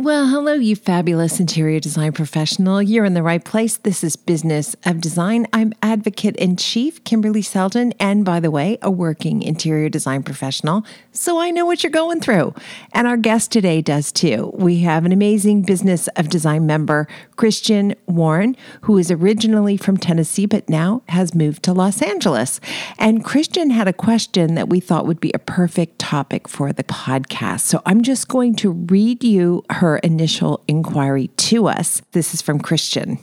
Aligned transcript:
Well, 0.00 0.28
hello, 0.28 0.52
you 0.52 0.76
fabulous 0.76 1.40
interior 1.40 1.80
design 1.80 2.12
professional. 2.12 2.80
You're 2.80 3.04
in 3.04 3.14
the 3.14 3.22
right 3.22 3.44
place. 3.44 3.78
This 3.78 4.04
is 4.04 4.14
Business 4.14 4.76
of 4.86 5.00
Design. 5.00 5.48
I'm 5.52 5.72
advocate 5.82 6.36
in 6.36 6.54
chief, 6.54 7.02
Kimberly 7.02 7.42
Seldon, 7.42 7.92
and 7.98 8.24
by 8.24 8.38
the 8.38 8.52
way, 8.52 8.78
a 8.80 8.92
working 8.92 9.42
interior 9.42 9.88
design 9.88 10.22
professional. 10.22 10.84
So 11.10 11.40
I 11.40 11.50
know 11.50 11.66
what 11.66 11.82
you're 11.82 11.90
going 11.90 12.20
through. 12.20 12.54
And 12.92 13.08
our 13.08 13.16
guest 13.16 13.50
today 13.50 13.82
does 13.82 14.12
too. 14.12 14.52
We 14.54 14.82
have 14.82 15.04
an 15.04 15.10
amazing 15.10 15.62
Business 15.62 16.06
of 16.14 16.28
Design 16.28 16.64
member, 16.64 17.08
Christian 17.34 17.96
Warren, 18.06 18.56
who 18.82 18.98
is 18.98 19.10
originally 19.10 19.76
from 19.76 19.96
Tennessee, 19.96 20.46
but 20.46 20.68
now 20.68 21.02
has 21.08 21.34
moved 21.34 21.64
to 21.64 21.72
Los 21.72 22.02
Angeles. 22.02 22.60
And 23.00 23.24
Christian 23.24 23.70
had 23.70 23.88
a 23.88 23.92
question 23.92 24.54
that 24.54 24.68
we 24.68 24.78
thought 24.78 25.08
would 25.08 25.18
be 25.18 25.32
a 25.32 25.40
perfect 25.40 25.98
topic 25.98 26.46
for 26.46 26.72
the 26.72 26.84
podcast. 26.84 27.62
So 27.62 27.82
I'm 27.84 28.02
just 28.02 28.28
going 28.28 28.54
to 28.56 28.70
read 28.70 29.24
you 29.24 29.64
her 29.70 29.87
her 29.88 29.98
initial 29.98 30.62
inquiry 30.68 31.28
to 31.28 31.66
us. 31.66 32.02
This 32.12 32.34
is 32.34 32.42
from 32.42 32.60
Christian. 32.60 33.18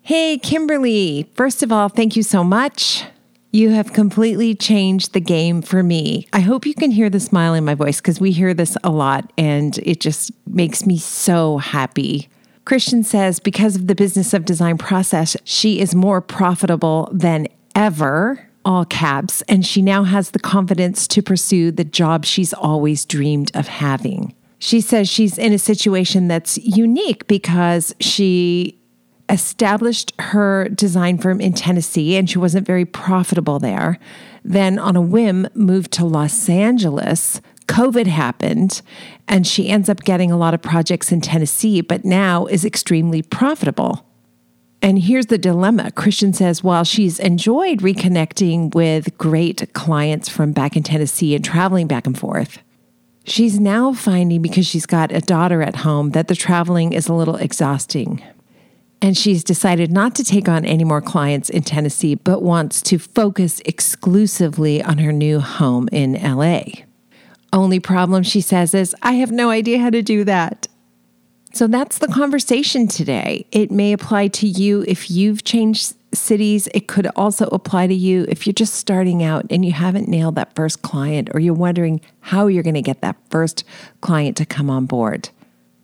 Hey, 0.00 0.36
Kimberly. 0.36 1.30
First 1.34 1.62
of 1.62 1.70
all, 1.70 1.88
thank 1.88 2.16
you 2.16 2.24
so 2.24 2.42
much. 2.42 3.04
You 3.52 3.70
have 3.70 3.92
completely 3.92 4.54
changed 4.54 5.12
the 5.12 5.20
game 5.20 5.62
for 5.62 5.82
me. 5.82 6.26
I 6.32 6.40
hope 6.40 6.66
you 6.66 6.74
can 6.74 6.90
hear 6.90 7.08
the 7.08 7.20
smile 7.20 7.54
in 7.54 7.64
my 7.64 7.74
voice 7.74 8.00
because 8.00 8.20
we 8.20 8.32
hear 8.32 8.52
this 8.52 8.76
a 8.82 8.90
lot 8.90 9.32
and 9.38 9.78
it 9.78 10.00
just 10.00 10.32
makes 10.46 10.86
me 10.86 10.98
so 10.98 11.58
happy. 11.58 12.28
Christian 12.64 13.04
says 13.04 13.38
because 13.38 13.76
of 13.76 13.86
the 13.86 13.94
business 13.94 14.34
of 14.34 14.44
design 14.44 14.78
process, 14.78 15.36
she 15.44 15.80
is 15.80 15.94
more 15.94 16.20
profitable 16.20 17.08
than 17.12 17.46
ever, 17.76 18.48
all 18.64 18.84
caps, 18.84 19.42
and 19.42 19.64
she 19.64 19.82
now 19.82 20.02
has 20.02 20.30
the 20.30 20.38
confidence 20.38 21.06
to 21.08 21.22
pursue 21.22 21.70
the 21.70 21.84
job 21.84 22.24
she's 22.24 22.52
always 22.52 23.04
dreamed 23.04 23.52
of 23.54 23.68
having. 23.68 24.34
She 24.62 24.80
says 24.80 25.08
she's 25.08 25.38
in 25.38 25.52
a 25.52 25.58
situation 25.58 26.28
that's 26.28 26.56
unique 26.56 27.26
because 27.26 27.92
she 27.98 28.80
established 29.28 30.12
her 30.20 30.68
design 30.68 31.18
firm 31.18 31.40
in 31.40 31.52
Tennessee 31.52 32.14
and 32.14 32.30
she 32.30 32.38
wasn't 32.38 32.64
very 32.64 32.84
profitable 32.84 33.58
there. 33.58 33.98
Then, 34.44 34.78
on 34.78 34.94
a 34.94 35.00
whim, 35.00 35.48
moved 35.54 35.90
to 35.94 36.04
Los 36.04 36.48
Angeles. 36.48 37.40
COVID 37.66 38.06
happened 38.06 38.82
and 39.26 39.48
she 39.48 39.68
ends 39.68 39.88
up 39.88 40.04
getting 40.04 40.30
a 40.30 40.36
lot 40.36 40.54
of 40.54 40.62
projects 40.62 41.10
in 41.10 41.20
Tennessee, 41.20 41.80
but 41.80 42.04
now 42.04 42.46
is 42.46 42.64
extremely 42.64 43.20
profitable. 43.20 44.06
And 44.80 45.00
here's 45.00 45.26
the 45.26 45.38
dilemma 45.38 45.90
Christian 45.90 46.32
says 46.32 46.62
while 46.62 46.84
she's 46.84 47.18
enjoyed 47.18 47.80
reconnecting 47.80 48.76
with 48.76 49.18
great 49.18 49.74
clients 49.74 50.28
from 50.28 50.52
back 50.52 50.76
in 50.76 50.84
Tennessee 50.84 51.34
and 51.34 51.44
traveling 51.44 51.88
back 51.88 52.06
and 52.06 52.16
forth, 52.16 52.60
She's 53.24 53.60
now 53.60 53.92
finding, 53.92 54.42
because 54.42 54.66
she's 54.66 54.86
got 54.86 55.12
a 55.12 55.20
daughter 55.20 55.62
at 55.62 55.76
home, 55.76 56.10
that 56.10 56.28
the 56.28 56.34
traveling 56.34 56.92
is 56.92 57.08
a 57.08 57.14
little 57.14 57.36
exhausting. 57.36 58.22
And 59.00 59.16
she's 59.16 59.42
decided 59.42 59.90
not 59.90 60.14
to 60.16 60.24
take 60.24 60.48
on 60.48 60.64
any 60.64 60.84
more 60.84 61.00
clients 61.00 61.50
in 61.50 61.62
Tennessee, 61.62 62.14
but 62.14 62.42
wants 62.42 62.80
to 62.82 62.98
focus 62.98 63.60
exclusively 63.64 64.82
on 64.82 64.98
her 64.98 65.12
new 65.12 65.40
home 65.40 65.88
in 65.90 66.14
LA. 66.14 66.62
Only 67.52 67.80
problem, 67.80 68.22
she 68.22 68.40
says, 68.40 68.74
is 68.74 68.94
I 69.02 69.12
have 69.14 69.30
no 69.30 69.50
idea 69.50 69.78
how 69.78 69.90
to 69.90 70.02
do 70.02 70.24
that. 70.24 70.68
So 71.52 71.66
that's 71.66 71.98
the 71.98 72.08
conversation 72.08 72.88
today. 72.88 73.46
It 73.52 73.70
may 73.70 73.92
apply 73.92 74.28
to 74.28 74.46
you 74.46 74.84
if 74.88 75.10
you've 75.10 75.44
changed 75.44 75.94
cities. 76.14 76.68
It 76.74 76.88
could 76.88 77.08
also 77.16 77.46
apply 77.46 77.86
to 77.86 77.94
you 77.94 78.26
if 78.28 78.46
you're 78.46 78.52
just 78.52 78.74
starting 78.74 79.22
out 79.22 79.46
and 79.50 79.64
you 79.64 79.72
haven't 79.72 80.08
nailed 80.08 80.34
that 80.36 80.54
first 80.54 80.82
client 80.82 81.30
or 81.34 81.40
you're 81.40 81.54
wondering 81.54 82.00
how 82.20 82.46
you're 82.46 82.62
going 82.62 82.74
to 82.74 82.82
get 82.82 83.00
that 83.00 83.16
first 83.30 83.64
client 84.00 84.36
to 84.38 84.46
come 84.46 84.70
on 84.70 84.86
board. 84.86 85.30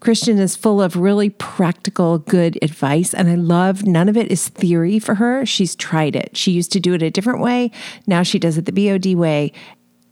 Christian 0.00 0.38
is 0.38 0.54
full 0.54 0.80
of 0.80 0.96
really 0.96 1.30
practical, 1.30 2.18
good 2.18 2.58
advice. 2.62 3.12
And 3.12 3.28
I 3.28 3.34
love 3.34 3.84
none 3.84 4.08
of 4.08 4.16
it 4.16 4.30
is 4.30 4.48
theory 4.48 4.98
for 4.98 5.16
her. 5.16 5.44
She's 5.44 5.74
tried 5.74 6.14
it. 6.14 6.36
She 6.36 6.52
used 6.52 6.72
to 6.72 6.80
do 6.80 6.94
it 6.94 7.02
a 7.02 7.10
different 7.10 7.40
way. 7.40 7.72
Now 8.06 8.22
she 8.22 8.38
does 8.38 8.58
it 8.58 8.64
the 8.64 8.72
BOD 8.72 9.14
way. 9.14 9.52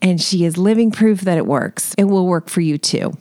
And 0.02 0.20
she 0.20 0.44
is 0.44 0.58
living 0.58 0.90
proof 0.90 1.20
that 1.22 1.38
it 1.38 1.46
works. 1.46 1.94
It 1.96 2.04
will 2.04 2.26
work 2.26 2.48
for 2.48 2.60
you 2.60 2.78
too. 2.78 3.16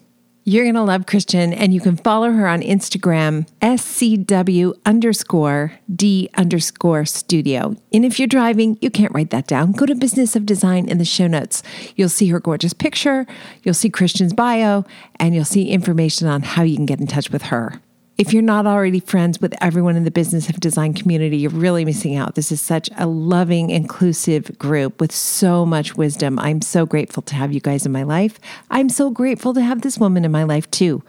You're 0.48 0.66
going 0.66 0.76
to 0.76 0.84
love 0.84 1.08
Christian, 1.08 1.54
and 1.54 1.74
you 1.74 1.82
can 1.82 1.98
follow 1.98 2.32
her 2.32 2.48
on 2.48 2.62
Instagram, 2.62 3.48
SCW 3.64 4.76
underscore 4.86 5.72
D 5.92 6.30
underscore 6.36 7.06
studio. 7.06 7.76
And 7.92 8.06
if 8.06 8.20
you're 8.20 8.28
driving, 8.28 8.78
you 8.80 8.92
can't 8.92 9.12
write 9.12 9.32
that 9.32 9.48
down. 9.48 9.72
Go 9.72 9.88
to 9.88 9.96
Business 9.96 10.36
of 10.36 10.46
Design 10.46 10.88
in 10.88 11.00
the 11.00 11.04
show 11.04 11.26
notes. 11.26 11.64
You'll 11.96 12.10
see 12.10 12.28
her 12.28 12.40
gorgeous 12.40 12.74
picture, 12.74 13.26
you'll 13.64 13.74
see 13.74 13.90
Christian's 13.90 14.34
bio, 14.34 14.86
and 15.16 15.34
you'll 15.34 15.46
see 15.46 15.70
information 15.70 16.28
on 16.28 16.44
how 16.44 16.62
you 16.62 16.76
can 16.76 16.86
get 16.86 17.00
in 17.00 17.08
touch 17.08 17.32
with 17.32 17.42
her. 17.46 17.82
If 18.18 18.32
you're 18.32 18.42
not 18.42 18.66
already 18.66 19.02
friends 19.02 19.42
with 19.42 19.54
everyone 19.60 19.98
in 19.98 20.06
the 20.06 20.12
business 20.12 20.48
of 20.48 20.62
design 20.62 20.94
community, 20.94 21.36
you're 21.36 21.52
really 21.52 21.84
missing 21.84 22.16
out. 22.16 22.36
This 22.36 22.50
is 22.50 22.62
such 22.62 22.90
a 22.98 23.06
loving, 23.06 23.72
inclusive 23.72 24.58
group 24.58 25.02
with 25.02 25.12
so 25.12 25.66
much 25.66 25.98
wisdom. 25.98 26.40
I'm 26.40 26.62
so 26.62 26.86
grateful 26.86 27.24
to 27.24 27.36
have 27.36 27.52
you 27.52 27.60
guys 27.60 27.86
in 27.86 27.92
my 27.92 28.04
life. 28.04 28.40
I'm 28.72 28.88
so 28.88 29.10
grateful 29.10 29.54
to 29.56 29.62
have 29.62 29.82
this 29.82 29.98
woman 29.98 30.24
in 30.24 30.32
my 30.32 30.46
life 30.46 30.72
too. 30.72 31.04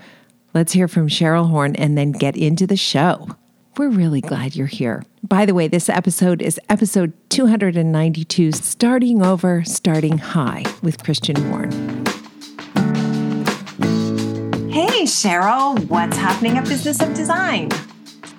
Let's 0.52 0.72
hear 0.72 0.88
from 0.88 1.06
Cheryl 1.06 1.48
Horn 1.48 1.76
and 1.76 1.96
then 1.96 2.10
get 2.10 2.36
into 2.36 2.66
the 2.66 2.76
show. 2.76 3.28
We're 3.76 3.88
really 3.88 4.20
glad 4.20 4.56
you're 4.56 4.66
here. 4.66 5.04
By 5.22 5.46
the 5.46 5.54
way, 5.54 5.68
this 5.68 5.88
episode 5.88 6.42
is 6.42 6.58
episode 6.68 7.12
292 7.28 8.50
Starting 8.50 9.22
Over, 9.22 9.62
Starting 9.64 10.18
High 10.18 10.64
with 10.82 11.04
Christian 11.04 11.50
Warren. 11.50 12.05
Cheryl, 15.06 15.88
what's 15.88 16.16
happening 16.16 16.58
at 16.58 16.64
Business 16.64 17.00
of 17.00 17.14
Design? 17.14 17.70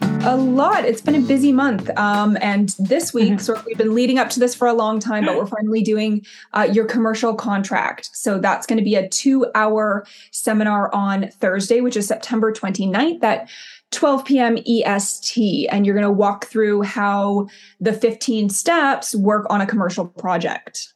A 0.01 0.35
lot. 0.35 0.83
It's 0.83 0.99
been 0.99 1.15
a 1.15 1.21
busy 1.21 1.53
month. 1.53 1.89
Um, 1.97 2.37
and 2.41 2.75
this 2.77 3.13
week, 3.13 3.29
mm-hmm. 3.29 3.37
sort 3.37 3.59
of, 3.59 3.65
we've 3.65 3.77
been 3.77 3.95
leading 3.95 4.19
up 4.19 4.29
to 4.31 4.39
this 4.41 4.53
for 4.53 4.67
a 4.67 4.73
long 4.73 4.99
time, 4.99 5.23
but 5.23 5.37
we're 5.37 5.45
finally 5.45 5.81
doing 5.81 6.25
uh, 6.51 6.67
your 6.69 6.83
commercial 6.83 7.33
contract. 7.35 8.09
So 8.11 8.37
that's 8.37 8.67
going 8.67 8.79
to 8.79 8.83
be 8.83 8.95
a 8.95 9.07
two 9.07 9.49
hour 9.55 10.05
seminar 10.31 10.93
on 10.93 11.29
Thursday, 11.29 11.79
which 11.79 11.95
is 11.95 12.05
September 12.05 12.51
29th 12.51 13.23
at 13.23 13.49
12 13.91 14.25
p.m. 14.25 14.57
EST. 14.67 15.69
And 15.69 15.85
you're 15.85 15.95
going 15.95 16.03
to 16.03 16.11
walk 16.11 16.47
through 16.47 16.81
how 16.81 17.47
the 17.79 17.93
15 17.93 18.49
steps 18.49 19.15
work 19.15 19.47
on 19.49 19.61
a 19.61 19.65
commercial 19.65 20.05
project. 20.05 20.93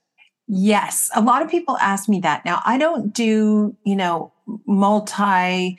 Yes. 0.48 1.10
A 1.16 1.22
lot 1.22 1.42
of 1.42 1.50
people 1.50 1.78
ask 1.78 2.10
me 2.10 2.20
that. 2.20 2.44
Now, 2.44 2.62
I 2.66 2.78
don't 2.78 3.14
do, 3.14 3.74
you 3.86 3.96
know, 3.96 4.31
multi 4.66 5.78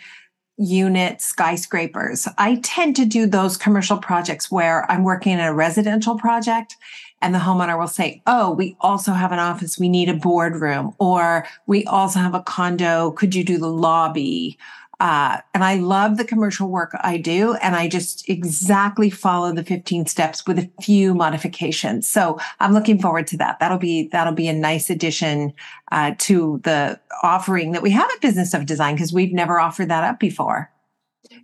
unit 0.59 1.21
skyscrapers. 1.21 2.29
I 2.39 2.57
tend 2.63 2.95
to 2.97 3.05
do 3.05 3.27
those 3.27 3.57
commercial 3.57 3.99
projects 3.99 4.51
where 4.51 4.91
I'm 4.91 5.03
working 5.03 5.33
in 5.33 5.41
a 5.41 5.53
residential 5.53 6.19
project 6.19 6.77
and 7.23 7.35
the 7.35 7.39
homeowner 7.39 7.79
will 7.79 7.87
say, 7.87 8.23
Oh, 8.27 8.53
we 8.53 8.77
also 8.81 9.13
have 9.13 9.33
an 9.33 9.39
office. 9.39 9.79
We 9.79 9.89
need 9.89 10.09
a 10.09 10.15
boardroom, 10.15 10.95
or 10.99 11.47
we 11.67 11.85
also 11.85 12.19
have 12.19 12.35
a 12.35 12.43
condo. 12.43 13.13
Could 13.13 13.35
you 13.35 13.45
do 13.45 13.59
the 13.59 13.69
lobby? 13.69 14.59
Uh, 15.03 15.39
and 15.53 15.65
I 15.65 15.75
love 15.75 16.17
the 16.17 16.25
commercial 16.25 16.69
work 16.69 16.97
I 17.01 17.17
do. 17.17 17.55
And 17.55 17.75
I 17.75 17.89
just 17.89 18.29
exactly 18.29 19.11
follow 19.11 19.53
the 19.53 19.65
15 19.65 20.07
steps 20.07 20.47
with 20.47 20.61
a 20.61 20.71
few 20.81 21.13
modifications. 21.13 22.07
So 22.07 22.39
I'm 22.61 22.73
looking 22.73 23.01
forward 23.01 23.27
to 23.27 23.37
that. 23.39 23.59
That'll 23.59 23.79
be, 23.79 24.09
that'll 24.13 24.33
be 24.33 24.47
a 24.47 24.53
nice 24.53 24.91
addition 24.91 25.55
uh, 25.91 26.13
to 26.19 26.61
the 26.63 27.01
offering 27.25 27.73
that 27.73 27.83
we 27.83 27.91
have 27.91 28.09
at 28.13 28.21
Business 28.21 28.55
of 28.55 28.65
Design 28.65 28.95
because 28.95 29.13
we've 29.13 29.33
never 29.33 29.59
offered 29.59 29.89
that 29.89 30.05
up 30.05 30.21
before. 30.21 30.71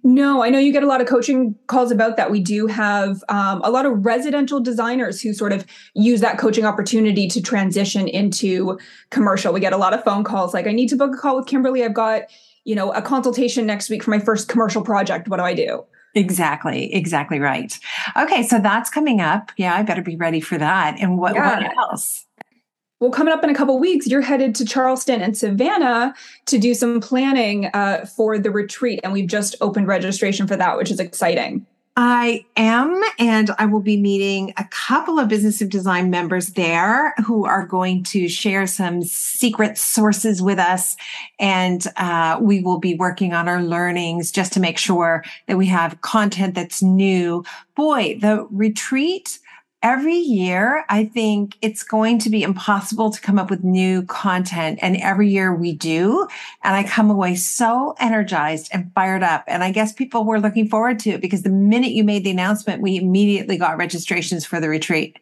No, 0.04 0.44
I 0.44 0.50
know 0.50 0.60
you 0.60 0.72
get 0.72 0.84
a 0.84 0.86
lot 0.86 1.00
of 1.00 1.08
coaching 1.08 1.56
calls 1.66 1.90
about 1.90 2.16
that. 2.16 2.30
We 2.30 2.40
do 2.40 2.68
have 2.68 3.24
um, 3.28 3.60
a 3.64 3.70
lot 3.72 3.86
of 3.86 4.04
residential 4.04 4.60
designers 4.60 5.20
who 5.20 5.32
sort 5.32 5.52
of 5.52 5.66
use 5.94 6.20
that 6.20 6.38
coaching 6.38 6.64
opportunity 6.64 7.26
to 7.26 7.42
transition 7.42 8.06
into 8.06 8.78
commercial. 9.10 9.52
We 9.52 9.58
get 9.58 9.72
a 9.72 9.76
lot 9.76 9.94
of 9.94 10.04
phone 10.04 10.22
calls 10.22 10.54
like, 10.54 10.68
I 10.68 10.72
need 10.72 10.88
to 10.90 10.96
book 10.96 11.14
a 11.14 11.18
call 11.18 11.36
with 11.36 11.46
Kimberly. 11.46 11.84
I've 11.84 11.94
got 11.94 12.22
you 12.68 12.74
know, 12.74 12.92
a 12.92 13.00
consultation 13.00 13.64
next 13.64 13.88
week 13.88 14.02
for 14.02 14.10
my 14.10 14.18
first 14.18 14.46
commercial 14.46 14.82
project. 14.82 15.26
What 15.26 15.38
do 15.38 15.42
I 15.42 15.54
do? 15.54 15.86
Exactly, 16.14 16.92
exactly 16.92 17.40
right. 17.40 17.78
Okay, 18.14 18.42
so 18.42 18.58
that's 18.58 18.90
coming 18.90 19.22
up. 19.22 19.52
Yeah, 19.56 19.74
I 19.74 19.82
better 19.82 20.02
be 20.02 20.16
ready 20.16 20.40
for 20.40 20.58
that. 20.58 20.96
And 21.00 21.16
what, 21.16 21.34
yeah. 21.34 21.60
what 21.60 21.78
else? 21.78 22.26
Well, 23.00 23.10
coming 23.10 23.32
up 23.32 23.42
in 23.42 23.48
a 23.48 23.54
couple 23.54 23.78
weeks, 23.78 24.06
you're 24.06 24.20
headed 24.20 24.54
to 24.56 24.66
Charleston 24.66 25.22
and 25.22 25.34
Savannah 25.34 26.14
to 26.44 26.58
do 26.58 26.74
some 26.74 27.00
planning 27.00 27.70
uh, 27.72 28.04
for 28.04 28.38
the 28.38 28.50
retreat, 28.50 29.00
and 29.02 29.14
we've 29.14 29.28
just 29.28 29.56
opened 29.62 29.86
registration 29.86 30.46
for 30.46 30.56
that, 30.56 30.76
which 30.76 30.90
is 30.90 31.00
exciting. 31.00 31.64
I 32.00 32.46
am, 32.56 33.02
and 33.18 33.50
I 33.58 33.66
will 33.66 33.80
be 33.80 33.96
meeting 33.96 34.54
a 34.56 34.64
couple 34.70 35.18
of 35.18 35.26
Business 35.26 35.60
of 35.60 35.68
Design 35.68 36.10
members 36.10 36.50
there 36.50 37.12
who 37.26 37.44
are 37.44 37.66
going 37.66 38.04
to 38.04 38.28
share 38.28 38.68
some 38.68 39.02
secret 39.02 39.76
sources 39.76 40.40
with 40.40 40.60
us. 40.60 40.96
And 41.40 41.84
uh, 41.96 42.38
we 42.40 42.60
will 42.60 42.78
be 42.78 42.94
working 42.94 43.32
on 43.32 43.48
our 43.48 43.60
learnings 43.60 44.30
just 44.30 44.52
to 44.52 44.60
make 44.60 44.78
sure 44.78 45.24
that 45.48 45.58
we 45.58 45.66
have 45.66 46.00
content 46.00 46.54
that's 46.54 46.84
new. 46.84 47.44
Boy, 47.74 48.16
the 48.20 48.46
retreat 48.52 49.40
every 49.82 50.16
year, 50.16 50.84
I 50.88 51.04
think 51.04 51.56
it's 51.62 51.82
going 51.82 52.18
to 52.20 52.30
be 52.30 52.42
impossible 52.42 53.10
to 53.10 53.20
come 53.20 53.38
up 53.38 53.50
with 53.50 53.62
new 53.62 54.02
content. 54.02 54.78
And 54.82 54.96
every 54.96 55.28
year 55.28 55.54
we 55.54 55.72
do. 55.72 56.26
And 56.64 56.74
I 56.74 56.82
come 56.82 57.10
away 57.10 57.34
so 57.36 57.94
energized 58.00 58.68
and 58.72 58.92
fired 58.94 59.22
up. 59.22 59.44
And 59.46 59.62
I 59.62 59.70
guess 59.70 59.92
people 59.92 60.24
were 60.24 60.40
looking 60.40 60.68
forward 60.68 60.98
to 61.00 61.10
it 61.10 61.20
because 61.20 61.42
the 61.42 61.50
minute 61.50 61.92
you 61.92 62.04
made 62.04 62.24
the 62.24 62.30
announcement, 62.30 62.82
we 62.82 62.96
immediately 62.96 63.56
got 63.56 63.78
registrations 63.78 64.44
for 64.44 64.60
the 64.60 64.68
retreat. 64.68 65.18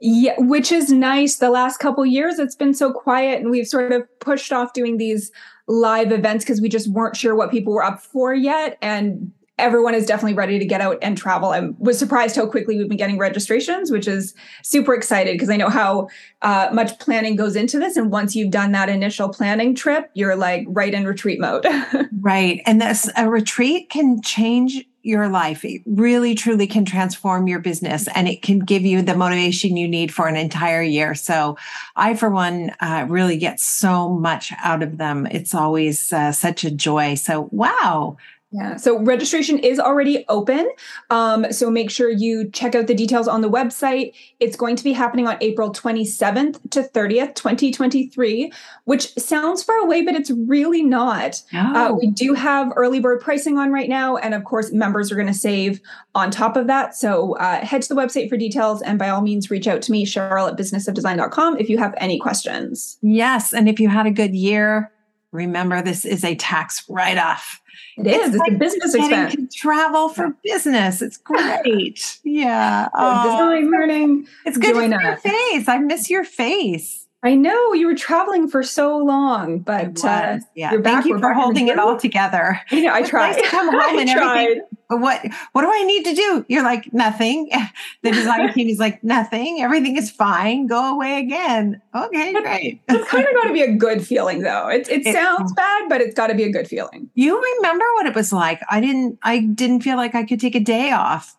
Yeah, 0.00 0.34
which 0.38 0.72
is 0.72 0.90
nice. 0.90 1.36
The 1.36 1.50
last 1.50 1.78
couple 1.78 2.04
years, 2.04 2.38
it's 2.38 2.56
been 2.56 2.74
so 2.74 2.92
quiet, 2.92 3.40
and 3.40 3.50
we've 3.50 3.68
sort 3.68 3.92
of 3.92 4.06
pushed 4.18 4.52
off 4.52 4.72
doing 4.72 4.96
these 4.96 5.30
live 5.68 6.10
events 6.10 6.44
because 6.44 6.60
we 6.60 6.68
just 6.68 6.88
weren't 6.88 7.16
sure 7.16 7.36
what 7.36 7.50
people 7.50 7.72
were 7.72 7.84
up 7.84 8.00
for 8.00 8.34
yet. 8.34 8.78
And 8.82 9.32
everyone 9.58 9.94
is 9.94 10.06
definitely 10.06 10.34
ready 10.34 10.58
to 10.58 10.64
get 10.64 10.80
out 10.80 10.98
and 11.02 11.16
travel. 11.16 11.50
I 11.50 11.68
was 11.78 11.98
surprised 11.98 12.36
how 12.36 12.46
quickly 12.46 12.78
we've 12.78 12.88
been 12.88 12.98
getting 12.98 13.18
registrations, 13.18 13.90
which 13.90 14.08
is 14.08 14.34
super 14.62 14.94
excited 14.94 15.34
because 15.34 15.50
I 15.50 15.56
know 15.56 15.68
how 15.68 16.08
uh, 16.40 16.70
much 16.72 16.98
planning 16.98 17.36
goes 17.36 17.54
into 17.54 17.78
this. 17.78 17.96
And 17.96 18.10
once 18.10 18.34
you've 18.34 18.50
done 18.50 18.72
that 18.72 18.88
initial 18.88 19.28
planning 19.28 19.74
trip, 19.74 20.10
you're 20.14 20.36
like 20.36 20.64
right 20.68 20.92
in 20.92 21.06
retreat 21.06 21.38
mode. 21.38 21.66
right. 22.20 22.60
And 22.66 22.80
this 22.80 23.10
a 23.16 23.28
retreat 23.28 23.90
can 23.90 24.22
change 24.22 24.84
your 25.04 25.28
life. 25.28 25.64
It 25.64 25.82
really, 25.84 26.34
truly 26.34 26.66
can 26.66 26.84
transform 26.84 27.48
your 27.48 27.58
business 27.58 28.08
and 28.14 28.28
it 28.28 28.40
can 28.40 28.60
give 28.60 28.82
you 28.82 29.02
the 29.02 29.16
motivation 29.16 29.76
you 29.76 29.88
need 29.88 30.14
for 30.14 30.28
an 30.28 30.36
entire 30.36 30.82
year. 30.82 31.14
So, 31.14 31.58
I, 31.96 32.14
for 32.14 32.30
one, 32.30 32.70
uh, 32.80 33.06
really 33.08 33.36
get 33.36 33.58
so 33.58 34.08
much 34.08 34.52
out 34.62 34.82
of 34.82 34.98
them. 34.98 35.26
It's 35.26 35.54
always 35.54 36.12
uh, 36.12 36.30
such 36.30 36.62
a 36.62 36.70
joy. 36.70 37.16
So, 37.16 37.48
wow, 37.50 38.16
yeah. 38.52 38.76
So 38.76 38.98
registration 39.00 39.58
is 39.58 39.80
already 39.80 40.26
open. 40.28 40.70
Um, 41.08 41.50
so 41.52 41.70
make 41.70 41.90
sure 41.90 42.10
you 42.10 42.50
check 42.50 42.74
out 42.74 42.86
the 42.86 42.94
details 42.94 43.26
on 43.26 43.40
the 43.40 43.48
website. 43.50 44.12
It's 44.40 44.56
going 44.56 44.76
to 44.76 44.84
be 44.84 44.92
happening 44.92 45.26
on 45.26 45.38
April 45.40 45.72
27th 45.72 46.70
to 46.70 46.82
30th, 46.82 47.34
2023, 47.34 48.52
which 48.84 49.14
sounds 49.14 49.62
far 49.62 49.78
away, 49.78 50.02
but 50.02 50.14
it's 50.14 50.30
really 50.30 50.82
not. 50.82 51.42
Uh, 51.54 51.72
oh. 51.74 51.82
Uh, 51.82 51.92
we 51.94 52.08
do 52.08 52.34
have 52.34 52.72
early 52.76 53.00
bird 53.00 53.22
pricing 53.22 53.56
on 53.56 53.72
right 53.72 53.88
now. 53.88 54.18
And 54.18 54.34
of 54.34 54.44
course, 54.44 54.70
members 54.70 55.10
are 55.10 55.16
going 55.16 55.26
to 55.26 55.34
save 55.34 55.80
on 56.14 56.30
top 56.30 56.54
of 56.54 56.66
that. 56.66 56.94
So 56.94 57.36
uh, 57.36 57.64
head 57.64 57.80
to 57.82 57.88
the 57.88 58.00
website 58.00 58.28
for 58.28 58.36
details. 58.36 58.82
And 58.82 58.98
by 58.98 59.08
all 59.08 59.22
means, 59.22 59.50
reach 59.50 59.66
out 59.66 59.80
to 59.82 59.92
me, 59.92 60.04
Cheryl 60.04 60.50
at 60.50 60.58
businessofdesign.com, 60.58 61.56
if 61.56 61.70
you 61.70 61.78
have 61.78 61.94
any 61.96 62.18
questions. 62.18 62.98
Yes. 63.00 63.54
And 63.54 63.66
if 63.66 63.80
you 63.80 63.88
had 63.88 64.06
a 64.06 64.10
good 64.10 64.34
year, 64.34 64.92
remember 65.30 65.80
this 65.80 66.04
is 66.04 66.22
a 66.22 66.34
tax 66.34 66.84
write 66.88 67.16
off. 67.16 67.61
It 67.98 68.06
is. 68.06 68.16
It's, 68.16 68.28
it's 68.28 68.36
like 68.38 68.52
a 68.52 68.56
business 68.56 68.94
expense. 68.94 69.54
travel 69.54 70.08
for 70.08 70.34
business. 70.42 71.02
It's 71.02 71.16
great. 71.18 72.18
yeah. 72.24 72.88
Oh, 72.94 73.24
design 73.24 73.70
learning. 73.70 74.26
It's 74.46 74.56
good 74.58 74.74
Join 74.74 74.90
to 74.90 74.98
see 74.98 75.04
your 75.04 75.16
face. 75.16 75.68
I 75.68 75.78
miss 75.78 76.10
your 76.10 76.24
face. 76.24 77.01
I 77.24 77.36
know 77.36 77.72
you 77.72 77.86
were 77.86 77.94
traveling 77.94 78.48
for 78.48 78.64
so 78.64 78.98
long, 78.98 79.60
but 79.60 80.04
uh, 80.04 80.40
yeah. 80.56 80.72
You're 80.72 80.82
Thank 80.82 81.06
you 81.06 81.20
for 81.20 81.32
holding 81.32 81.68
it 81.68 81.78
all 81.78 81.96
together. 81.96 82.60
Yeah, 82.72 82.94
I 82.94 83.02
tried. 83.02 83.36
Nice 83.36 83.48
come 83.48 83.68
home 83.80 83.98
and 83.98 84.08
everything. 84.08 84.62
What 84.88 85.24
what 85.52 85.62
do 85.62 85.70
I 85.72 85.84
need 85.84 86.04
to 86.04 86.14
do? 86.14 86.44
You're 86.48 86.64
like 86.64 86.92
nothing. 86.92 87.50
The 88.02 88.10
design 88.10 88.52
team 88.52 88.68
is 88.68 88.80
like 88.80 89.04
nothing. 89.04 89.62
Everything 89.62 89.96
is 89.96 90.10
fine. 90.10 90.66
Go 90.66 90.94
away 90.94 91.18
again. 91.20 91.80
Okay, 91.94 92.32
great. 92.32 92.80
It's 92.88 93.08
kind 93.08 93.24
of 93.24 93.32
got 93.34 93.46
to 93.46 93.52
be 93.52 93.62
a 93.62 93.72
good 93.72 94.04
feeling, 94.04 94.40
though. 94.40 94.68
It 94.68 94.88
it, 94.88 95.06
it 95.06 95.14
sounds 95.14 95.52
bad, 95.52 95.88
but 95.88 96.00
it's 96.00 96.14
got 96.14 96.26
to 96.28 96.34
be 96.34 96.42
a 96.42 96.50
good 96.50 96.66
feeling. 96.66 97.08
You 97.14 97.40
remember 97.40 97.84
what 97.94 98.06
it 98.06 98.14
was 98.16 98.32
like? 98.32 98.60
I 98.68 98.80
didn't. 98.80 99.18
I 99.22 99.38
didn't 99.40 99.82
feel 99.82 99.96
like 99.96 100.16
I 100.16 100.24
could 100.24 100.40
take 100.40 100.56
a 100.56 100.60
day 100.60 100.90
off 100.90 101.36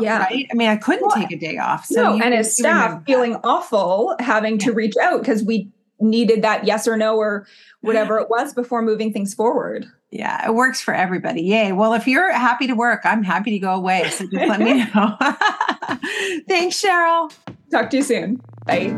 yeah. 0.00 0.24
Right. 0.24 0.46
I 0.50 0.54
mean, 0.54 0.68
I 0.68 0.76
couldn't 0.76 1.06
well, 1.06 1.16
take 1.16 1.30
a 1.32 1.36
day 1.36 1.58
off. 1.58 1.86
So 1.86 2.16
no, 2.16 2.24
and 2.24 2.34
as 2.34 2.56
staff 2.56 3.04
feeling 3.06 3.36
awful 3.44 4.16
having 4.18 4.58
to 4.58 4.72
reach 4.72 4.96
out 5.00 5.20
because 5.20 5.42
we 5.42 5.70
needed 6.00 6.42
that 6.42 6.66
yes 6.66 6.86
or 6.86 6.96
no 6.96 7.16
or 7.16 7.46
whatever 7.80 8.18
it 8.20 8.28
was 8.28 8.52
before 8.52 8.82
moving 8.82 9.12
things 9.12 9.34
forward. 9.34 9.86
Yeah, 10.10 10.46
it 10.46 10.54
works 10.54 10.80
for 10.80 10.94
everybody. 10.94 11.42
Yay. 11.42 11.72
Well, 11.72 11.92
if 11.92 12.06
you're 12.06 12.32
happy 12.32 12.66
to 12.66 12.74
work, 12.74 13.02
I'm 13.04 13.22
happy 13.22 13.50
to 13.52 13.58
go 13.58 13.74
away. 13.74 14.08
So 14.10 14.26
just 14.26 14.48
let 14.48 14.60
me 14.60 14.84
know. 14.94 15.16
Thanks, 16.48 16.82
Cheryl. 16.82 17.32
Talk 17.70 17.90
to 17.90 17.96
you 17.98 18.02
soon. 18.02 18.40
Bye. 18.64 18.94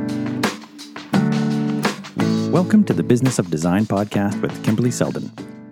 Welcome 2.50 2.84
to 2.84 2.94
the 2.94 3.02
Business 3.02 3.38
of 3.38 3.50
Design 3.50 3.84
podcast 3.84 4.41
with 4.41 4.64
Kimberly 4.64 4.91
Seldon. 4.91 5.31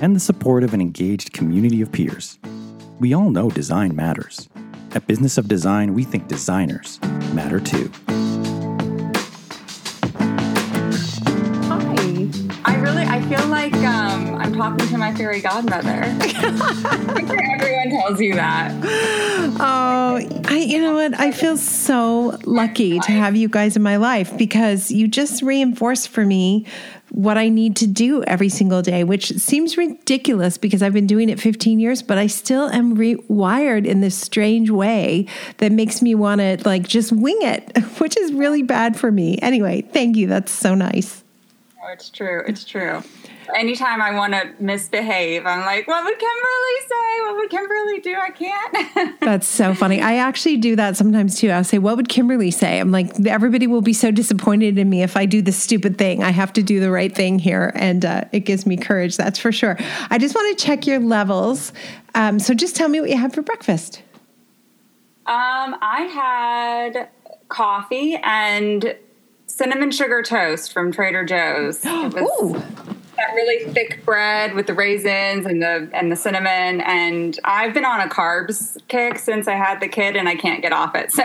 and 0.00 0.14
the 0.14 0.20
support 0.20 0.64
of 0.64 0.74
an 0.74 0.80
engaged 0.80 1.32
community 1.32 1.80
of 1.80 1.92
peers. 1.92 2.38
We 3.00 3.14
all 3.14 3.30
know 3.30 3.50
design 3.50 3.94
matters. 3.94 4.48
At 4.92 5.06
Business 5.06 5.38
of 5.38 5.48
Design, 5.48 5.94
we 5.94 6.04
think 6.04 6.28
designers 6.28 7.00
matter 7.32 7.60
too. 7.60 7.90
Hi. 11.68 12.28
I 12.64 12.76
really, 12.76 13.02
I 13.02 13.20
feel 13.28 13.46
like 13.48 13.74
um, 13.74 14.36
I'm 14.36 14.54
talking 14.54 14.86
to 14.88 14.98
my 14.98 15.14
fairy 15.14 15.40
godmother. 15.40 15.88
I'm 16.04 17.26
sure 17.26 17.42
everyone 17.52 17.90
tells 17.90 18.20
you 18.20 18.34
that. 18.34 18.72
Oh, 19.60 20.20
I, 20.46 20.58
you 20.58 20.80
know 20.80 20.94
what? 20.94 21.18
I 21.18 21.32
feel 21.32 21.56
so 21.56 22.38
lucky 22.44 23.00
to 23.00 23.12
have 23.12 23.36
you 23.36 23.48
guys 23.48 23.76
in 23.76 23.82
my 23.82 23.96
life 23.96 24.36
because 24.38 24.90
you 24.90 25.08
just 25.08 25.42
reinforced 25.42 26.08
for 26.08 26.24
me 26.24 26.66
what 27.14 27.38
I 27.38 27.48
need 27.48 27.76
to 27.76 27.86
do 27.86 28.24
every 28.24 28.48
single 28.48 28.82
day, 28.82 29.04
which 29.04 29.28
seems 29.38 29.76
ridiculous 29.76 30.58
because 30.58 30.82
I've 30.82 30.92
been 30.92 31.06
doing 31.06 31.28
it 31.28 31.40
15 31.40 31.78
years, 31.78 32.02
but 32.02 32.18
I 32.18 32.26
still 32.26 32.68
am 32.70 32.96
rewired 32.96 33.86
in 33.86 34.00
this 34.00 34.16
strange 34.16 34.68
way 34.68 35.26
that 35.58 35.70
makes 35.70 36.02
me 36.02 36.14
want 36.14 36.40
to 36.40 36.58
like 36.64 36.88
just 36.88 37.12
wing 37.12 37.38
it, 37.40 37.76
which 37.98 38.16
is 38.16 38.32
really 38.32 38.62
bad 38.62 38.96
for 38.96 39.10
me. 39.10 39.38
Anyway, 39.38 39.82
thank 39.92 40.16
you. 40.16 40.26
That's 40.26 40.52
so 40.52 40.74
nice. 40.74 41.23
Oh, 41.84 41.88
it's 41.92 42.08
true. 42.08 42.42
It's 42.46 42.64
true 42.64 43.02
anytime 43.54 44.00
I 44.00 44.12
want 44.14 44.32
to 44.32 44.50
misbehave, 44.58 45.46
I'm 45.46 45.60
like, 45.60 45.86
what 45.86 46.04
would 46.04 46.18
Kimberly 46.18 46.80
say? 46.80 47.20
What 47.22 47.36
would 47.36 47.50
Kimberly 47.50 48.00
do? 48.00 48.16
I 48.16 48.30
can't. 48.30 49.20
That's 49.20 49.48
so 49.48 49.74
funny. 49.74 50.00
I 50.00 50.16
actually 50.16 50.56
do 50.56 50.76
that 50.76 50.96
sometimes 50.96 51.38
too. 51.38 51.50
I'll 51.50 51.64
say, 51.64 51.78
what 51.78 51.96
would 51.96 52.08
Kimberly 52.08 52.50
say? 52.50 52.80
I'm 52.80 52.90
like, 52.90 53.26
everybody 53.26 53.66
will 53.66 53.82
be 53.82 53.92
so 53.92 54.10
disappointed 54.10 54.78
in 54.78 54.88
me 54.88 55.02
if 55.02 55.16
I 55.16 55.26
do 55.26 55.42
this 55.42 55.56
stupid 55.56 55.98
thing. 55.98 56.22
I 56.22 56.30
have 56.30 56.52
to 56.54 56.62
do 56.62 56.80
the 56.80 56.90
right 56.90 57.14
thing 57.14 57.38
here. 57.38 57.72
And 57.74 58.04
uh, 58.04 58.24
it 58.32 58.40
gives 58.40 58.66
me 58.66 58.76
courage, 58.76 59.16
that's 59.16 59.38
for 59.38 59.52
sure. 59.52 59.76
I 60.10 60.18
just 60.18 60.34
want 60.34 60.56
to 60.56 60.64
check 60.64 60.86
your 60.86 61.00
levels. 61.00 61.72
Um, 62.14 62.38
so 62.38 62.54
just 62.54 62.76
tell 62.76 62.88
me 62.88 63.00
what 63.00 63.10
you 63.10 63.16
had 63.16 63.32
for 63.34 63.42
breakfast. 63.42 64.02
Um, 65.26 65.76
I 65.80 66.02
had 66.94 67.08
coffee 67.48 68.18
and 68.22 68.94
cinnamon 69.46 69.90
sugar 69.90 70.22
toast 70.22 70.72
from 70.72 70.92
Trader 70.92 71.24
Joe's. 71.24 71.84
Was, 71.84 72.14
Ooh 72.42 72.62
that 73.16 73.34
really 73.34 73.72
thick 73.72 74.04
bread 74.04 74.54
with 74.54 74.66
the 74.66 74.74
raisins 74.74 75.46
and 75.46 75.62
the 75.62 75.88
and 75.92 76.10
the 76.10 76.16
cinnamon 76.16 76.80
and 76.80 77.38
I've 77.44 77.74
been 77.74 77.84
on 77.84 78.00
a 78.00 78.08
carbs 78.08 78.76
kick 78.88 79.18
since 79.18 79.46
I 79.46 79.54
had 79.54 79.80
the 79.80 79.88
kid 79.88 80.16
and 80.16 80.28
I 80.28 80.34
can't 80.34 80.62
get 80.62 80.72
off 80.72 80.94
it. 80.94 81.12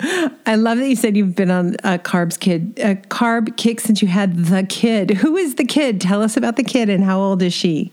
So 0.00 0.28
I 0.46 0.54
love 0.56 0.78
that 0.78 0.88
you 0.88 0.96
said 0.96 1.16
you've 1.16 1.36
been 1.36 1.50
on 1.50 1.74
a 1.84 1.98
carbs 1.98 2.38
kid 2.38 2.78
a 2.78 2.94
carb 2.94 3.56
kick 3.56 3.80
since 3.80 4.02
you 4.02 4.08
had 4.08 4.46
the 4.46 4.64
kid. 4.64 5.10
Who 5.10 5.36
is 5.36 5.56
the 5.56 5.64
kid? 5.64 6.00
Tell 6.00 6.22
us 6.22 6.36
about 6.36 6.56
the 6.56 6.64
kid 6.64 6.88
and 6.88 7.04
how 7.04 7.20
old 7.20 7.42
is 7.42 7.52
she? 7.52 7.92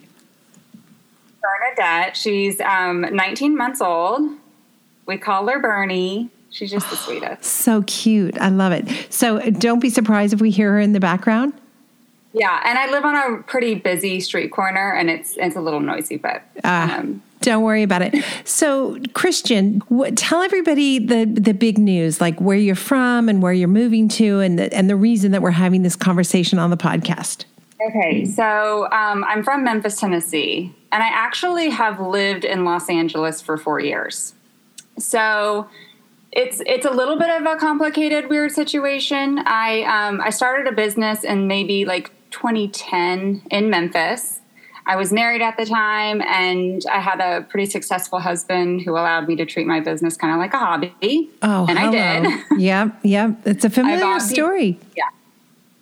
Bernadette. 1.41 2.15
She's 2.17 2.59
um, 2.61 3.01
19 3.01 3.57
months 3.57 3.81
old. 3.81 4.29
We 5.05 5.17
call 5.17 5.47
her 5.47 5.59
Bernie. 5.59 6.29
She's 6.51 6.71
just 6.71 6.89
the 6.89 6.95
sweetest. 7.05 7.43
So 7.43 7.83
cute. 7.83 8.37
I 8.39 8.49
love 8.49 8.71
it. 8.73 8.87
So 9.11 9.39
don't 9.51 9.79
be 9.79 9.89
surprised 9.89 10.33
if 10.33 10.41
we 10.41 10.51
hear 10.51 10.73
her 10.73 10.79
in 10.79 10.93
the 10.93 10.99
background. 10.99 11.53
Yeah, 12.33 12.61
and 12.65 12.77
I 12.77 12.91
live 12.91 13.03
on 13.05 13.15
a 13.15 13.43
pretty 13.43 13.75
busy 13.75 14.19
street 14.19 14.51
corner, 14.51 14.93
and 14.93 15.09
it's 15.09 15.37
it's 15.37 15.55
a 15.55 15.61
little 15.61 15.79
noisy, 15.79 16.17
but 16.17 16.43
uh, 16.63 16.97
um, 16.99 17.23
don't 17.41 17.63
worry 17.63 17.83
about 17.83 18.01
it. 18.01 18.23
So, 18.43 18.97
Christian, 19.13 19.81
what, 19.87 20.17
tell 20.17 20.41
everybody 20.41 20.99
the 20.99 21.25
the 21.25 21.53
big 21.53 21.77
news, 21.77 22.21
like 22.21 22.39
where 22.39 22.57
you're 22.57 22.75
from 22.75 23.29
and 23.29 23.41
where 23.41 23.53
you're 23.53 23.67
moving 23.67 24.07
to, 24.09 24.39
and 24.41 24.59
the, 24.59 24.73
and 24.73 24.89
the 24.89 24.95
reason 24.95 25.31
that 25.31 25.41
we're 25.41 25.51
having 25.51 25.81
this 25.81 25.95
conversation 25.95 26.59
on 26.59 26.69
the 26.69 26.77
podcast. 26.77 27.45
Okay, 27.89 28.25
so 28.25 28.85
um, 28.91 29.23
I'm 29.23 29.43
from 29.43 29.63
Memphis, 29.63 29.99
Tennessee, 29.99 30.73
and 30.91 31.01
I 31.01 31.07
actually 31.07 31.69
have 31.69 31.99
lived 31.99 32.43
in 32.43 32.65
Los 32.65 32.89
Angeles 32.89 33.41
for 33.41 33.57
four 33.57 33.79
years. 33.79 34.33
So 34.97 35.67
it's 36.31 36.61
it's 36.65 36.85
a 36.85 36.91
little 36.91 37.17
bit 37.17 37.29
of 37.29 37.45
a 37.45 37.55
complicated, 37.55 38.29
weird 38.29 38.51
situation. 38.51 39.39
I 39.45 39.83
um, 39.83 40.21
I 40.21 40.29
started 40.29 40.71
a 40.71 40.75
business 40.75 41.23
in 41.23 41.47
maybe 41.47 41.85
like 41.85 42.11
2010 42.31 43.43
in 43.49 43.69
Memphis. 43.69 44.41
I 44.85 44.95
was 44.95 45.11
married 45.11 45.41
at 45.41 45.57
the 45.57 45.65
time, 45.65 46.21
and 46.21 46.81
I 46.89 46.99
had 46.99 47.19
a 47.19 47.41
pretty 47.41 47.69
successful 47.69 48.19
husband 48.19 48.81
who 48.81 48.91
allowed 48.91 49.27
me 49.27 49.35
to 49.35 49.45
treat 49.45 49.67
my 49.67 49.81
business 49.81 50.15
kind 50.15 50.33
of 50.33 50.39
like 50.39 50.53
a 50.53 50.59
hobby. 50.59 51.29
Oh, 51.41 51.65
and 51.67 51.77
hello. 51.77 51.97
I 51.97 52.21
did. 52.21 52.43
yep, 52.61 52.97
yep. 53.03 53.35
It's 53.45 53.65
a 53.65 53.69
familiar 53.69 54.19
story. 54.21 54.79
Yeah. 54.95 55.09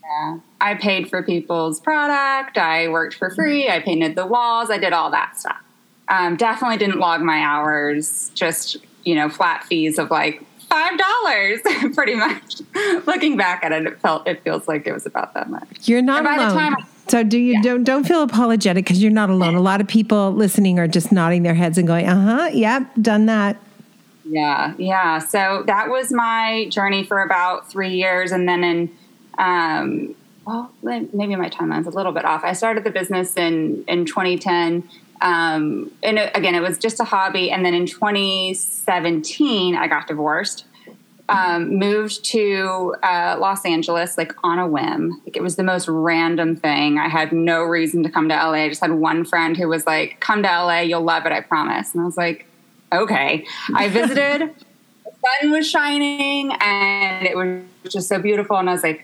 Yeah. 0.03 0.39
I 0.61 0.75
paid 0.75 1.09
for 1.09 1.21
people's 1.21 1.79
product. 1.79 2.57
I 2.57 2.87
worked 2.87 3.15
for 3.15 3.29
free. 3.29 3.69
I 3.69 3.79
painted 3.79 4.15
the 4.15 4.25
walls. 4.25 4.69
I 4.69 4.77
did 4.77 4.93
all 4.93 5.11
that 5.11 5.39
stuff. 5.39 5.61
Um, 6.07 6.35
definitely 6.35 6.77
didn't 6.77 6.99
log 6.99 7.21
my 7.21 7.39
hours. 7.39 8.31
Just 8.33 8.77
you 9.05 9.15
know, 9.15 9.29
flat 9.29 9.63
fees 9.63 9.97
of 9.97 10.11
like 10.11 10.43
five 10.69 10.97
dollars, 10.97 11.59
pretty 11.95 12.15
much. 12.15 12.61
Looking 13.05 13.37
back 13.37 13.63
at 13.63 13.71
it, 13.71 13.85
it 13.85 13.99
felt 14.01 14.27
it 14.27 14.43
feels 14.43 14.67
like 14.67 14.85
it 14.87 14.93
was 14.93 15.05
about 15.05 15.33
that 15.35 15.49
much. 15.49 15.67
You're 15.87 16.01
not 16.01 16.25
And 16.25 16.41
alone. 16.41 16.53
time- 16.73 16.75
so 17.07 17.21
do 17.23 17.37
you 17.37 17.61
don't 17.61 17.83
don't 17.83 18.03
feel 18.03 18.23
apologetic 18.23 18.83
because 18.83 19.01
you're 19.01 19.11
not 19.11 19.29
alone. 19.29 19.53
A 19.53 19.61
lot 19.61 19.79
of 19.79 19.87
people 19.87 20.31
listening 20.31 20.79
are 20.79 20.87
just 20.87 21.11
nodding 21.11 21.43
their 21.43 21.53
heads 21.53 21.77
and 21.77 21.87
going, 21.87 22.07
"Uh 22.07 22.19
huh, 22.39 22.49
yep, 22.51 22.89
done 22.99 23.27
that." 23.27 23.57
Yeah, 24.27 24.73
yeah. 24.79 25.19
So 25.19 25.63
that 25.67 25.89
was 25.91 26.11
my 26.11 26.65
journey 26.71 27.03
for 27.03 27.21
about 27.21 27.69
three 27.69 27.93
years, 27.93 28.31
and 28.31 28.49
then 28.49 28.63
in, 28.63 28.97
um, 29.37 30.15
well, 30.47 30.71
maybe 30.81 31.35
my 31.35 31.47
timeline's 31.49 31.85
a 31.85 31.91
little 31.91 32.11
bit 32.11 32.25
off. 32.25 32.43
I 32.43 32.53
started 32.53 32.83
the 32.83 32.89
business 32.89 33.35
in 33.37 33.83
in 33.87 34.05
2010, 34.05 34.81
um, 35.21 35.91
and 36.03 36.19
it, 36.19 36.31
again, 36.35 36.55
it 36.55 36.61
was 36.61 36.77
just 36.77 36.99
a 36.99 37.03
hobby. 37.03 37.51
And 37.51 37.65
then 37.65 37.73
in 37.73 37.85
2017, 37.85 39.75
I 39.75 39.87
got 39.87 40.07
divorced. 40.07 40.65
Um, 41.27 41.79
moved 41.79 42.23
to 42.25 42.95
uh, 43.01 43.37
Los 43.39 43.65
Angeles 43.65 44.15
like 44.15 44.33
on 44.43 44.59
a 44.59 44.67
whim. 44.67 45.21
Like 45.25 45.35
it 45.35 45.41
was 45.41 45.55
the 45.55 45.63
most 45.63 45.87
random 45.87 46.55
thing. 46.55 46.99
I 46.99 47.07
had 47.07 47.31
no 47.31 47.63
reason 47.63 48.03
to 48.03 48.09
come 48.09 48.29
to 48.29 48.35
LA. 48.35 48.65
I 48.65 48.69
just 48.69 48.81
had 48.81 48.91
one 48.91 49.25
friend 49.25 49.57
who 49.57 49.67
was 49.67 49.87
like, 49.87 50.19
"Come 50.19 50.43
to 50.43 50.47
LA, 50.47 50.81
you'll 50.81 51.01
love 51.01 51.25
it, 51.25 51.31
I 51.31 51.41
promise." 51.41 51.93
And 51.93 52.03
I 52.03 52.05
was 52.05 52.15
like, 52.15 52.45
"Okay." 52.93 53.43
I 53.73 53.89
visited. 53.89 54.41
the 55.03 55.11
sun 55.11 55.49
was 55.49 55.67
shining, 55.67 56.51
and 56.61 57.25
it 57.25 57.35
was 57.35 57.63
just 57.89 58.07
so 58.07 58.19
beautiful. 58.19 58.57
And 58.57 58.69
I 58.69 58.73
was 58.73 58.83
like, 58.83 59.03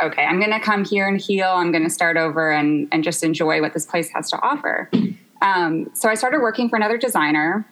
"Okay, 0.00 0.22
I'm 0.22 0.38
going 0.38 0.52
to 0.52 0.60
come 0.60 0.84
here 0.84 1.08
and 1.08 1.20
heal. 1.20 1.48
I'm 1.48 1.72
going 1.72 1.82
to 1.82 1.90
start 1.90 2.16
over 2.16 2.52
and 2.52 2.86
and 2.92 3.02
just 3.02 3.24
enjoy 3.24 3.60
what 3.60 3.74
this 3.74 3.86
place 3.86 4.08
has 4.10 4.30
to 4.30 4.40
offer." 4.40 4.88
Um, 5.42 5.90
so 5.94 6.08
I 6.08 6.14
started 6.14 6.40
working 6.40 6.68
for 6.68 6.76
another 6.76 6.98
designer. 6.98 7.66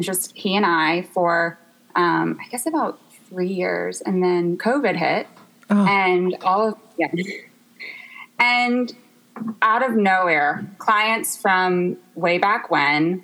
Just 0.00 0.36
he 0.36 0.56
and 0.56 0.64
I 0.64 1.02
for 1.12 1.58
um, 1.96 2.38
I 2.40 2.48
guess 2.48 2.66
about 2.66 3.00
three 3.28 3.48
years, 3.48 4.00
and 4.00 4.22
then 4.22 4.56
COVID 4.56 4.94
hit, 4.96 5.26
Oh. 5.70 5.84
and 5.86 6.36
all 6.42 6.68
of 6.68 6.74
yeah, 6.98 7.08
and 8.38 8.92
out 9.62 9.88
of 9.88 9.96
nowhere, 9.96 10.64
clients 10.78 11.36
from 11.36 11.96
way 12.14 12.38
back 12.38 12.70
when 12.70 13.22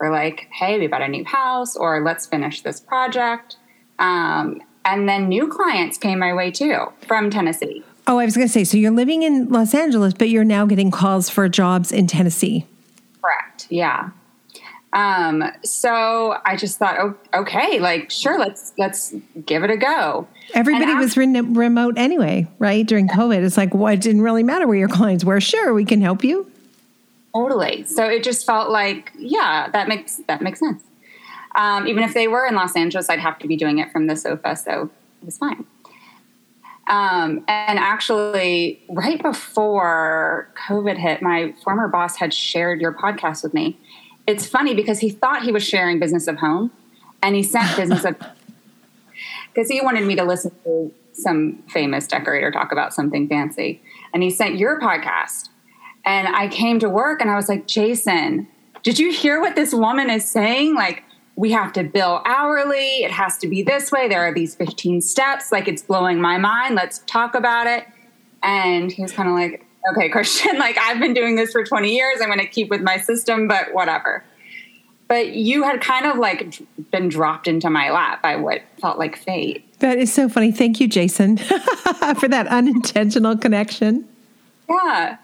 were 0.00 0.10
like, 0.10 0.48
"Hey, 0.50 0.78
we 0.78 0.86
bought 0.86 1.02
a 1.02 1.08
new 1.08 1.24
house," 1.24 1.76
or 1.76 2.02
"Let's 2.02 2.26
finish 2.26 2.62
this 2.62 2.80
project," 2.80 3.56
um, 3.98 4.62
and 4.84 5.08
then 5.08 5.28
new 5.28 5.46
clients 5.48 5.98
came 5.98 6.18
my 6.18 6.32
way 6.32 6.50
too 6.50 6.86
from 7.06 7.30
Tennessee. 7.30 7.84
Oh, 8.06 8.18
I 8.18 8.24
was 8.24 8.34
going 8.34 8.46
to 8.48 8.52
say, 8.52 8.64
so 8.64 8.78
you're 8.78 8.90
living 8.90 9.22
in 9.22 9.50
Los 9.50 9.74
Angeles, 9.74 10.14
but 10.14 10.30
you're 10.30 10.42
now 10.42 10.64
getting 10.64 10.90
calls 10.90 11.28
for 11.28 11.46
jobs 11.46 11.92
in 11.92 12.06
Tennessee. 12.06 12.64
Correct. 13.58 13.72
Yeah. 13.72 14.10
Um, 14.92 15.44
so 15.64 16.38
I 16.46 16.56
just 16.56 16.78
thought, 16.78 16.96
oh, 16.98 17.14
okay, 17.34 17.78
like 17.78 18.10
sure, 18.10 18.38
let's 18.38 18.72
let's 18.78 19.14
give 19.44 19.62
it 19.62 19.70
a 19.70 19.76
go. 19.76 20.26
Everybody 20.54 20.94
was 20.94 21.16
re- 21.16 21.40
remote 21.40 21.98
anyway, 21.98 22.46
right? 22.58 22.86
During 22.86 23.06
COVID, 23.06 23.44
it's 23.44 23.58
like, 23.58 23.74
well, 23.74 23.92
it 23.92 24.00
didn't 24.00 24.22
really 24.22 24.42
matter 24.42 24.66
where 24.66 24.78
your 24.78 24.88
clients 24.88 25.24
were. 25.24 25.40
Sure, 25.42 25.74
we 25.74 25.84
can 25.84 26.00
help 26.00 26.24
you. 26.24 26.50
Totally. 27.34 27.84
So 27.84 28.06
it 28.06 28.24
just 28.24 28.46
felt 28.46 28.70
like, 28.70 29.12
yeah, 29.18 29.68
that 29.72 29.88
makes 29.88 30.16
that 30.26 30.40
makes 30.40 30.58
sense. 30.58 30.82
Um, 31.54 31.86
even 31.86 32.02
if 32.02 32.14
they 32.14 32.26
were 32.26 32.46
in 32.46 32.54
Los 32.54 32.74
Angeles, 32.74 33.10
I'd 33.10 33.18
have 33.18 33.38
to 33.40 33.48
be 33.48 33.56
doing 33.56 33.78
it 33.78 33.92
from 33.92 34.06
the 34.06 34.16
sofa, 34.16 34.56
so 34.56 34.90
it 35.20 35.26
was 35.26 35.36
fine. 35.36 35.66
Um, 36.88 37.44
and 37.48 37.78
actually, 37.78 38.82
right 38.88 39.22
before 39.22 40.48
COVID 40.68 40.96
hit, 40.96 41.20
my 41.20 41.54
former 41.62 41.86
boss 41.86 42.16
had 42.16 42.32
shared 42.32 42.80
your 42.80 42.92
podcast 42.92 43.42
with 43.42 43.52
me. 43.52 43.78
It's 44.26 44.46
funny 44.46 44.74
because 44.74 44.98
he 44.98 45.10
thought 45.10 45.42
he 45.42 45.52
was 45.52 45.62
sharing 45.62 45.98
Business 45.98 46.26
of 46.26 46.38
Home, 46.38 46.70
and 47.22 47.36
he 47.36 47.42
sent 47.42 47.76
Business 47.76 48.04
of 48.04 48.16
because 49.54 49.70
he 49.70 49.80
wanted 49.82 50.06
me 50.06 50.16
to 50.16 50.24
listen 50.24 50.50
to 50.64 50.92
some 51.12 51.62
famous 51.68 52.06
decorator 52.06 52.50
talk 52.50 52.72
about 52.72 52.94
something 52.94 53.28
fancy, 53.28 53.82
and 54.14 54.22
he 54.22 54.30
sent 54.30 54.56
your 54.56 54.80
podcast. 54.80 55.50
And 56.04 56.28
I 56.28 56.48
came 56.48 56.78
to 56.78 56.88
work 56.88 57.20
and 57.20 57.30
I 57.30 57.36
was 57.36 57.50
like, 57.50 57.66
Jason, 57.66 58.48
did 58.82 58.98
you 58.98 59.12
hear 59.12 59.40
what 59.40 59.56
this 59.56 59.74
woman 59.74 60.08
is 60.08 60.26
saying? 60.26 60.74
Like, 60.74 61.02
we 61.38 61.52
have 61.52 61.72
to 61.72 61.84
bill 61.84 62.20
hourly. 62.24 63.04
It 63.04 63.12
has 63.12 63.38
to 63.38 63.46
be 63.48 63.62
this 63.62 63.92
way. 63.92 64.08
There 64.08 64.26
are 64.26 64.34
these 64.34 64.56
15 64.56 65.00
steps. 65.00 65.52
Like, 65.52 65.68
it's 65.68 65.82
blowing 65.82 66.20
my 66.20 66.36
mind. 66.36 66.74
Let's 66.74 66.98
talk 67.06 67.36
about 67.36 67.68
it. 67.68 67.86
And 68.42 68.90
he 68.90 69.02
was 69.02 69.12
kind 69.12 69.28
of 69.28 69.36
like, 69.36 69.64
okay, 69.92 70.08
Christian, 70.10 70.58
like, 70.58 70.76
I've 70.78 70.98
been 70.98 71.14
doing 71.14 71.36
this 71.36 71.52
for 71.52 71.62
20 71.62 71.94
years. 71.94 72.18
I'm 72.20 72.26
going 72.26 72.40
to 72.40 72.46
keep 72.46 72.70
with 72.70 72.80
my 72.80 72.96
system, 72.96 73.46
but 73.46 73.72
whatever. 73.72 74.24
But 75.06 75.28
you 75.28 75.62
had 75.62 75.80
kind 75.80 76.06
of 76.06 76.18
like 76.18 76.60
been 76.90 77.08
dropped 77.08 77.46
into 77.46 77.70
my 77.70 77.92
lap 77.92 78.20
by 78.20 78.34
what 78.34 78.62
felt 78.80 78.98
like 78.98 79.16
fate. 79.16 79.64
That 79.78 79.96
is 79.96 80.12
so 80.12 80.28
funny. 80.28 80.50
Thank 80.50 80.80
you, 80.80 80.88
Jason, 80.88 81.36
for 82.18 82.26
that 82.28 82.48
unintentional 82.48 83.36
connection. 83.38 84.08
Yeah. 84.68 85.18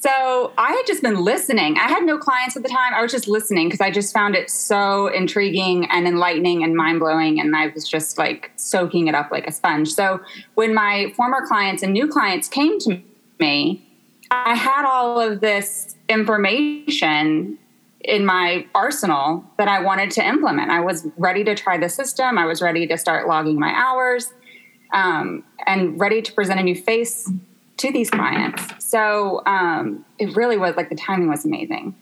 So 0.00 0.52
I 0.58 0.72
had 0.72 0.82
just 0.86 1.02
been 1.02 1.24
listening. 1.24 1.78
I 1.78 1.88
had 1.88 2.04
no 2.04 2.18
clients 2.18 2.54
at 2.54 2.62
the 2.62 2.68
time. 2.68 2.92
I 2.92 3.00
was 3.00 3.10
just 3.10 3.28
listening 3.28 3.68
because 3.68 3.80
I 3.80 3.90
just 3.90 4.12
found 4.12 4.34
it 4.34 4.50
so 4.50 5.06
intriguing 5.06 5.86
and 5.86 6.06
enlightening 6.06 6.62
and 6.62 6.76
mind 6.76 7.00
blowing. 7.00 7.40
And 7.40 7.56
I 7.56 7.68
was 7.68 7.88
just 7.88 8.18
like 8.18 8.52
soaking 8.56 9.08
it 9.08 9.14
up 9.14 9.30
like 9.30 9.46
a 9.46 9.52
sponge. 9.52 9.92
So 9.92 10.20
when 10.54 10.74
my 10.74 11.12
former 11.16 11.46
clients 11.46 11.82
and 11.82 11.94
new 11.94 12.08
clients 12.08 12.46
came 12.46 12.78
to 12.80 13.00
me, 13.40 13.82
I 14.30 14.54
had 14.54 14.84
all 14.84 15.18
of 15.18 15.40
this 15.40 15.96
information 16.10 17.58
in 18.00 18.26
my 18.26 18.66
arsenal 18.74 19.44
that 19.56 19.66
I 19.66 19.80
wanted 19.80 20.10
to 20.12 20.26
implement. 20.26 20.70
I 20.70 20.80
was 20.80 21.08
ready 21.16 21.42
to 21.44 21.54
try 21.54 21.78
the 21.78 21.88
system. 21.88 22.36
I 22.36 22.44
was 22.44 22.60
ready 22.60 22.86
to 22.86 22.98
start 22.98 23.28
logging 23.28 23.58
my 23.58 23.72
hours 23.74 24.32
um, 24.92 25.42
and 25.66 25.98
ready 25.98 26.20
to 26.20 26.32
present 26.32 26.60
a 26.60 26.62
new 26.62 26.76
face 26.76 27.30
to 27.78 27.92
these 27.92 28.10
clients. 28.10 28.62
So 28.84 29.42
um, 29.46 30.04
it 30.18 30.34
really 30.34 30.56
was 30.56 30.76
like 30.76 30.88
the 30.88 30.96
timing 30.96 31.28
was 31.28 31.44
amazing. 31.44 31.94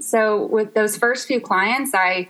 So 0.00 0.46
with 0.46 0.74
those 0.74 0.96
first 0.96 1.26
few 1.26 1.40
clients, 1.40 1.92
I 1.94 2.28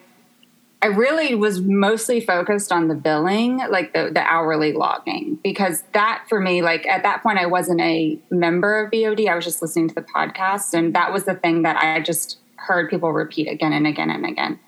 I 0.83 0.89
really 0.89 1.37
was 1.37 1.61
mostly 1.61 2.21
focused 2.21 2.73
on 2.73 2.89
the 2.89 2.97
billing, 2.97 3.59
like 3.71 3.93
the, 3.93 4.11
the 4.13 4.21
hourly 4.21 4.73
logging, 4.73 5.39
because 5.45 5.85
that 5.93 6.25
for 6.29 6.41
me, 6.41 6.61
like 6.61 6.89
at 6.89 7.05
that 7.05 7.23
point, 7.23 7.39
I 7.39 7.47
wasn't 7.47 7.81
a 7.81 8.19
member 8.31 8.85
of 8.85 8.91
BOD. 8.91 9.29
I 9.29 9.37
was 9.37 9.45
just 9.45 9.63
listening 9.63 9.87
to 9.89 9.95
the 9.95 10.03
podcast, 10.03 10.75
and 10.75 10.93
that 10.97 11.13
was 11.13 11.23
the 11.25 11.35
thing 11.35 11.63
that 11.63 11.77
I 11.77 12.01
just 12.01 12.39
heard 12.57 12.91
people 12.91 13.13
repeat 13.13 13.49
again 13.49 13.73
and 13.73 13.87
again 13.87 14.11
and 14.11 14.27
again. 14.27 14.59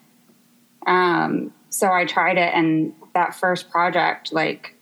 Um, 0.87 1.53
so 1.69 1.91
I 1.91 2.05
tried 2.05 2.39
it, 2.39 2.55
and 2.55 2.95
that 3.15 3.35
first 3.35 3.69
project, 3.69 4.33
like 4.33 4.77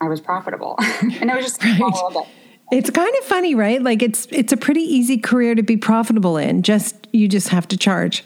I 0.00 0.08
was 0.08 0.22
profitable, 0.22 0.76
and 1.02 1.30
it 1.30 1.36
was 1.36 1.44
just 1.44 1.62
Right. 1.62 2.26
A 2.70 2.74
little 2.74 2.82
bit. 2.82 2.88
It's 2.88 2.90
kind 2.96 3.14
of 3.18 3.24
funny, 3.24 3.54
right? 3.54 3.82
Like 3.82 4.02
it's 4.02 4.26
it's 4.30 4.52
a 4.52 4.56
pretty 4.56 4.80
easy 4.80 5.18
career 5.18 5.54
to 5.54 5.62
be 5.62 5.76
profitable 5.76 6.36
in. 6.36 6.62
Just 6.62 7.08
you 7.12 7.28
just 7.28 7.48
have 7.48 7.68
to 7.68 7.76
charge. 7.76 8.24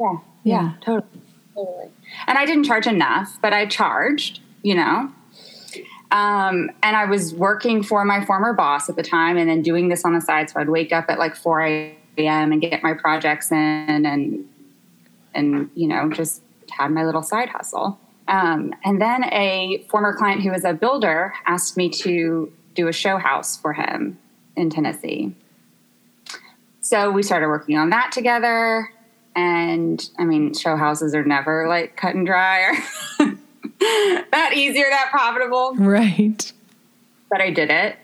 Yeah, 0.00 0.16
yeah, 0.44 0.72
totally, 0.80 1.20
totally. 1.54 1.90
And 2.26 2.38
I 2.38 2.44
didn't 2.46 2.64
charge 2.64 2.86
enough, 2.86 3.38
but 3.40 3.52
I 3.52 3.66
charged, 3.66 4.40
you 4.62 4.74
know. 4.74 5.10
Um, 6.10 6.70
and 6.82 6.94
I 6.94 7.06
was 7.06 7.32
working 7.32 7.82
for 7.82 8.04
my 8.04 8.22
former 8.24 8.52
boss 8.52 8.90
at 8.90 8.96
the 8.96 9.02
time, 9.02 9.38
and 9.38 9.48
then 9.48 9.62
doing 9.62 9.88
this 9.88 10.04
on 10.04 10.12
the 10.12 10.20
side. 10.20 10.50
So 10.50 10.60
I'd 10.60 10.68
wake 10.68 10.92
up 10.92 11.06
at 11.08 11.18
like 11.18 11.34
four 11.34 11.62
a.m. 11.62 12.52
and 12.52 12.60
get 12.60 12.82
my 12.82 12.94
projects 12.94 13.50
in, 13.50 14.06
and 14.06 14.48
and 15.34 15.70
you 15.74 15.88
know 15.88 16.10
just 16.10 16.42
had 16.70 16.90
my 16.90 17.04
little 17.04 17.22
side 17.22 17.48
hustle. 17.48 17.98
Um, 18.28 18.74
and 18.84 19.00
then 19.00 19.24
a 19.24 19.84
former 19.90 20.14
client 20.16 20.42
who 20.42 20.50
was 20.50 20.64
a 20.64 20.72
builder 20.72 21.34
asked 21.46 21.76
me 21.76 21.88
to 21.90 22.52
do 22.74 22.88
a 22.88 22.92
show 22.92 23.18
house 23.18 23.56
for 23.56 23.72
him 23.72 24.18
in 24.56 24.70
Tennessee. 24.70 25.34
So 26.80 27.10
we 27.10 27.22
started 27.22 27.48
working 27.48 27.76
on 27.78 27.90
that 27.90 28.12
together. 28.12 28.90
And 29.34 30.06
I 30.18 30.24
mean, 30.24 30.52
show 30.54 30.76
houses 30.76 31.14
are 31.14 31.24
never 31.24 31.66
like 31.68 31.96
cut 31.96 32.14
and 32.14 32.26
dry 32.26 32.60
or 32.60 32.74
that 34.30 34.52
easy 34.54 34.80
or 34.82 34.90
that 34.90 35.08
profitable, 35.10 35.74
Right. 35.76 36.52
but 37.30 37.40
I 37.40 37.50
did 37.50 37.70
it. 37.70 37.96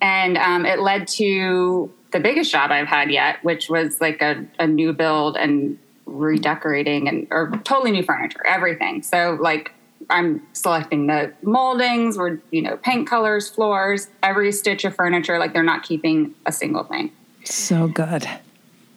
And 0.00 0.36
um, 0.38 0.64
it 0.66 0.80
led 0.80 1.08
to 1.08 1.92
the 2.12 2.20
biggest 2.20 2.50
job 2.50 2.70
I've 2.70 2.88
had 2.88 3.10
yet, 3.10 3.42
which 3.44 3.68
was 3.68 4.00
like 4.00 4.20
a, 4.22 4.44
a 4.58 4.66
new 4.66 4.92
build 4.92 5.36
and 5.36 5.78
redecorating 6.06 7.08
and 7.08 7.26
or 7.30 7.50
totally 7.64 7.90
new 7.92 8.02
furniture, 8.02 8.44
everything. 8.46 9.02
So 9.02 9.38
like 9.40 9.72
I'm 10.12 10.46
selecting 10.52 11.06
the 11.06 11.32
moldings, 11.42 12.18
or 12.18 12.40
you 12.50 12.62
know, 12.62 12.76
paint 12.76 13.08
colors, 13.08 13.48
floors, 13.48 14.08
every 14.22 14.52
stitch 14.52 14.84
of 14.84 14.94
furniture. 14.94 15.38
Like 15.38 15.54
they're 15.54 15.62
not 15.62 15.82
keeping 15.82 16.34
a 16.46 16.52
single 16.52 16.84
thing. 16.84 17.10
So 17.44 17.88
good. 17.88 18.28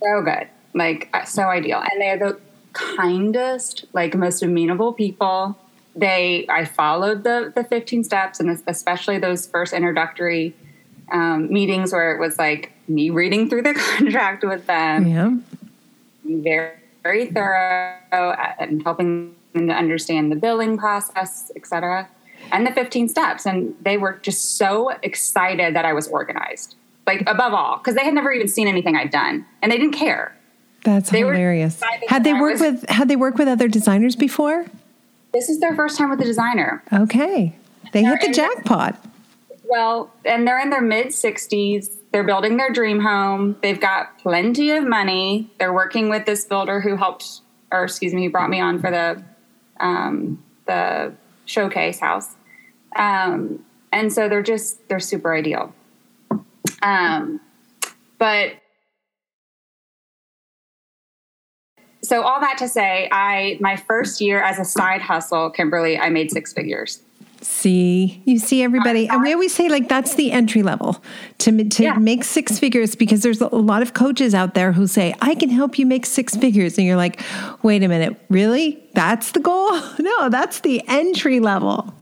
So 0.01 0.22
good. 0.22 0.48
Like 0.74 1.10
uh, 1.13 1.24
so 1.24 1.43
ideal. 1.43 1.81
And 1.81 2.01
they're 2.01 2.19
the 2.19 2.39
kindest, 2.74 3.86
like 3.93 4.13
most 4.13 4.43
amenable 4.43 4.91
people. 4.91 5.57
They 5.95 6.45
I 6.50 6.65
followed 6.65 7.24
the 7.24 7.53
the 7.55 7.63
15 7.63 8.03
steps 8.03 8.41
and 8.41 8.50
especially 8.67 9.17
those 9.17 9.48
first 9.48 9.72
introductory 9.72 10.53
um, 11.12 11.51
meetings 11.51 11.93
where 11.93 12.13
it 12.13 12.19
was 12.19 12.38
like 12.38 12.74
me 12.89 13.10
reading 13.10 13.50
through 13.50 13.62
the 13.62 13.74
contract 13.98 14.43
with 14.43 14.67
them. 14.67 15.07
Yeah. 15.07 15.38
Very 16.25 16.74
very 17.03 17.27
thorough 17.27 18.36
and 18.60 18.84
helping 18.84 19.36
them 19.55 19.67
to 19.67 19.74
understand 19.74 20.31
the 20.31 20.35
billing 20.35 20.77
process, 20.77 21.51
etc. 21.55 22.07
And 22.51 22.67
the 22.67 22.71
15 22.71 23.09
steps. 23.09 23.45
And 23.45 23.75
they 23.81 23.97
were 23.97 24.13
just 24.21 24.57
so 24.57 24.89
excited 25.01 25.75
that 25.75 25.85
I 25.85 25.93
was 25.93 26.07
organized. 26.07 26.75
Like 27.07 27.21
above 27.27 27.53
all, 27.53 27.77
because 27.77 27.95
they 27.95 28.03
had 28.03 28.13
never 28.15 28.31
even 28.31 28.47
seen 28.47 28.67
anything 28.67 28.95
I'd 28.95 29.12
done 29.12 29.45
and 29.62 29.71
they 29.71 29.77
didn't 29.77 29.93
care. 29.93 30.35
That's 30.83 31.09
They 31.12 31.19
hilarious. 31.19 31.81
Had 32.07 32.24
they 32.24 32.33
worked 32.33 32.62
was- 32.62 32.81
with 32.83 32.89
had 32.89 33.07
they 33.07 33.15
worked 33.15 33.38
with 33.38 33.47
other 33.47 33.67
designers 33.67 34.15
before? 34.15 34.65
This 35.31 35.50
is 35.50 35.59
their 35.59 35.75
first 35.75 35.97
time 35.97 36.09
with 36.09 36.19
a 36.21 36.24
designer. 36.24 36.83
Okay. 36.93 37.55
They 37.91 38.03
hit 38.03 38.19
the 38.21 38.27
and- 38.27 38.35
jackpot. 38.35 39.03
Well, 39.67 40.12
and 40.24 40.47
they're 40.47 40.59
in 40.59 40.69
their 40.69 40.81
mid 40.81 41.07
60s. 41.07 41.89
They're 42.12 42.24
building 42.24 42.57
their 42.57 42.69
dream 42.71 43.00
home. 43.01 43.55
They've 43.62 43.79
got 43.79 44.17
plenty 44.19 44.71
of 44.71 44.88
money. 44.88 45.50
They're 45.59 45.74
working 45.74 46.09
with 46.09 46.25
this 46.25 46.45
builder 46.45 46.79
who 46.81 46.95
helped, 46.95 47.41
or 47.71 47.83
excuse 47.83 48.13
me, 48.13 48.25
who 48.25 48.31
brought 48.31 48.50
me 48.50 48.59
on 48.59 48.79
for 48.79 48.89
the 48.91 49.24
um, 49.79 50.44
the 50.65 51.13
showcase 51.46 52.00
house. 52.00 52.36
Um, 52.96 53.63
and 53.91 54.12
so 54.12 54.27
they're 54.29 54.44
just 54.44 54.88
they're 54.89 55.00
super 55.00 55.34
ideal. 55.34 55.74
Um, 56.82 57.39
but 58.17 58.53
so 62.01 62.22
all 62.22 62.39
that 62.39 62.58
to 62.60 62.67
say, 62.67 63.10
I 63.12 63.58
my 63.60 63.75
first 63.75 64.22
year 64.22 64.41
as 64.41 64.60
a 64.60 64.65
side 64.65 65.01
hustle, 65.01 65.50
Kimberly, 65.50 65.98
I 65.98 66.10
made 66.10 66.32
six 66.32 66.53
figures. 66.53 67.01
See, 67.47 68.23
you 68.25 68.39
see 68.39 68.63
everybody, 68.63 69.07
and 69.07 69.21
we 69.21 69.31
always 69.31 69.53
say 69.53 69.69
like 69.69 69.87
that's 69.87 70.15
the 70.15 70.31
entry 70.31 70.63
level 70.63 71.03
to 71.37 71.63
to 71.69 71.83
Yeah. 71.83 71.93
make 71.99 72.23
six 72.23 72.57
figures 72.57 72.95
because 72.95 73.21
there's 73.21 73.39
a 73.39 73.47
lot 73.55 73.83
of 73.83 73.93
coaches 73.93 74.33
out 74.33 74.55
there 74.55 74.71
who 74.71 74.87
say 74.87 75.13
I 75.21 75.35
can 75.35 75.49
help 75.49 75.77
you 75.77 75.85
make 75.85 76.07
six 76.07 76.35
figures, 76.35 76.79
and 76.79 76.87
you're 76.87 76.95
like, 76.97 77.21
wait 77.61 77.83
a 77.83 77.87
minute, 77.87 78.17
really? 78.29 78.83
That's 78.95 79.31
the 79.31 79.39
goal? 79.41 79.79
No, 79.99 80.29
that's 80.29 80.61
the 80.61 80.81
entry 80.87 81.39
level. 81.39 81.93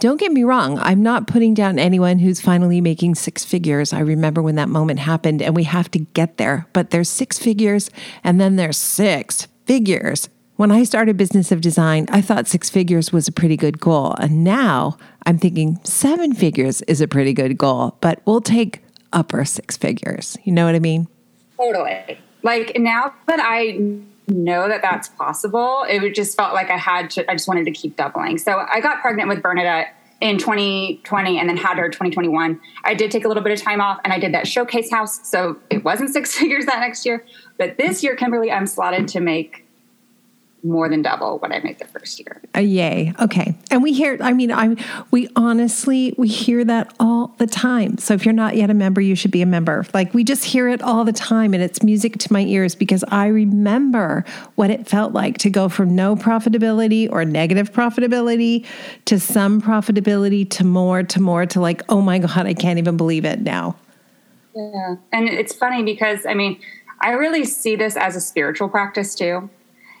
Don't 0.00 0.20
get 0.20 0.32
me 0.32 0.44
wrong, 0.44 0.78
I'm 0.80 1.02
not 1.02 1.26
putting 1.26 1.54
down 1.54 1.78
anyone 1.78 2.18
who's 2.18 2.40
finally 2.40 2.80
making 2.82 3.14
six 3.14 3.44
figures. 3.44 3.92
I 3.94 4.00
remember 4.00 4.42
when 4.42 4.56
that 4.56 4.68
moment 4.68 4.98
happened, 4.98 5.40
and 5.40 5.56
we 5.56 5.64
have 5.64 5.90
to 5.92 6.00
get 6.00 6.36
there. 6.36 6.66
But 6.74 6.90
there's 6.90 7.08
six 7.08 7.38
figures, 7.38 7.88
and 8.22 8.38
then 8.40 8.56
there's 8.56 8.76
six 8.76 9.48
figures. 9.64 10.28
When 10.62 10.70
I 10.70 10.84
started 10.84 11.16
Business 11.16 11.50
of 11.50 11.60
Design, 11.60 12.06
I 12.10 12.20
thought 12.20 12.46
six 12.46 12.70
figures 12.70 13.12
was 13.12 13.26
a 13.26 13.32
pretty 13.32 13.56
good 13.56 13.80
goal. 13.80 14.14
And 14.20 14.44
now 14.44 14.96
I'm 15.26 15.36
thinking 15.36 15.80
seven 15.82 16.34
figures 16.34 16.82
is 16.82 17.00
a 17.00 17.08
pretty 17.08 17.32
good 17.32 17.58
goal, 17.58 17.96
but 18.00 18.22
we'll 18.26 18.40
take 18.40 18.80
upper 19.12 19.44
six 19.44 19.76
figures. 19.76 20.38
You 20.44 20.52
know 20.52 20.64
what 20.64 20.76
I 20.76 20.78
mean? 20.78 21.08
Totally. 21.56 22.16
Like 22.44 22.78
now 22.78 23.12
that 23.26 23.40
I 23.42 23.76
know 24.28 24.68
that 24.68 24.82
that's 24.82 25.08
possible, 25.08 25.84
it 25.88 26.14
just 26.14 26.36
felt 26.36 26.54
like 26.54 26.70
I 26.70 26.76
had 26.76 27.10
to, 27.10 27.28
I 27.28 27.34
just 27.34 27.48
wanted 27.48 27.64
to 27.64 27.72
keep 27.72 27.96
doubling. 27.96 28.38
So 28.38 28.64
I 28.72 28.78
got 28.78 29.00
pregnant 29.00 29.28
with 29.28 29.42
Bernadette 29.42 29.88
in 30.20 30.38
2020 30.38 31.40
and 31.40 31.48
then 31.48 31.56
had 31.56 31.76
her 31.78 31.88
2021. 31.88 32.60
I 32.84 32.94
did 32.94 33.10
take 33.10 33.24
a 33.24 33.28
little 33.28 33.42
bit 33.42 33.52
of 33.52 33.60
time 33.60 33.80
off 33.80 33.98
and 34.04 34.12
I 34.12 34.20
did 34.20 34.32
that 34.32 34.46
showcase 34.46 34.92
house. 34.92 35.28
So 35.28 35.56
it 35.70 35.82
wasn't 35.82 36.10
six 36.10 36.32
figures 36.38 36.66
that 36.66 36.78
next 36.78 37.04
year. 37.04 37.26
But 37.58 37.78
this 37.78 38.04
year, 38.04 38.14
Kimberly, 38.14 38.52
I'm 38.52 38.68
slotted 38.68 39.08
to 39.08 39.18
make 39.18 39.61
more 40.64 40.88
than 40.88 41.02
double 41.02 41.38
what 41.38 41.52
I 41.52 41.58
made 41.58 41.78
the 41.78 41.86
first 41.86 42.20
year. 42.20 42.40
Uh, 42.54 42.60
yay. 42.60 43.12
Okay. 43.20 43.54
And 43.70 43.82
we 43.82 43.92
hear, 43.92 44.16
I 44.20 44.32
mean, 44.32 44.52
I 44.52 44.76
we 45.10 45.28
honestly 45.34 46.14
we 46.16 46.28
hear 46.28 46.64
that 46.64 46.94
all 47.00 47.34
the 47.38 47.46
time. 47.46 47.98
So 47.98 48.14
if 48.14 48.24
you're 48.24 48.32
not 48.32 48.56
yet 48.56 48.70
a 48.70 48.74
member, 48.74 49.00
you 49.00 49.14
should 49.16 49.32
be 49.32 49.42
a 49.42 49.46
member. 49.46 49.84
Like 49.92 50.14
we 50.14 50.22
just 50.22 50.44
hear 50.44 50.68
it 50.68 50.80
all 50.82 51.04
the 51.04 51.12
time 51.12 51.52
and 51.52 51.62
it's 51.62 51.82
music 51.82 52.18
to 52.18 52.32
my 52.32 52.42
ears 52.42 52.74
because 52.74 53.04
I 53.08 53.26
remember 53.26 54.24
what 54.54 54.70
it 54.70 54.86
felt 54.86 55.12
like 55.12 55.38
to 55.38 55.50
go 55.50 55.68
from 55.68 55.96
no 55.96 56.14
profitability 56.14 57.10
or 57.10 57.24
negative 57.24 57.72
profitability 57.72 58.64
to 59.06 59.18
some 59.18 59.60
profitability 59.60 60.48
to 60.50 60.64
more 60.64 61.02
to 61.02 61.20
more 61.20 61.44
to 61.46 61.60
like, 61.60 61.82
oh 61.88 62.00
my 62.00 62.20
God, 62.20 62.46
I 62.46 62.54
can't 62.54 62.78
even 62.78 62.96
believe 62.96 63.24
it 63.24 63.40
now. 63.40 63.76
Yeah. 64.54 64.96
And 65.12 65.28
it's 65.28 65.54
funny 65.54 65.82
because, 65.82 66.26
I 66.26 66.34
mean, 66.34 66.60
I 67.00 67.12
really 67.12 67.44
see 67.44 67.74
this 67.74 67.96
as 67.96 68.14
a 68.14 68.20
spiritual 68.20 68.68
practice 68.68 69.14
too. 69.14 69.50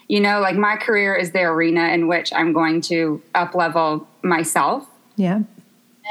You 0.08 0.20
know, 0.20 0.40
like 0.40 0.56
my 0.56 0.76
career 0.76 1.14
is 1.14 1.32
the 1.32 1.42
arena 1.42 1.88
in 1.88 2.08
which 2.08 2.32
I'm 2.32 2.52
going 2.52 2.80
to 2.82 3.22
up 3.34 3.54
level 3.54 4.06
myself. 4.22 4.86
Yeah. 5.16 5.42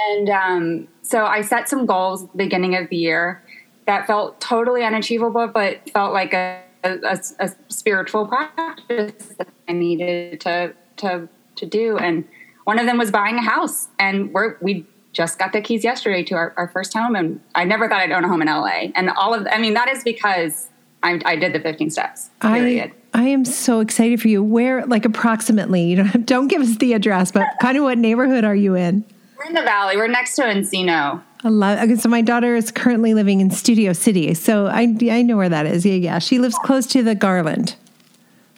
And 0.10 0.30
um, 0.30 0.88
so 1.02 1.26
I 1.26 1.42
set 1.42 1.70
some 1.70 1.86
goals 1.86 2.26
beginning 2.36 2.76
of 2.76 2.90
the 2.90 2.96
year 2.96 3.44
that 3.86 4.08
felt 4.08 4.40
totally 4.40 4.84
unachievable, 4.84 5.48
but 5.48 5.90
felt 5.90 6.14
like 6.14 6.34
a, 6.34 6.62
a, 6.84 7.20
a 7.40 7.50
spiritual 7.70 8.28
practice 8.28 9.34
that 9.38 9.50
I 9.68 9.74
needed 9.74 10.40
to, 10.42 10.74
to, 10.98 11.28
to 11.56 11.66
do. 11.66 11.98
And 11.98 12.28
one 12.64 12.80
of 12.80 12.86
them 12.86 12.98
was 12.98 13.12
buying 13.12 13.36
a 13.36 13.42
house. 13.42 13.90
And 14.00 14.34
we're, 14.34 14.58
we 14.62 14.86
just 15.14 15.38
got 15.38 15.52
the 15.52 15.62
keys 15.62 15.84
yesterday 15.84 16.24
to 16.24 16.36
our, 16.36 16.54
our 16.58 16.70
first 16.70 16.94
home. 16.94 17.16
And 17.16 17.42
I 17.56 17.66
never 17.66 17.90
thought 17.90 18.00
I'd 18.00 18.12
own 18.12 18.24
a 18.24 18.30
home 18.30 18.42
in 18.42 18.48
LA. 18.48 18.92
And 18.96 19.10
all 19.10 19.34
of, 19.34 19.46
I 19.52 19.58
mean, 19.58 19.74
that 19.74 19.90
is 19.90 20.04
because 20.04 20.70
I, 21.04 21.20
I 21.26 21.36
did 21.36 21.54
the 21.54 21.60
15 21.60 21.90
steps, 21.90 22.30
period. 22.40 22.92
I 22.92 23.01
I 23.14 23.24
am 23.24 23.44
so 23.46 23.82
excited 23.82 24.22
for 24.22 24.28
you. 24.28 24.44
Where 24.44 24.86
like 24.86 25.06
approximately, 25.06 25.84
you 25.84 26.04
know, 26.04 26.10
don't 26.26 26.48
give 26.48 26.62
us 26.62 26.78
the 26.78 26.94
address, 26.94 27.32
but 27.32 27.48
kind 27.62 27.78
of 27.78 27.84
what 27.84 27.98
neighborhood 27.98 28.44
are 28.44 28.56
you 28.56 28.76
in? 28.76 29.04
we're 29.42 29.50
in 29.50 29.56
the 29.56 29.62
valley. 29.62 29.98
We're 29.98 30.08
next 30.08 30.36
to 30.36 30.44
Encino. 30.44 31.22
I 31.44 31.50
love. 31.50 31.80
Okay, 31.80 31.96
so 31.96 32.10
my 32.10 32.22
daughter 32.22 32.56
is 32.56 32.72
currently 32.72 33.14
living 33.14 33.42
in 33.42 33.50
Studio 33.50 33.94
City, 33.94 34.34
so 34.34 34.68
I 34.68 34.96
I 35.10 35.22
know 35.24 35.38
where 35.38 35.50
that 35.50 35.66
is. 35.66 35.86
Yeah, 35.86 35.96
yeah. 35.96 36.20
She 36.20 36.40
lives 36.40 36.56
close 36.64 36.86
to 36.88 37.02
the 37.02 37.16
Garland. 37.16 37.76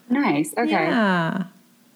Nice. 0.10 0.54
Okay. 0.58 0.70
Yeah. 0.70 1.46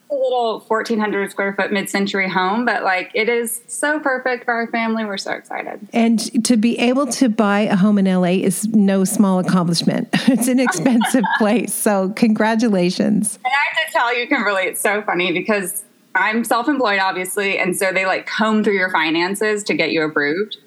A 0.09 0.15
little 0.15 0.59
1400 0.61 1.31
square 1.31 1.53
foot 1.53 1.71
mid-century 1.71 2.29
home 2.29 2.63
but 2.65 2.83
like 2.83 3.11
it 3.13 3.27
is 3.27 3.61
so 3.67 3.99
perfect 3.99 4.45
for 4.45 4.53
our 4.53 4.67
family 4.67 5.03
we're 5.03 5.17
so 5.17 5.31
excited 5.31 5.85
And 5.91 6.45
to 6.45 6.55
be 6.55 6.79
able 6.79 7.07
to 7.07 7.27
buy 7.29 7.61
a 7.61 7.75
home 7.75 7.97
in 7.97 8.05
LA 8.05 8.39
is 8.45 8.67
no 8.69 9.03
small 9.03 9.39
accomplishment. 9.39 10.07
It's 10.29 10.47
an 10.47 10.59
expensive 10.59 11.23
place. 11.37 11.73
So 11.73 12.09
congratulations. 12.15 13.35
and 13.43 13.53
i 13.53 13.79
have 13.79 13.87
to 13.87 13.93
tell 13.93 14.17
you 14.17 14.27
kimberly 14.27 14.63
it's 14.63 14.81
so 14.81 15.01
funny 15.01 15.31
because 15.33 15.83
i'm 16.15 16.43
self-employed 16.43 16.99
obviously 16.99 17.57
and 17.59 17.75
so 17.77 17.91
they 17.91 18.05
like 18.05 18.25
comb 18.25 18.63
through 18.63 18.73
your 18.75 18.89
finances 18.91 19.63
to 19.63 19.73
get 19.73 19.91
you 19.91 20.01
approved 20.03 20.57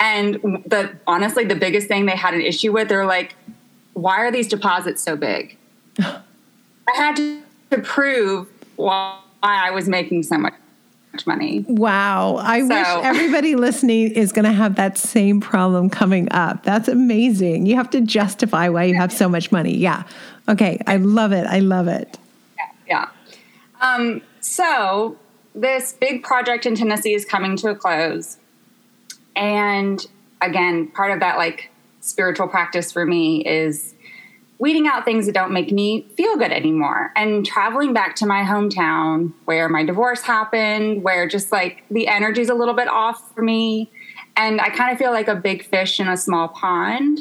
and 0.00 0.34
the 0.66 0.92
honestly 1.06 1.44
the 1.44 1.54
biggest 1.56 1.88
thing 1.88 2.06
they 2.06 2.16
had 2.16 2.34
an 2.34 2.40
issue 2.40 2.72
with 2.72 2.88
they're 2.88 3.06
like 3.06 3.34
why 3.94 4.18
are 4.18 4.30
these 4.30 4.48
deposits 4.48 5.02
so 5.02 5.16
big 5.16 5.56
i 5.98 6.20
had 6.94 7.16
to, 7.16 7.42
to 7.70 7.78
prove 7.78 8.48
why 8.76 9.18
i 9.42 9.70
was 9.70 9.88
making 9.88 10.22
so 10.22 10.36
much 10.38 10.54
money 11.26 11.64
Wow. 11.68 12.38
I 12.42 12.60
wish 12.62 12.86
everybody 13.04 13.54
listening 13.68 14.10
is 14.10 14.32
going 14.32 14.46
to 14.46 14.52
have 14.52 14.74
that 14.74 14.98
same 14.98 15.40
problem 15.40 15.88
coming 15.88 16.26
up. 16.32 16.64
That's 16.64 16.88
amazing. 16.88 17.66
You 17.66 17.76
have 17.76 17.88
to 17.90 18.00
justify 18.00 18.68
why 18.68 18.82
you 18.82 18.96
have 18.96 19.12
so 19.12 19.28
much 19.28 19.52
money. 19.52 19.76
Yeah. 19.76 20.02
Okay. 20.48 20.80
I 20.88 20.96
love 20.96 21.30
it. 21.30 21.46
I 21.46 21.60
love 21.60 21.86
it. 21.86 22.18
yeah. 22.88 23.10
Um, 23.80 24.22
so 24.40 25.16
this 25.54 25.92
big 25.92 26.24
project 26.24 26.66
in 26.66 26.74
Tennessee 26.74 27.14
is 27.14 27.24
coming 27.24 27.56
to 27.58 27.68
a 27.68 27.76
close. 27.76 28.38
And 29.36 30.04
again, 30.40 30.88
part 30.88 31.12
of 31.12 31.20
that 31.20 31.38
like 31.38 31.70
spiritual 32.00 32.48
practice 32.48 32.90
for 32.90 33.06
me 33.06 33.44
is 33.46 33.93
weeding 34.64 34.86
out 34.86 35.04
things 35.04 35.26
that 35.26 35.34
don't 35.34 35.52
make 35.52 35.70
me 35.70 36.06
feel 36.16 36.38
good 36.38 36.50
anymore 36.50 37.12
and 37.16 37.44
traveling 37.44 37.92
back 37.92 38.16
to 38.16 38.24
my 38.24 38.40
hometown 38.40 39.30
where 39.44 39.68
my 39.68 39.84
divorce 39.84 40.22
happened, 40.22 41.02
where 41.02 41.28
just 41.28 41.52
like 41.52 41.84
the 41.90 42.08
energy's 42.08 42.48
a 42.48 42.54
little 42.54 42.72
bit 42.72 42.88
off 42.88 43.30
for 43.34 43.42
me. 43.42 43.90
And 44.38 44.62
I 44.62 44.70
kind 44.70 44.90
of 44.90 44.96
feel 44.96 45.10
like 45.10 45.28
a 45.28 45.34
big 45.34 45.66
fish 45.66 46.00
in 46.00 46.08
a 46.08 46.16
small 46.16 46.48
pond. 46.48 47.20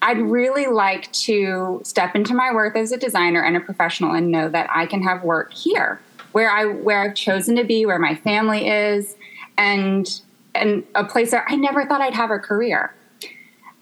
I'd 0.00 0.22
really 0.22 0.64
like 0.64 1.12
to 1.12 1.82
step 1.84 2.16
into 2.16 2.32
my 2.32 2.50
worth 2.50 2.76
as 2.76 2.92
a 2.92 2.96
designer 2.96 3.42
and 3.42 3.58
a 3.58 3.60
professional 3.60 4.12
and 4.12 4.30
know 4.30 4.48
that 4.48 4.70
I 4.74 4.86
can 4.86 5.02
have 5.02 5.22
work 5.22 5.52
here 5.52 6.00
where 6.32 6.50
I 6.50 6.64
where 6.64 7.02
I've 7.02 7.14
chosen 7.14 7.56
to 7.56 7.64
be, 7.64 7.84
where 7.84 7.98
my 7.98 8.14
family 8.14 8.68
is, 8.68 9.16
and 9.58 10.08
and 10.54 10.82
a 10.94 11.04
place 11.04 11.30
that 11.32 11.44
I 11.46 11.56
never 11.56 11.84
thought 11.84 12.00
I'd 12.00 12.14
have 12.14 12.30
a 12.30 12.38
career. 12.38 12.94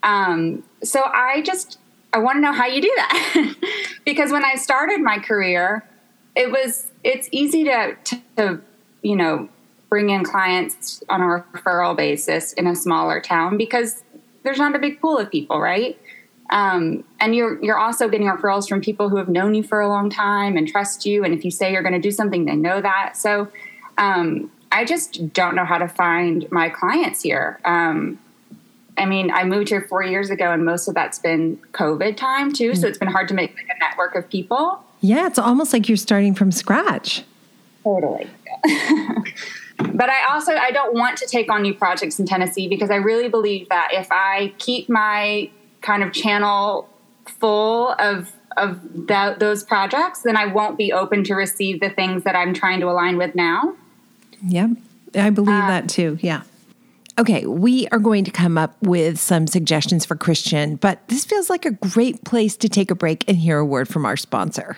Um, 0.03 0.63
so 0.83 1.01
I 1.05 1.41
just 1.43 1.79
I 2.13 2.19
want 2.19 2.37
to 2.37 2.41
know 2.41 2.53
how 2.53 2.67
you 2.67 2.81
do 2.81 2.93
that 2.95 3.55
because 4.05 4.31
when 4.31 4.45
I 4.45 4.55
started 4.55 5.01
my 5.01 5.17
career, 5.17 5.83
it 6.35 6.51
was 6.51 6.91
it's 7.03 7.27
easy 7.31 7.63
to, 7.65 7.97
to, 8.03 8.21
to 8.37 8.61
you 9.01 9.15
know 9.15 9.49
bring 9.89 10.09
in 10.09 10.23
clients 10.23 11.03
on 11.09 11.21
a 11.21 11.25
referral 11.25 11.95
basis 11.95 12.53
in 12.53 12.67
a 12.67 12.75
smaller 12.75 13.19
town 13.19 13.57
because 13.57 14.03
there's 14.43 14.57
not 14.57 14.75
a 14.75 14.79
big 14.79 14.99
pool 14.99 15.17
of 15.17 15.29
people, 15.29 15.59
right? 15.59 15.99
Um, 16.49 17.03
and 17.19 17.35
you're 17.35 17.63
you're 17.63 17.77
also 17.77 18.09
getting 18.09 18.27
referrals 18.27 18.67
from 18.67 18.81
people 18.81 19.09
who 19.09 19.17
have 19.17 19.29
known 19.29 19.55
you 19.55 19.63
for 19.63 19.81
a 19.81 19.87
long 19.87 20.09
time 20.09 20.55
and 20.55 20.67
trust 20.67 21.05
you. 21.05 21.23
And 21.23 21.33
if 21.33 21.43
you 21.43 21.51
say 21.51 21.71
you're 21.71 21.81
going 21.81 21.93
to 21.93 21.99
do 21.99 22.11
something, 22.11 22.45
they 22.45 22.55
know 22.55 22.81
that. 22.81 23.17
So 23.17 23.47
um, 23.97 24.51
I 24.71 24.85
just 24.85 25.33
don't 25.33 25.55
know 25.55 25.65
how 25.65 25.77
to 25.77 25.87
find 25.87 26.51
my 26.51 26.69
clients 26.69 27.21
here. 27.23 27.59
Um, 27.65 28.19
I 28.97 29.05
mean, 29.05 29.31
I 29.31 29.43
moved 29.43 29.69
here 29.69 29.81
four 29.81 30.03
years 30.03 30.29
ago, 30.29 30.51
and 30.51 30.65
most 30.65 30.87
of 30.87 30.93
that's 30.93 31.19
been 31.19 31.57
COVID 31.71 32.15
time 32.15 32.53
too. 32.53 32.75
So 32.75 32.87
it's 32.87 32.97
been 32.97 33.07
hard 33.07 33.27
to 33.29 33.33
make 33.33 33.55
like 33.55 33.67
a 33.75 33.79
network 33.79 34.15
of 34.15 34.29
people. 34.29 34.83
Yeah, 35.01 35.27
it's 35.27 35.39
almost 35.39 35.73
like 35.73 35.89
you're 35.89 35.97
starting 35.97 36.35
from 36.35 36.51
scratch. 36.51 37.23
Totally. 37.83 38.29
but 39.77 40.09
I 40.09 40.31
also 40.31 40.53
I 40.53 40.71
don't 40.71 40.93
want 40.93 41.17
to 41.17 41.27
take 41.27 41.51
on 41.51 41.61
new 41.61 41.73
projects 41.73 42.19
in 42.19 42.25
Tennessee 42.25 42.67
because 42.67 42.89
I 42.89 42.95
really 42.95 43.29
believe 43.29 43.67
that 43.69 43.89
if 43.91 44.07
I 44.11 44.53
keep 44.59 44.89
my 44.89 45.49
kind 45.81 46.03
of 46.03 46.13
channel 46.13 46.87
full 47.25 47.95
of 47.99 48.31
of 48.55 49.07
that, 49.07 49.39
those 49.39 49.63
projects, 49.63 50.21
then 50.21 50.37
I 50.37 50.45
won't 50.45 50.77
be 50.77 50.93
open 50.93 51.23
to 51.25 51.33
receive 51.33 51.79
the 51.79 51.89
things 51.89 52.23
that 52.23 52.35
I'm 52.35 52.53
trying 52.53 52.79
to 52.81 52.85
align 52.87 53.17
with 53.17 53.33
now. 53.33 53.75
Yep, 54.47 54.71
I 55.15 55.29
believe 55.31 55.63
uh, 55.63 55.67
that 55.67 55.89
too. 55.89 56.17
Yeah. 56.21 56.43
Okay, 57.19 57.45
we 57.45 57.87
are 57.89 57.99
going 57.99 58.23
to 58.23 58.31
come 58.31 58.57
up 58.57 58.75
with 58.81 59.19
some 59.19 59.45
suggestions 59.45 60.03
for 60.03 60.15
Christian, 60.15 60.77
but 60.77 61.07
this 61.09 61.25
feels 61.25 61.47
like 61.47 61.63
a 61.63 61.71
great 61.71 62.23
place 62.23 62.57
to 62.57 62.67
take 62.67 62.89
a 62.89 62.95
break 62.95 63.23
and 63.27 63.37
hear 63.37 63.59
a 63.59 63.65
word 63.65 63.87
from 63.87 64.03
our 64.03 64.17
sponsor. 64.17 64.77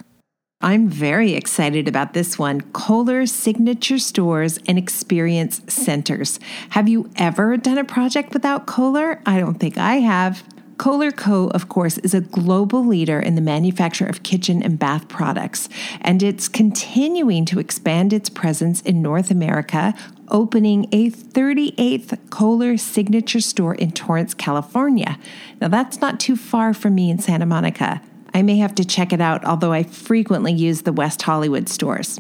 I'm 0.60 0.90
very 0.90 1.34
excited 1.34 1.88
about 1.88 2.14
this 2.14 2.38
one 2.38 2.60
Kohler 2.74 3.26
Signature 3.26 4.00
Stores 4.00 4.60
and 4.68 4.78
Experience 4.78 5.62
Centers. 5.68 6.40
Have 6.72 6.90
you 6.90 7.10
ever 7.16 7.56
done 7.56 7.78
a 7.78 7.86
project 7.86 8.34
without 8.34 8.66
Kohler? 8.66 9.22
I 9.26 9.40
don't 9.40 9.60
think 9.60 9.78
I 9.78 9.98
have. 9.98 10.44
Kohler 10.78 11.12
Co., 11.12 11.48
of 11.48 11.70
course, 11.70 11.98
is 12.00 12.14
a 12.14 12.22
global 12.22 12.86
leader 12.86 13.20
in 13.20 13.36
the 13.36 13.42
manufacture 13.42 14.06
of 14.06 14.24
kitchen 14.24 14.62
and 14.62 14.78
bath 14.78 15.08
products, 15.08 15.70
and 16.02 16.22
it's 16.22 16.48
continuing 16.48 17.46
to 17.46 17.60
expand 17.60 18.12
its 18.12 18.30
presence 18.30 18.82
in 18.82 19.02
North 19.02 19.32
America, 19.32 19.94
opening 20.30 20.88
a 20.92 21.10
38th 21.10 22.18
Kohler 22.30 22.78
signature 22.78 23.40
store 23.40 23.76
in 23.76 23.92
Torrance, 23.92 24.34
California. 24.34 25.18
Now, 25.62 25.70
that's 25.70 26.02
not 26.02 26.20
too 26.20 26.36
far 26.36 26.74
from 26.74 26.96
me 26.96 27.10
in 27.10 27.20
Santa 27.20 27.46
Monica. 27.46 28.02
I 28.34 28.42
may 28.42 28.58
have 28.58 28.76
to 28.76 28.86
check 28.86 29.14
it 29.14 29.22
out, 29.22 29.46
although 29.46 29.72
I 29.72 29.84
frequently 29.84 30.52
use 30.52 30.82
the 30.82 30.92
West 30.92 31.22
Hollywood 31.22 31.70
stores. 31.70 32.20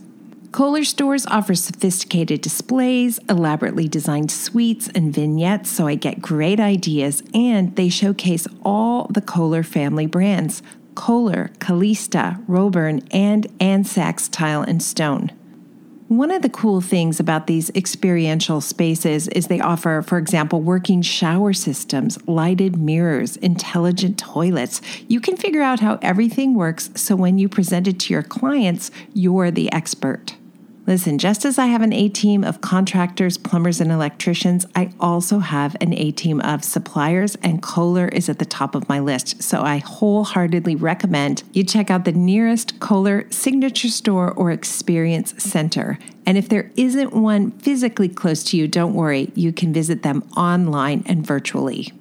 Kohler 0.56 0.86
stores 0.86 1.26
offer 1.26 1.54
sophisticated 1.54 2.40
displays, 2.40 3.20
elaborately 3.30 3.90
designed 3.90 4.32
suites, 4.32 4.90
and 4.96 5.14
vignettes, 5.14 5.70
so 5.70 5.86
I 5.86 5.96
get 5.96 6.22
great 6.22 6.62
ideas, 6.62 7.22
and 7.34 7.76
they 7.76 7.90
showcase 7.90 8.48
all 8.64 9.08
the 9.08 9.20
Kohler 9.20 9.64
family 9.64 10.06
brands 10.06 10.64
Kohler, 10.96 11.52
Kallista, 11.60 12.42
Robern, 12.48 13.06
and 13.12 13.48
Ann 13.60 13.84
Sacks 13.84 14.30
Tile 14.30 14.62
and 14.62 14.82
Stone. 14.82 15.34
One 16.08 16.32
of 16.32 16.42
the 16.42 16.48
cool 16.48 16.80
things 16.80 17.20
about 17.20 17.48
these 17.48 17.70
experiential 17.72 18.62
spaces 18.62 19.28
is 19.28 19.48
they 19.48 19.60
offer, 19.60 20.02
for 20.04 20.18
example, 20.18 20.62
working 20.62 21.02
shower 21.02 21.52
systems, 21.52 22.18
lighted 22.30 22.78
mirrors, 22.78 23.36
intelligent 23.36 24.18
toilets. 24.18 24.80
You 25.10 25.20
can 25.20 25.36
figure 25.36 25.62
out 25.62 25.82
how 25.82 26.00
everything 26.02 26.54
works 26.54 26.92
so 26.96 27.14
when 27.18 27.38
you 27.38 27.50
present 27.50 27.90
it 27.90 28.00
to 28.00 28.14
your 28.14 28.24
clients, 28.24 28.90
you're 29.14 29.52
the 29.52 29.70
expert. 29.74 30.36
Listen, 30.88 31.18
just 31.18 31.46
as 31.46 31.58
I 31.58 31.66
have 31.66 31.82
an 31.82 31.94
A 31.94 32.10
team 32.10 32.44
of 32.44 32.62
contractors, 32.62 33.40
plumbers, 33.40 33.82
and 33.82 33.92
electricians, 33.92 34.68
I 34.76 34.92
also 35.00 35.40
have 35.40 35.76
an 35.82 35.94
A 35.94 36.12
team 36.12 36.40
of 36.42 36.64
suppliers, 36.64 37.36
and 37.42 37.60
Kohler 37.60 38.08
is 38.10 38.30
at 38.30 38.38
the 38.38 38.46
top 38.46 38.76
of 38.76 38.88
my 38.88 39.00
list. 39.00 39.42
So 39.42 39.62
I 39.62 39.78
wholeheartedly 39.78 40.76
recommend 40.76 41.42
you 41.54 41.64
check 41.64 41.90
out 41.90 42.06
the 42.06 42.12
nearest 42.12 42.80
Kohler 42.80 43.26
signature 43.32 43.88
store 43.88 44.32
or 44.32 44.52
experience 44.52 45.34
center. 45.42 45.98
And 46.24 46.38
if 46.38 46.50
there 46.50 46.72
isn't 46.76 47.14
one 47.14 47.52
physically 47.52 48.10
close 48.10 48.44
to 48.46 48.58
you, 48.58 48.68
don't 48.68 48.94
worry, 48.94 49.32
you 49.34 49.52
can 49.52 49.74
visit 49.74 50.04
them 50.04 50.24
online 50.38 51.04
and 51.08 51.26
virtually. 51.26 51.94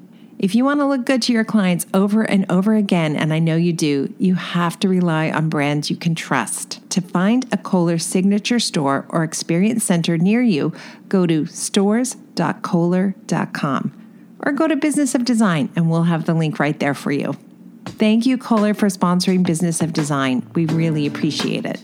If 0.44 0.54
you 0.54 0.64
want 0.66 0.80
to 0.80 0.86
look 0.86 1.06
good 1.06 1.22
to 1.22 1.32
your 1.32 1.42
clients 1.42 1.86
over 1.94 2.22
and 2.22 2.44
over 2.52 2.74
again, 2.74 3.16
and 3.16 3.32
I 3.32 3.38
know 3.38 3.56
you 3.56 3.72
do, 3.72 4.12
you 4.18 4.34
have 4.34 4.78
to 4.80 4.90
rely 4.90 5.30
on 5.30 5.48
brands 5.48 5.88
you 5.88 5.96
can 5.96 6.14
trust. 6.14 6.86
To 6.90 7.00
find 7.00 7.46
a 7.50 7.56
Kohler 7.56 7.96
signature 7.96 8.60
store 8.60 9.06
or 9.08 9.24
experience 9.24 9.84
center 9.84 10.18
near 10.18 10.42
you, 10.42 10.74
go 11.08 11.24
to 11.24 11.46
stores.kohler.com 11.46 13.92
or 14.40 14.52
go 14.52 14.68
to 14.68 14.76
Business 14.76 15.14
of 15.14 15.24
Design 15.24 15.70
and 15.74 15.88
we'll 15.88 16.02
have 16.02 16.26
the 16.26 16.34
link 16.34 16.58
right 16.58 16.78
there 16.78 16.92
for 16.92 17.10
you. 17.10 17.34
Thank 17.86 18.26
you, 18.26 18.36
Kohler, 18.36 18.74
for 18.74 18.88
sponsoring 18.88 19.46
Business 19.46 19.80
of 19.80 19.94
Design. 19.94 20.46
We 20.54 20.66
really 20.66 21.06
appreciate 21.06 21.64
it. 21.64 21.80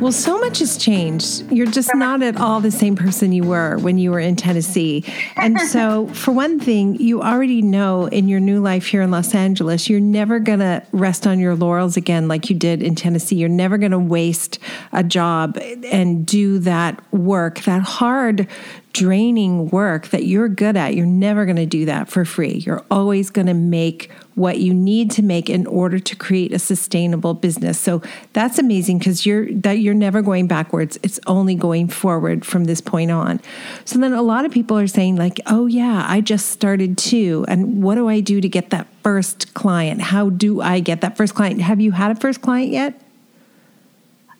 Well, 0.00 0.12
so 0.12 0.38
much 0.38 0.58
has 0.58 0.76
changed. 0.76 1.50
You're 1.50 1.70
just 1.70 1.90
not 1.94 2.22
at 2.22 2.36
all 2.36 2.60
the 2.60 2.70
same 2.70 2.96
person 2.96 3.32
you 3.32 3.44
were 3.44 3.78
when 3.78 3.96
you 3.96 4.10
were 4.10 4.20
in 4.20 4.36
Tennessee. 4.36 5.04
And 5.36 5.58
so, 5.72 6.08
for 6.08 6.32
one 6.32 6.60
thing, 6.60 6.96
you 6.96 7.22
already 7.22 7.62
know 7.62 8.04
in 8.04 8.28
your 8.28 8.38
new 8.38 8.60
life 8.60 8.86
here 8.86 9.00
in 9.00 9.10
Los 9.10 9.34
Angeles, 9.34 9.88
you're 9.88 9.98
never 9.98 10.38
going 10.38 10.58
to 10.58 10.82
rest 10.92 11.26
on 11.26 11.38
your 11.38 11.54
laurels 11.54 11.96
again 11.96 12.28
like 12.28 12.50
you 12.50 12.56
did 12.56 12.82
in 12.82 12.94
Tennessee. 12.94 13.36
You're 13.36 13.48
never 13.48 13.78
going 13.78 13.92
to 13.92 13.98
waste 13.98 14.58
a 14.92 15.02
job 15.02 15.56
and 15.90 16.26
do 16.26 16.58
that 16.58 17.02
work, 17.10 17.60
that 17.60 17.80
hard 17.80 18.46
draining 18.92 19.68
work 19.68 20.08
that 20.08 20.24
you're 20.24 20.48
good 20.48 20.76
at, 20.76 20.94
you're 20.94 21.04
never 21.04 21.44
going 21.44 21.56
to 21.56 21.66
do 21.66 21.84
that 21.84 22.08
for 22.08 22.24
free. 22.24 22.62
You're 22.64 22.84
always 22.90 23.28
going 23.28 23.46
to 23.46 23.54
make 23.54 24.10
what 24.36 24.58
you 24.58 24.72
need 24.72 25.10
to 25.10 25.22
make 25.22 25.48
in 25.48 25.66
order 25.66 25.98
to 25.98 26.14
create 26.14 26.52
a 26.52 26.58
sustainable 26.58 27.32
business. 27.32 27.80
So 27.80 28.02
that's 28.34 28.58
amazing 28.58 28.98
because 28.98 29.24
you're 29.24 29.50
that 29.50 29.78
you're 29.78 29.94
never 29.94 30.20
going 30.22 30.46
backwards. 30.46 30.98
It's 31.02 31.18
only 31.26 31.54
going 31.54 31.88
forward 31.88 32.44
from 32.44 32.64
this 32.64 32.82
point 32.82 33.10
on. 33.10 33.40
So 33.86 33.98
then 33.98 34.12
a 34.12 34.22
lot 34.22 34.44
of 34.44 34.52
people 34.52 34.78
are 34.78 34.86
saying 34.86 35.16
like, 35.16 35.40
"Oh 35.46 35.66
yeah, 35.66 36.04
I 36.06 36.20
just 36.20 36.50
started 36.50 36.98
too. 36.98 37.46
And 37.48 37.82
what 37.82 37.94
do 37.94 38.08
I 38.08 38.20
do 38.20 38.42
to 38.42 38.48
get 38.48 38.70
that 38.70 38.86
first 39.02 39.54
client? 39.54 40.02
How 40.02 40.28
do 40.28 40.60
I 40.60 40.80
get 40.80 41.00
that 41.00 41.16
first 41.16 41.34
client? 41.34 41.62
Have 41.62 41.80
you 41.80 41.92
had 41.92 42.10
a 42.10 42.14
first 42.14 42.42
client 42.42 42.70
yet?" 42.70 43.00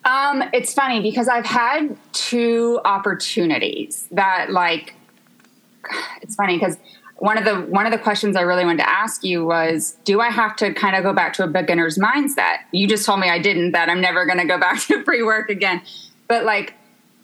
Um, 0.04 0.44
it's 0.52 0.74
funny 0.74 1.00
because 1.00 1.26
I've 1.26 1.46
had 1.46 1.96
two 2.12 2.80
opportunities 2.84 4.08
that 4.12 4.50
like 4.50 4.94
it's 6.20 6.34
funny 6.34 6.58
because 6.58 6.76
one 7.18 7.38
of 7.38 7.44
the 7.44 7.62
one 7.62 7.86
of 7.86 7.92
the 7.92 7.98
questions 7.98 8.36
I 8.36 8.42
really 8.42 8.64
wanted 8.64 8.82
to 8.82 8.90
ask 8.90 9.24
you 9.24 9.44
was 9.44 9.96
do 10.04 10.20
I 10.20 10.30
have 10.30 10.54
to 10.56 10.74
kind 10.74 10.96
of 10.96 11.02
go 11.02 11.12
back 11.12 11.32
to 11.34 11.44
a 11.44 11.46
beginner's 11.46 11.98
mindset? 11.98 12.58
You 12.72 12.86
just 12.86 13.06
told 13.06 13.20
me 13.20 13.28
I 13.28 13.38
didn't 13.38 13.72
that 13.72 13.88
I'm 13.88 14.00
never 14.00 14.26
going 14.26 14.38
to 14.38 14.44
go 14.44 14.58
back 14.58 14.80
to 14.86 15.02
pre-work 15.02 15.48
again. 15.48 15.82
But 16.28 16.44
like 16.44 16.74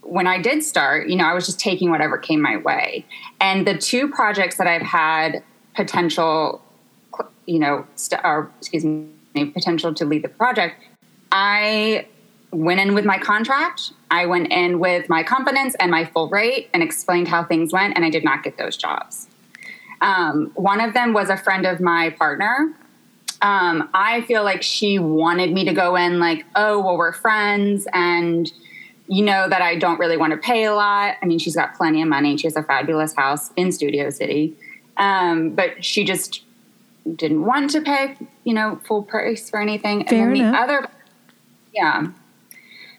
when 0.03 0.27
I 0.27 0.41
did 0.41 0.63
start, 0.63 1.09
you 1.09 1.17
know, 1.17 1.25
I 1.25 1.35
was 1.35 1.47
just 1.47 1.61
taking 1.61 1.91
whatever 1.91 2.19
came 2.19 2.41
my 2.41 2.57
way. 2.57 3.05
And 3.41 3.67
the 3.67 3.77
two 3.77 4.09
projects 4.09 4.57
that 4.57 4.67
I've 4.67 4.83
had 4.83 5.43
potential 5.75 6.63
you 7.47 7.59
know, 7.59 7.87
st- 7.97 8.21
or 8.25 8.51
excuse 8.59 8.85
me, 8.85 9.11
potential 9.35 9.95
to 9.95 10.05
lead 10.05 10.23
the 10.23 10.29
project, 10.29 10.83
I 11.31 12.07
went 12.51 12.81
in 12.81 12.95
with 12.95 13.05
my 13.05 13.19
contract. 13.19 13.93
I 14.11 14.27
went 14.27 14.53
in 14.53 14.79
with 14.79 15.09
my 15.09 15.23
confidence 15.23 15.75
and 15.81 15.91
my 15.91 16.05
full 16.05 16.29
rate 16.29 16.69
and 16.75 16.83
explained 16.83 17.29
how 17.29 17.45
things 17.45 17.73
went, 17.73 17.97
and 17.97 18.05
I 18.05 18.11
did 18.11 18.25
not 18.25 18.43
get 18.43 18.59
those 18.59 18.77
jobs. 18.77 19.29
Um, 20.03 20.51
one 20.55 20.81
of 20.81 20.93
them 20.93 21.15
was 21.15 21.31
a 21.31 21.37
friend 21.37 21.65
of 21.65 21.81
my 21.81 22.11
partner. 22.11 22.75
Um, 23.41 23.89
I 23.95 24.21
feel 24.23 24.45
like 24.45 24.63
she 24.63 24.99
wanted 24.99 25.53
me 25.53 25.65
to 25.65 25.73
go 25.73 25.97
in 25.97 26.19
like, 26.19 26.45
oh, 26.55 26.81
well, 26.81 26.99
we're 26.99 27.13
friends, 27.13 27.87
and 27.93 28.53
you 29.09 29.25
know 29.25 29.49
that 29.49 29.63
I 29.63 29.77
don't 29.77 29.99
really 29.99 30.17
want 30.17 30.33
to 30.33 30.37
pay 30.37 30.65
a 30.65 30.75
lot. 30.75 31.17
I 31.23 31.27
mean, 31.27 31.39
she's 31.39 31.57
got 31.57 31.75
plenty 31.75 32.03
of 32.03 32.09
money. 32.09 32.37
She 32.37 32.47
has 32.47 32.57
a 32.57 32.63
fabulous 32.63 33.15
house 33.15 33.51
in 33.57 33.73
Studio 33.73 34.11
City, 34.11 34.55
um, 34.97 35.51
but 35.51 35.85
she 35.85 36.05
just 36.05 36.43
didn't 37.17 37.45
want 37.45 37.71
to 37.71 37.81
pay, 37.81 38.17
you 38.45 38.55
know, 38.55 38.81
full 38.85 39.03
price 39.03 39.51
for 39.51 39.61
anything. 39.61 40.07
Fair 40.07 40.29
and 40.29 40.37
then 40.37 40.47
enough. 40.47 40.53
the 40.53 40.75
other, 40.75 40.89
yeah, 41.73 42.07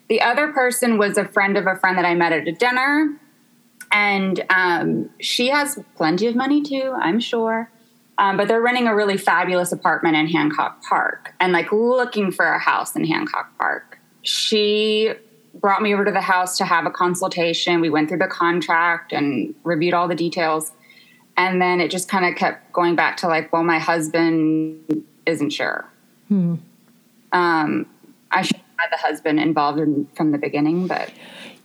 the 0.10 0.22
other 0.22 0.52
person 0.52 0.98
was 0.98 1.18
a 1.18 1.26
friend 1.26 1.58
of 1.58 1.68
a 1.68 1.76
friend 1.76 1.98
that 1.98 2.06
I 2.06 2.16
met 2.16 2.34
at 2.34 2.48
a 2.48 2.52
dinner. 2.52 3.18
And 3.94 4.44
um, 4.50 5.10
she 5.20 5.50
has 5.50 5.80
plenty 5.96 6.28
of 6.28 6.36
money 6.36 6.62
too, 6.62 6.94
I'm 7.00 7.20
sure. 7.20 7.70
Um, 8.18 8.38
but 8.38 8.48
they're 8.48 8.62
renting 8.62 8.88
a 8.88 8.96
really 8.96 9.18
fabulous 9.18 9.72
apartment 9.72 10.16
in 10.16 10.28
Hancock 10.28 10.84
Park 10.84 11.34
and 11.40 11.54
like 11.54 11.72
looking 11.72 12.32
for 12.32 12.46
a 12.46 12.60
house 12.60 12.96
in 12.96 13.06
Hancock 13.06 13.58
Park. 13.58 14.00
She 14.24 15.14
brought 15.56 15.82
me 15.82 15.94
over 15.94 16.06
to 16.06 16.12
the 16.12 16.22
house 16.22 16.58
to 16.58 16.66
have 16.66 16.86
a 16.86 16.92
consultation. 16.92 17.82
We 17.82 17.90
went 17.90 18.10
through 18.10 18.20
the 18.20 18.28
contract 18.28 19.14
and 19.14 19.56
reviewed 19.64 19.94
all 19.94 20.08
the 20.08 20.16
details. 20.16 20.72
And 21.38 21.62
then 21.62 21.80
it 21.80 21.90
just 21.90 22.10
kind 22.10 22.26
of 22.26 22.36
kept 22.36 22.72
going 22.72 22.96
back 22.96 23.18
to 23.18 23.28
like, 23.28 23.52
well, 23.54 23.64
my 23.64 23.80
husband 23.80 25.06
isn't 25.26 25.52
sure. 25.52 25.86
Hmm. 26.28 26.56
Um, 27.32 27.88
I 28.32 28.44
should 28.44 28.58
have 28.58 28.66
had 28.78 28.92
the 28.92 29.02
husband 29.02 29.40
involved 29.40 29.80
in, 29.80 30.08
from 30.16 30.32
the 30.32 30.38
beginning, 30.38 30.88
but 30.88 31.12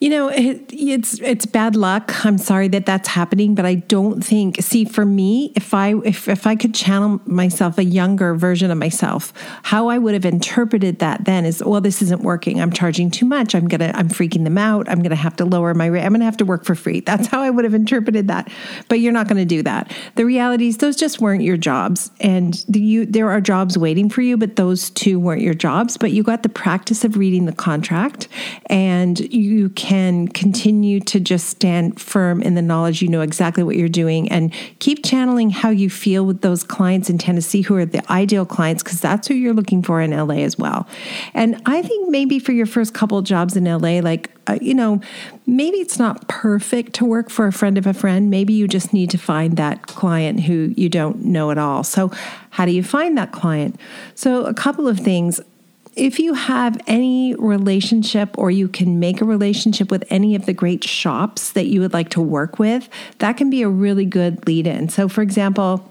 you 0.00 0.10
know, 0.10 0.28
it, 0.28 0.64
it's 0.68 1.20
it's 1.20 1.44
bad 1.44 1.74
luck. 1.74 2.24
I'm 2.24 2.38
sorry 2.38 2.68
that 2.68 2.86
that's 2.86 3.08
happening, 3.08 3.56
but 3.56 3.66
I 3.66 3.74
don't 3.74 4.22
think. 4.24 4.62
See, 4.62 4.84
for 4.84 5.04
me, 5.04 5.52
if 5.56 5.74
I 5.74 5.94
if 6.04 6.28
if 6.28 6.46
I 6.46 6.54
could 6.54 6.72
channel 6.72 7.20
myself, 7.26 7.78
a 7.78 7.84
younger 7.84 8.36
version 8.36 8.70
of 8.70 8.78
myself, 8.78 9.32
how 9.64 9.88
I 9.88 9.98
would 9.98 10.14
have 10.14 10.24
interpreted 10.24 11.00
that 11.00 11.24
then 11.24 11.44
is, 11.44 11.64
well, 11.64 11.80
this 11.80 12.00
isn't 12.00 12.22
working. 12.22 12.60
I'm 12.60 12.70
charging 12.70 13.10
too 13.10 13.26
much. 13.26 13.56
I'm 13.56 13.66
gonna 13.66 13.90
I'm 13.92 14.08
freaking 14.08 14.44
them 14.44 14.56
out. 14.56 14.88
I'm 14.88 15.02
gonna 15.02 15.16
have 15.16 15.34
to 15.36 15.44
lower 15.44 15.74
my 15.74 15.86
rate. 15.86 16.04
I'm 16.04 16.12
gonna 16.12 16.24
have 16.24 16.36
to 16.36 16.44
work 16.44 16.64
for 16.64 16.76
free. 16.76 17.00
That's 17.00 17.26
how 17.26 17.40
I 17.40 17.50
would 17.50 17.64
have 17.64 17.74
interpreted 17.74 18.28
that. 18.28 18.52
But 18.88 19.00
you're 19.00 19.12
not 19.12 19.28
to 19.28 19.44
do 19.44 19.62
that. 19.64 19.92
The 20.14 20.24
reality 20.24 20.68
is, 20.68 20.76
those 20.76 20.96
just 20.96 21.20
weren't 21.20 21.42
your 21.42 21.56
jobs, 21.56 22.12
and 22.20 22.64
you 22.68 23.04
there 23.04 23.30
are 23.30 23.40
jobs 23.40 23.76
waiting 23.76 24.10
for 24.10 24.20
you, 24.20 24.36
but 24.36 24.54
those 24.54 24.90
two 24.90 25.18
weren't 25.18 25.42
your 25.42 25.54
jobs. 25.54 25.96
But 25.96 26.12
you 26.12 26.22
got 26.22 26.44
the 26.44 26.48
practice 26.48 27.04
of 27.04 27.16
reading 27.16 27.46
the 27.46 27.52
contract, 27.52 28.28
and 28.66 29.18
you. 29.18 29.70
Can 29.70 29.87
can 29.88 30.28
continue 30.28 31.00
to 31.00 31.18
just 31.18 31.48
stand 31.48 31.98
firm 31.98 32.42
in 32.42 32.54
the 32.54 32.60
knowledge 32.60 33.00
you 33.00 33.08
know 33.08 33.22
exactly 33.22 33.62
what 33.62 33.74
you're 33.74 33.88
doing 33.88 34.30
and 34.30 34.52
keep 34.80 35.02
channeling 35.02 35.48
how 35.48 35.70
you 35.70 35.88
feel 35.88 36.26
with 36.26 36.42
those 36.42 36.62
clients 36.62 37.08
in 37.08 37.16
Tennessee 37.16 37.62
who 37.62 37.74
are 37.74 37.86
the 37.86 38.12
ideal 38.12 38.44
clients 38.44 38.82
because 38.82 39.00
that's 39.00 39.26
who 39.26 39.32
you're 39.32 39.54
looking 39.54 39.82
for 39.82 40.02
in 40.02 40.10
LA 40.10 40.44
as 40.44 40.58
well. 40.58 40.86
And 41.32 41.62
I 41.64 41.80
think 41.80 42.10
maybe 42.10 42.38
for 42.38 42.52
your 42.52 42.66
first 42.66 42.92
couple 42.92 43.22
jobs 43.22 43.56
in 43.56 43.64
LA, 43.64 44.00
like, 44.00 44.30
uh, 44.46 44.58
you 44.60 44.74
know, 44.74 45.00
maybe 45.46 45.78
it's 45.78 45.98
not 45.98 46.28
perfect 46.28 46.92
to 46.96 47.06
work 47.06 47.30
for 47.30 47.46
a 47.46 47.52
friend 47.52 47.78
of 47.78 47.86
a 47.86 47.94
friend. 47.94 48.28
Maybe 48.28 48.52
you 48.52 48.68
just 48.68 48.92
need 48.92 49.08
to 49.08 49.18
find 49.18 49.56
that 49.56 49.86
client 49.86 50.40
who 50.40 50.74
you 50.76 50.90
don't 50.90 51.24
know 51.24 51.50
at 51.50 51.56
all. 51.56 51.82
So, 51.82 52.10
how 52.50 52.66
do 52.66 52.72
you 52.72 52.82
find 52.82 53.16
that 53.16 53.32
client? 53.32 53.80
So, 54.14 54.44
a 54.44 54.52
couple 54.52 54.86
of 54.86 55.00
things 55.00 55.40
if 55.98 56.18
you 56.18 56.34
have 56.34 56.80
any 56.86 57.34
relationship 57.34 58.36
or 58.38 58.50
you 58.50 58.68
can 58.68 59.00
make 59.00 59.20
a 59.20 59.24
relationship 59.24 59.90
with 59.90 60.04
any 60.10 60.34
of 60.34 60.46
the 60.46 60.52
great 60.52 60.84
shops 60.84 61.52
that 61.52 61.66
you 61.66 61.80
would 61.80 61.92
like 61.92 62.10
to 62.10 62.20
work 62.20 62.58
with, 62.58 62.88
that 63.18 63.36
can 63.36 63.50
be 63.50 63.62
a 63.62 63.68
really 63.68 64.04
good 64.04 64.46
lead 64.46 64.66
in. 64.66 64.88
So, 64.88 65.08
for 65.08 65.22
example, 65.22 65.84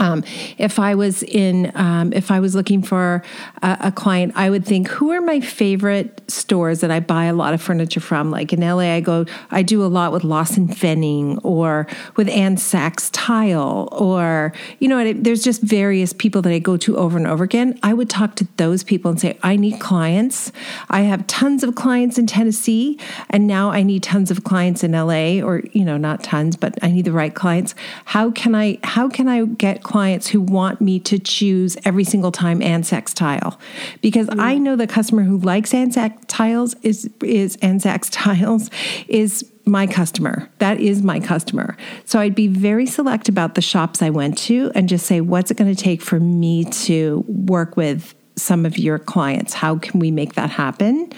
um, 0.00 0.22
if 0.58 0.78
I 0.78 0.94
was 0.94 1.22
in, 1.24 1.72
um, 1.74 2.12
if 2.12 2.30
I 2.30 2.40
was 2.40 2.54
looking 2.54 2.82
for 2.82 3.22
a, 3.62 3.76
a, 3.80 3.92
client, 3.92 4.32
I 4.36 4.48
would 4.48 4.64
think, 4.64 4.88
who 4.88 5.10
are 5.10 5.20
my 5.20 5.40
favorite 5.40 6.22
stores 6.30 6.80
that 6.80 6.90
I 6.90 7.00
buy 7.00 7.24
a 7.24 7.34
lot 7.34 7.52
of 7.52 7.60
furniture 7.60 8.00
from? 8.00 8.30
Like 8.30 8.52
in 8.52 8.60
LA, 8.60 8.94
I 8.94 9.00
go, 9.00 9.26
I 9.50 9.62
do 9.62 9.84
a 9.84 9.88
lot 9.88 10.12
with 10.12 10.22
Lawson 10.22 10.68
Fenning 10.68 11.40
or 11.42 11.88
with 12.16 12.28
Ann 12.28 12.56
Sacks 12.56 13.10
Tile, 13.10 13.88
or 13.92 14.52
you 14.78 14.86
know, 14.88 15.12
there's 15.12 15.42
just 15.42 15.62
various 15.62 16.12
people 16.12 16.42
that 16.42 16.52
I 16.52 16.60
go 16.60 16.76
to 16.76 16.96
over 16.96 17.18
and 17.18 17.26
over 17.26 17.42
again. 17.42 17.78
I 17.82 17.92
would 17.92 18.08
talk 18.08 18.36
to 18.36 18.46
those 18.56 18.84
people 18.84 19.10
and 19.10 19.20
say, 19.20 19.36
I 19.42 19.56
need 19.56 19.80
clients. 19.80 20.52
I 20.88 21.00
have 21.02 21.26
tons 21.26 21.64
of 21.64 21.74
clients 21.74 22.18
in 22.18 22.26
Tennessee, 22.26 22.98
and 23.30 23.46
now 23.46 23.70
I 23.70 23.82
need 23.82 24.04
tons 24.04 24.30
of 24.30 24.44
clients 24.44 24.84
in 24.84 24.92
LA, 24.92 25.44
or 25.44 25.62
you 25.72 25.84
know, 25.84 25.96
not 25.96 26.22
tons, 26.22 26.56
but 26.56 26.78
I 26.82 26.92
need 26.92 27.04
the 27.04 27.12
right 27.12 27.34
clients. 27.34 27.74
How 28.04 28.30
can 28.30 28.54
I? 28.54 28.78
How 28.84 29.08
can 29.08 29.26
I 29.26 29.44
get 29.44 29.82
clients 29.88 30.28
who 30.28 30.38
want 30.38 30.82
me 30.82 31.00
to 31.00 31.18
choose 31.18 31.74
every 31.82 32.04
single 32.04 32.30
time 32.30 32.60
Sacks 32.84 33.14
tile 33.14 33.58
because 34.02 34.26
mm. 34.26 34.38
I 34.38 34.58
know 34.58 34.76
the 34.76 34.86
customer 34.86 35.22
who 35.22 35.38
likes 35.38 35.70
Sacks 35.70 36.24
tiles 36.26 36.76
is 36.82 37.08
is 37.22 37.56
Sacks 37.78 38.10
tiles 38.10 38.68
is 39.08 39.50
my 39.64 39.86
customer. 39.86 40.50
That 40.58 40.78
is 40.78 41.02
my 41.02 41.20
customer. 41.20 41.74
So 42.04 42.20
I'd 42.20 42.34
be 42.34 42.48
very 42.48 42.84
select 42.84 43.30
about 43.30 43.54
the 43.54 43.62
shops 43.62 44.02
I 44.02 44.10
went 44.10 44.36
to 44.38 44.70
and 44.74 44.90
just 44.90 45.06
say, 45.06 45.22
what's 45.22 45.50
it 45.50 45.56
going 45.56 45.74
to 45.74 45.82
take 45.82 46.02
for 46.02 46.20
me 46.20 46.64
to 46.64 47.24
work 47.26 47.76
with 47.76 48.14
some 48.36 48.66
of 48.66 48.76
your 48.78 48.98
clients? 48.98 49.54
How 49.54 49.76
can 49.76 50.00
we 50.00 50.10
make 50.10 50.34
that 50.34 50.50
happen? 50.50 51.10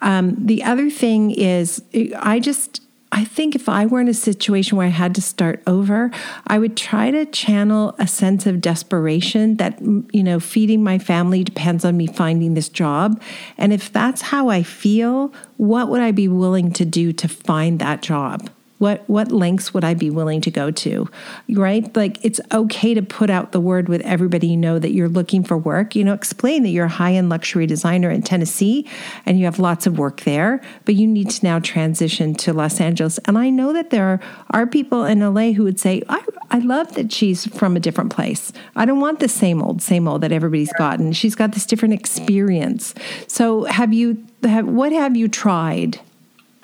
Um, 0.00 0.36
the 0.38 0.62
other 0.62 0.90
thing 0.90 1.32
is, 1.32 1.82
I 2.16 2.38
just 2.40 2.81
I 3.14 3.24
think 3.24 3.54
if 3.54 3.68
I 3.68 3.84
were 3.84 4.00
in 4.00 4.08
a 4.08 4.14
situation 4.14 4.78
where 4.78 4.86
I 4.86 4.90
had 4.90 5.14
to 5.16 5.22
start 5.22 5.62
over, 5.66 6.10
I 6.46 6.58
would 6.58 6.78
try 6.78 7.10
to 7.10 7.26
channel 7.26 7.94
a 7.98 8.06
sense 8.06 8.46
of 8.46 8.62
desperation 8.62 9.56
that, 9.56 9.78
you 9.82 10.22
know, 10.22 10.40
feeding 10.40 10.82
my 10.82 10.98
family 10.98 11.44
depends 11.44 11.84
on 11.84 11.98
me 11.98 12.06
finding 12.06 12.54
this 12.54 12.70
job. 12.70 13.20
And 13.58 13.70
if 13.70 13.92
that's 13.92 14.22
how 14.22 14.48
I 14.48 14.62
feel, 14.62 15.32
what 15.58 15.90
would 15.90 16.00
I 16.00 16.10
be 16.10 16.26
willing 16.26 16.72
to 16.72 16.86
do 16.86 17.12
to 17.12 17.28
find 17.28 17.78
that 17.80 18.00
job? 18.00 18.48
What 18.82 19.08
what 19.08 19.30
lengths 19.30 19.72
would 19.72 19.84
I 19.84 19.94
be 19.94 20.10
willing 20.10 20.40
to 20.40 20.50
go 20.50 20.72
to? 20.72 21.08
Right? 21.48 21.96
Like 21.96 22.18
it's 22.24 22.40
okay 22.50 22.94
to 22.94 23.02
put 23.02 23.30
out 23.30 23.52
the 23.52 23.60
word 23.60 23.88
with 23.88 24.00
everybody 24.00 24.48
you 24.48 24.56
know 24.56 24.80
that 24.80 24.90
you're 24.90 25.08
looking 25.08 25.44
for 25.44 25.56
work. 25.56 25.94
You 25.94 26.02
know, 26.02 26.12
explain 26.12 26.64
that 26.64 26.70
you're 26.70 26.86
a 26.86 26.98
high-end 27.00 27.28
luxury 27.28 27.64
designer 27.64 28.10
in 28.10 28.22
Tennessee 28.22 28.88
and 29.24 29.38
you 29.38 29.44
have 29.44 29.60
lots 29.60 29.86
of 29.86 30.00
work 30.00 30.22
there, 30.22 30.60
but 30.84 30.96
you 30.96 31.06
need 31.06 31.30
to 31.30 31.44
now 31.44 31.60
transition 31.60 32.34
to 32.34 32.52
Los 32.52 32.80
Angeles. 32.80 33.18
And 33.26 33.38
I 33.38 33.50
know 33.50 33.72
that 33.72 33.90
there 33.90 34.04
are, 34.04 34.20
are 34.50 34.66
people 34.66 35.04
in 35.04 35.20
LA 35.20 35.52
who 35.52 35.62
would 35.62 35.78
say, 35.78 36.02
I, 36.08 36.20
I 36.50 36.58
love 36.58 36.94
that 36.94 37.12
she's 37.12 37.46
from 37.46 37.76
a 37.76 37.80
different 37.80 38.10
place. 38.10 38.52
I 38.74 38.84
don't 38.84 38.98
want 38.98 39.20
the 39.20 39.28
same 39.28 39.62
old, 39.62 39.80
same 39.80 40.08
old 40.08 40.22
that 40.22 40.32
everybody's 40.32 40.72
gotten. 40.72 41.12
She's 41.12 41.36
got 41.36 41.52
this 41.52 41.66
different 41.66 41.94
experience. 41.94 42.94
So 43.28 43.62
have 43.64 43.92
you 43.92 44.26
have 44.42 44.66
what 44.66 44.90
have 44.90 45.16
you 45.16 45.28
tried? 45.28 46.00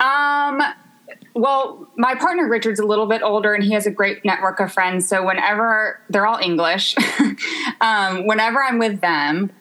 Um 0.01 0.61
well, 1.33 1.87
my 1.95 2.15
partner 2.15 2.47
Richard's 2.47 2.79
a 2.79 2.85
little 2.85 3.05
bit 3.05 3.21
older 3.21 3.53
and 3.53 3.63
he 3.63 3.73
has 3.73 3.85
a 3.85 3.91
great 3.91 4.23
network 4.25 4.59
of 4.59 4.71
friends. 4.71 5.07
So 5.07 5.25
whenever 5.25 5.99
they're 6.09 6.27
all 6.27 6.39
English, 6.39 6.95
um, 7.81 8.25
whenever 8.25 8.63
I'm 8.63 8.79
with 8.79 9.01
them, 9.01 9.51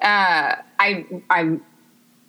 uh, 0.00 0.56
I 0.78 1.06
I 1.28 1.58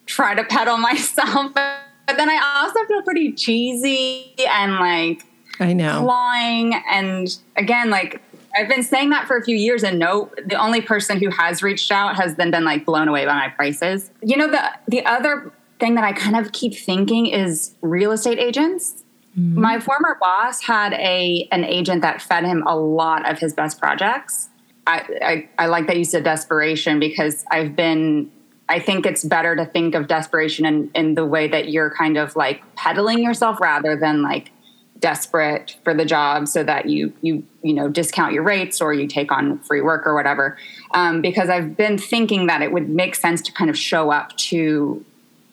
try 0.06 0.36
to 0.36 0.44
pedal 0.44 0.78
myself, 0.90 1.54
but, 1.54 1.80
but 2.08 2.18
then 2.18 2.30
I 2.30 2.62
also 2.62 2.86
feel 2.88 3.02
pretty 3.02 3.34
cheesy 3.34 4.34
and 4.48 4.76
like 4.76 5.26
I 5.60 5.74
know 5.74 6.02
clawing. 6.02 6.76
And 6.90 7.28
again, 7.56 7.90
like 7.90 8.22
I've 8.56 8.68
been 8.68 8.84
saying 8.84 9.12
that 9.12 9.28
for 9.28 9.38
a 9.38 9.44
few 9.44 9.56
years, 9.56 9.84
and 9.84 9.98
no, 9.98 10.30
the 10.46 10.56
only 10.56 10.82
person 10.82 11.20
who 11.20 11.30
has 11.30 11.64
reached 11.64 11.92
out 11.92 12.16
has 12.16 12.36
then 12.36 12.52
been 12.52 12.66
like 12.66 12.86
blown 12.86 13.08
away 13.08 13.26
by 13.26 13.34
my 13.34 13.50
prices. 13.50 14.12
You 14.22 14.38
know, 14.38 14.48
the 14.48 14.72
the 14.88 15.06
other 15.06 15.52
thing 15.82 15.96
that 15.96 16.06
I 16.06 16.14
kind 16.14 16.38
of 16.38 16.54
keep 16.54 16.74
thinking 16.74 17.26
is 17.26 17.76
real 17.82 18.14
estate 18.14 18.40
agents. 18.40 19.04
Mm-hmm. 19.38 19.60
My 19.60 19.80
former 19.82 20.18
boss 20.22 20.62
had 20.62 20.94
a 20.94 21.48
an 21.52 21.66
agent 21.66 22.04
that 22.04 22.22
fed 22.22 22.46
him 22.46 22.64
a 22.66 22.78
lot 22.78 23.30
of 23.30 23.40
his 23.40 23.54
best 23.54 23.80
projects. 23.80 24.48
I, 24.88 25.48
I, 25.58 25.64
I 25.64 25.66
like 25.68 25.88
that 25.88 25.98
you 25.98 26.06
said 26.06 26.24
desperation 26.24 27.00
because 27.00 27.44
I've 27.52 27.76
been 27.76 28.32
I 28.70 28.80
think 28.80 29.06
it's 29.06 29.26
better 29.26 29.54
to 29.58 29.66
think 29.66 29.96
of 29.96 30.08
desperation 30.08 30.66
in, 30.66 30.92
in 30.96 31.16
the 31.16 31.26
way 31.26 31.50
that 31.50 31.70
you're 31.70 31.94
kind 31.94 32.18
of 32.18 32.38
like 32.38 32.62
peddling 32.76 33.20
yourself 33.20 33.60
rather 33.60 33.98
than 33.98 34.22
like 34.22 34.52
desperate 35.00 35.78
for 35.84 35.94
the 35.94 36.06
job 36.06 36.48
so 36.48 36.64
that 36.64 36.88
you 36.88 37.12
you 37.22 37.44
you 37.64 37.74
know 37.74 37.90
discount 37.90 38.34
your 38.34 38.44
rates 38.44 38.80
or 38.80 38.94
you 38.94 39.08
take 39.08 39.32
on 39.32 39.58
free 39.60 39.82
work 39.82 40.06
or 40.06 40.14
whatever 40.14 40.58
um, 40.94 41.22
because 41.22 41.50
i've 41.50 41.76
been 41.76 41.98
thinking 41.98 42.46
that 42.46 42.62
it 42.62 42.72
would 42.72 42.88
make 42.88 43.16
sense 43.16 43.42
to 43.42 43.52
kind 43.52 43.70
of 43.70 43.76
show 43.76 44.12
up 44.12 44.38
to 44.38 45.04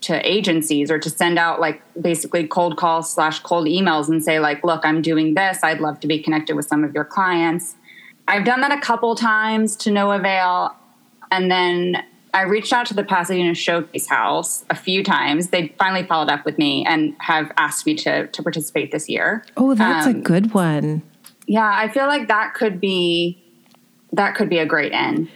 to 0.00 0.28
agencies 0.28 0.90
or 0.90 0.98
to 0.98 1.10
send 1.10 1.38
out 1.38 1.60
like 1.60 1.82
basically 2.00 2.46
cold 2.46 2.76
calls 2.76 3.12
slash 3.12 3.40
cold 3.40 3.66
emails 3.66 4.08
and 4.08 4.22
say 4.22 4.38
like 4.38 4.62
look 4.62 4.84
i'm 4.84 5.02
doing 5.02 5.34
this. 5.34 5.62
I'd 5.62 5.80
love 5.80 6.00
to 6.00 6.06
be 6.06 6.22
connected 6.22 6.54
with 6.56 6.66
some 6.66 6.84
of 6.84 6.94
your 6.94 7.04
clients. 7.04 7.74
I've 8.28 8.44
done 8.44 8.60
that 8.60 8.72
a 8.72 8.80
couple 8.80 9.14
times 9.14 9.74
to 9.76 9.90
no 9.90 10.12
avail. 10.12 10.76
And 11.30 11.50
then 11.50 12.04
i 12.34 12.42
reached 12.42 12.72
out 12.72 12.86
to 12.86 12.94
the 12.94 13.02
pasadena 13.02 13.54
showcase 13.54 14.08
house 14.08 14.64
a 14.70 14.76
few 14.76 15.02
times. 15.02 15.48
They 15.48 15.74
finally 15.78 16.04
followed 16.04 16.28
up 16.28 16.44
with 16.44 16.58
me 16.58 16.84
and 16.86 17.16
have 17.20 17.50
asked 17.56 17.86
me 17.86 17.94
to 17.96 18.28
to 18.28 18.42
participate 18.42 18.92
this 18.92 19.08
year. 19.08 19.44
Oh 19.56 19.74
that's 19.74 20.06
um, 20.06 20.16
a 20.16 20.18
good 20.20 20.54
one. 20.54 21.02
Yeah 21.46 21.70
i 21.74 21.88
feel 21.88 22.06
like 22.06 22.28
that 22.28 22.54
could 22.54 22.80
be 22.80 23.42
that 24.12 24.34
could 24.36 24.48
be 24.48 24.58
a 24.58 24.66
great 24.66 24.92
end. 24.92 25.28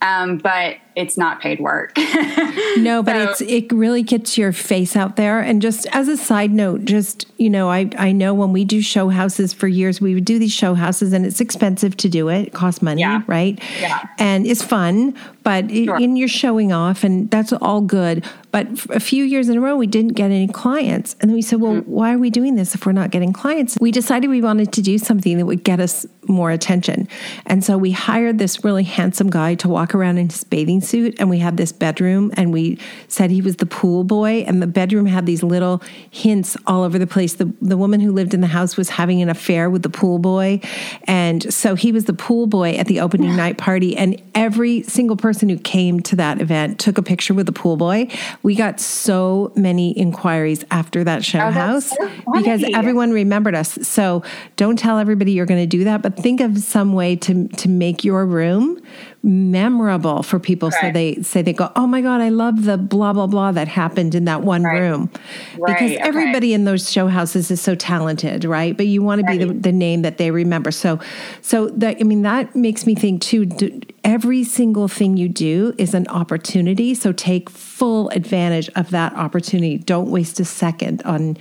Um, 0.00 0.38
but 0.38 0.76
it's 0.98 1.16
not 1.16 1.40
paid 1.40 1.60
work. 1.60 1.92
no, 2.76 3.02
but 3.04 3.14
so, 3.14 3.30
it's 3.30 3.40
it 3.40 3.72
really 3.72 4.02
gets 4.02 4.36
your 4.36 4.52
face 4.52 4.96
out 4.96 5.14
there. 5.14 5.38
And 5.38 5.62
just 5.62 5.86
as 5.92 6.08
a 6.08 6.16
side 6.16 6.50
note, 6.50 6.84
just 6.84 7.26
you 7.38 7.48
know, 7.48 7.70
I 7.70 7.88
I 7.96 8.10
know 8.10 8.34
when 8.34 8.52
we 8.52 8.64
do 8.64 8.82
show 8.82 9.08
houses 9.08 9.52
for 9.52 9.68
years, 9.68 10.00
we 10.00 10.14
would 10.14 10.24
do 10.24 10.40
these 10.40 10.52
show 10.52 10.74
houses, 10.74 11.12
and 11.12 11.24
it's 11.24 11.40
expensive 11.40 11.96
to 11.98 12.08
do 12.08 12.28
it. 12.28 12.48
It 12.48 12.52
costs 12.52 12.82
money, 12.82 13.02
yeah. 13.02 13.22
right? 13.28 13.60
Yeah, 13.80 14.08
and 14.18 14.44
it's 14.44 14.62
fun, 14.62 15.14
but 15.44 15.70
sure. 15.70 15.96
it, 15.96 16.02
and 16.02 16.18
you're 16.18 16.26
showing 16.26 16.72
off, 16.72 17.04
and 17.04 17.30
that's 17.30 17.52
all 17.52 17.80
good. 17.80 18.24
But 18.50 18.66
a 18.90 18.98
few 18.98 19.24
years 19.24 19.48
in 19.48 19.56
a 19.56 19.60
row, 19.60 19.76
we 19.76 19.86
didn't 19.86 20.14
get 20.14 20.32
any 20.32 20.48
clients, 20.48 21.14
and 21.20 21.30
then 21.30 21.36
we 21.36 21.42
said, 21.42 21.60
well, 21.60 21.74
mm-hmm. 21.74 21.90
why 21.90 22.12
are 22.12 22.18
we 22.18 22.30
doing 22.30 22.56
this 22.56 22.74
if 22.74 22.84
we're 22.86 22.92
not 22.92 23.10
getting 23.10 23.32
clients? 23.32 23.78
We 23.80 23.92
decided 23.92 24.30
we 24.30 24.42
wanted 24.42 24.72
to 24.72 24.82
do 24.82 24.98
something 24.98 25.38
that 25.38 25.46
would 25.46 25.62
get 25.62 25.78
us 25.78 26.06
more 26.26 26.50
attention, 26.50 27.06
and 27.46 27.62
so 27.62 27.78
we 27.78 27.92
hired 27.92 28.38
this 28.38 28.64
really 28.64 28.84
handsome 28.84 29.30
guy 29.30 29.54
to 29.56 29.68
walk 29.68 29.94
around 29.94 30.18
in 30.18 30.28
his 30.28 30.42
bathing 30.42 30.80
suit 30.88 31.14
and 31.18 31.28
we 31.28 31.38
had 31.38 31.56
this 31.56 31.72
bedroom 31.72 32.32
and 32.34 32.52
we 32.52 32.78
said 33.08 33.30
he 33.30 33.42
was 33.42 33.56
the 33.56 33.66
pool 33.66 34.04
boy 34.04 34.44
and 34.46 34.62
the 34.62 34.66
bedroom 34.66 35.06
had 35.06 35.26
these 35.26 35.42
little 35.42 35.82
hints 36.10 36.56
all 36.66 36.82
over 36.82 36.98
the 36.98 37.06
place. 37.06 37.34
The 37.34 37.52
the 37.60 37.76
woman 37.76 38.00
who 38.00 38.12
lived 38.12 38.34
in 38.34 38.40
the 38.40 38.46
house 38.46 38.76
was 38.76 38.88
having 38.88 39.22
an 39.22 39.28
affair 39.28 39.70
with 39.70 39.82
the 39.82 39.90
pool 39.90 40.18
boy. 40.18 40.60
And 41.04 41.52
so 41.52 41.74
he 41.74 41.92
was 41.92 42.04
the 42.04 42.12
pool 42.12 42.46
boy 42.46 42.72
at 42.72 42.86
the 42.86 43.00
opening 43.00 43.36
night 43.36 43.58
party 43.58 43.96
and 43.96 44.20
every 44.34 44.82
single 44.82 45.16
person 45.16 45.48
who 45.48 45.58
came 45.58 46.00
to 46.00 46.16
that 46.16 46.40
event 46.40 46.78
took 46.78 46.98
a 46.98 47.02
picture 47.02 47.34
with 47.34 47.46
the 47.46 47.52
pool 47.52 47.76
boy. 47.76 48.08
We 48.42 48.54
got 48.54 48.80
so 48.80 49.52
many 49.56 49.90
inquiries 49.92 50.64
after 50.70 51.04
that 51.04 51.24
show 51.24 51.38
Oh, 51.38 51.50
house 51.50 51.90
so 51.90 52.10
because 52.32 52.64
everyone 52.74 53.10
remembered 53.12 53.54
us. 53.54 53.78
So 53.82 54.22
don't 54.56 54.78
tell 54.78 54.98
everybody 54.98 55.32
you're 55.32 55.46
going 55.46 55.60
to 55.60 55.66
do 55.66 55.84
that, 55.84 56.02
but 56.02 56.16
think 56.16 56.40
of 56.40 56.58
some 56.58 56.92
way 56.92 57.16
to 57.16 57.48
to 57.48 57.68
make 57.68 58.04
your 58.04 58.26
room 58.26 58.80
memorable 59.22 60.22
for 60.22 60.38
people 60.38 60.70
so 60.70 60.90
they 60.92 61.16
say 61.22 61.42
they 61.42 61.52
go, 61.52 61.70
"Oh 61.76 61.86
my 61.86 62.00
god, 62.00 62.20
I 62.20 62.28
love 62.28 62.64
the 62.64 62.76
blah 62.78 63.12
blah 63.12 63.26
blah 63.26 63.52
that 63.52 63.68
happened 63.68 64.14
in 64.14 64.24
that 64.26 64.42
one 64.42 64.62
Right. 64.62 64.78
room." 64.78 65.10
Right, 65.58 65.74
Because 65.74 65.92
okay. 65.92 66.00
everybody 66.00 66.54
in 66.54 66.64
those 66.64 66.90
show 66.90 67.08
houses 67.08 67.50
is 67.50 67.60
so 67.60 67.74
talented, 67.74 68.44
right? 68.44 68.76
But 68.76 68.86
you 68.86 69.02
want 69.02 69.20
to 69.20 69.26
be 69.26 69.38
the, 69.38 69.48
Right. 69.48 69.62
the 69.62 69.72
name 69.72 70.02
that 70.02 70.18
they 70.18 70.30
remember. 70.30 70.70
So 70.70 70.98
so 71.42 71.68
that 71.70 71.96
I 72.00 72.04
mean 72.04 72.22
that 72.22 72.54
makes 72.54 72.86
me 72.86 72.94
think 72.94 73.20
too 73.20 73.44
do, 73.46 73.80
every 74.04 74.44
single 74.44 74.88
thing 74.88 75.16
you 75.16 75.28
do 75.28 75.74
is 75.78 75.94
an 75.94 76.06
opportunity, 76.08 76.94
so 76.94 77.12
take 77.12 77.50
full 77.50 78.08
advantage 78.10 78.70
of 78.76 78.90
that 78.90 79.12
opportunity. 79.14 79.78
Don't 79.78 80.10
waste 80.10 80.38
a 80.40 80.44
second 80.44 81.02
on 81.04 81.36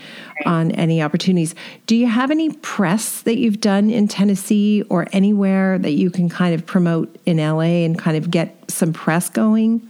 on 0.45 0.71
any 0.71 1.01
opportunities. 1.01 1.53
Do 1.87 1.95
you 1.95 2.07
have 2.07 2.31
any 2.31 2.49
press 2.49 3.21
that 3.21 3.37
you've 3.37 3.59
done 3.61 3.89
in 3.89 4.07
Tennessee 4.07 4.83
or 4.89 5.07
anywhere 5.11 5.77
that 5.79 5.91
you 5.93 6.09
can 6.09 6.29
kind 6.29 6.53
of 6.55 6.65
promote 6.65 7.15
in 7.25 7.37
LA 7.39 7.66
and 7.67 7.97
kind 7.97 8.17
of 8.17 8.31
get 8.31 8.55
some 8.69 8.93
press 8.93 9.29
going? 9.29 9.87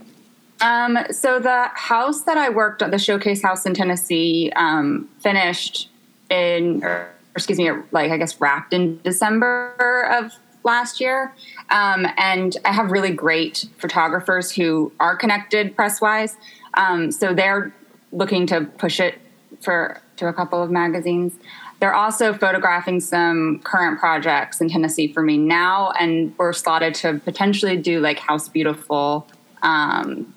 Um, 0.60 0.98
so 1.10 1.38
the 1.38 1.70
house 1.74 2.22
that 2.22 2.36
I 2.36 2.50
worked 2.50 2.82
at, 2.82 2.90
the 2.90 2.98
showcase 2.98 3.42
house 3.42 3.64
in 3.64 3.74
Tennessee, 3.74 4.52
um, 4.56 5.08
finished 5.20 5.88
in, 6.30 6.82
or 6.82 7.10
excuse 7.34 7.58
me, 7.58 7.70
like 7.92 8.10
I 8.10 8.16
guess 8.16 8.40
wrapped 8.40 8.72
in 8.72 9.00
December 9.02 10.08
of 10.10 10.32
last 10.64 11.00
year. 11.00 11.32
Um, 11.70 12.06
and 12.16 12.56
I 12.64 12.72
have 12.72 12.90
really 12.90 13.12
great 13.12 13.66
photographers 13.78 14.50
who 14.50 14.92
are 14.98 15.16
connected 15.16 15.76
press 15.76 16.00
wise. 16.00 16.36
Um, 16.74 17.12
so 17.12 17.32
they're 17.32 17.72
looking 18.12 18.46
to 18.48 18.62
push 18.62 19.00
it 19.00 19.18
for 19.60 20.00
to 20.16 20.26
a 20.26 20.32
couple 20.32 20.62
of 20.62 20.70
magazines. 20.70 21.34
They're 21.80 21.94
also 21.94 22.32
photographing 22.32 23.00
some 23.00 23.60
current 23.60 24.00
projects 24.00 24.60
in 24.60 24.68
Tennessee 24.68 25.12
for 25.12 25.22
me 25.22 25.36
now, 25.36 25.92
and 25.92 26.36
we're 26.36 26.52
slotted 26.52 26.94
to 26.96 27.20
potentially 27.20 27.76
do 27.76 28.00
like 28.00 28.18
House 28.18 28.48
Beautiful. 28.48 29.28
Um, 29.62 30.34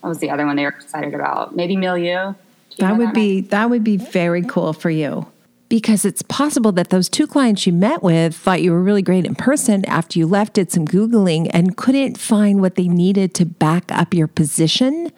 what 0.00 0.08
was 0.08 0.18
the 0.18 0.30
other 0.30 0.46
one 0.46 0.56
they 0.56 0.64
were 0.64 0.70
excited 0.70 1.14
about? 1.14 1.54
Maybe 1.54 1.76
Milieu. 1.76 2.34
That 2.78 2.96
would 2.96 3.12
be 3.12 3.42
that 3.42 3.70
would 3.70 3.84
be 3.84 3.98
very 3.98 4.42
cool 4.42 4.72
for 4.72 4.90
you. 4.90 5.26
Because 5.68 6.04
it's 6.04 6.22
possible 6.22 6.72
that 6.72 6.90
those 6.90 7.08
two 7.08 7.28
clients 7.28 7.64
you 7.64 7.72
met 7.72 8.02
with 8.02 8.34
thought 8.34 8.60
you 8.60 8.72
were 8.72 8.82
really 8.82 9.02
great 9.02 9.24
in 9.24 9.36
person 9.36 9.84
after 9.84 10.18
you 10.18 10.26
left, 10.26 10.54
did 10.54 10.72
some 10.72 10.84
Googling, 10.84 11.48
and 11.52 11.76
couldn't 11.76 12.18
find 12.18 12.60
what 12.60 12.74
they 12.74 12.88
needed 12.88 13.34
to 13.34 13.46
back 13.46 13.92
up 13.92 14.12
your 14.12 14.26
position, 14.26 15.12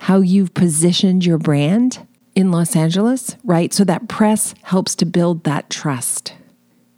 how 0.00 0.18
you've 0.18 0.52
positioned 0.52 1.24
your 1.24 1.38
brand 1.38 2.05
in 2.36 2.52
Los 2.52 2.76
Angeles, 2.76 3.34
right? 3.42 3.72
So 3.72 3.82
that 3.84 4.06
press 4.06 4.54
helps 4.62 4.94
to 4.96 5.06
build 5.06 5.42
that 5.44 5.70
trust. 5.70 6.34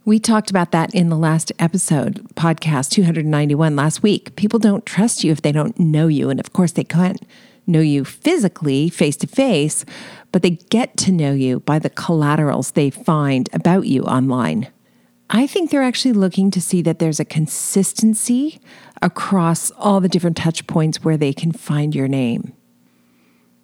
We 0.03 0.19
talked 0.19 0.49
about 0.49 0.71
that 0.71 0.93
in 0.93 1.09
the 1.09 1.17
last 1.17 1.51
episode, 1.59 2.27
podcast 2.35 2.89
291 2.91 3.75
last 3.75 4.03
week. 4.03 4.35
People 4.35 4.59
don't 4.59 4.85
trust 4.85 5.23
you 5.23 5.31
if 5.31 5.41
they 5.41 5.51
don't 5.51 5.79
know 5.79 6.07
you. 6.07 6.29
And 6.29 6.39
of 6.39 6.51
course, 6.51 6.73
they 6.73 6.83
can't 6.83 7.21
know 7.65 7.79
you 7.79 8.03
physically, 8.03 8.89
face 8.89 9.15
to 9.17 9.27
face, 9.27 9.85
but 10.31 10.41
they 10.41 10.51
get 10.51 10.97
to 10.97 11.11
know 11.11 11.31
you 11.31 11.61
by 11.61 11.79
the 11.79 11.89
collaterals 11.89 12.71
they 12.71 12.89
find 12.89 13.49
about 13.53 13.85
you 13.85 14.03
online. 14.03 14.67
I 15.29 15.45
think 15.45 15.69
they're 15.69 15.83
actually 15.83 16.13
looking 16.13 16.49
to 16.51 16.59
see 16.59 16.81
that 16.81 16.97
there's 16.99 17.19
a 17.19 17.25
consistency 17.25 18.59
across 19.01 19.69
all 19.71 20.01
the 20.01 20.09
different 20.09 20.37
touch 20.37 20.65
points 20.65 21.03
where 21.03 21.17
they 21.17 21.33
can 21.33 21.51
find 21.51 21.93
your 21.93 22.07
name. 22.07 22.53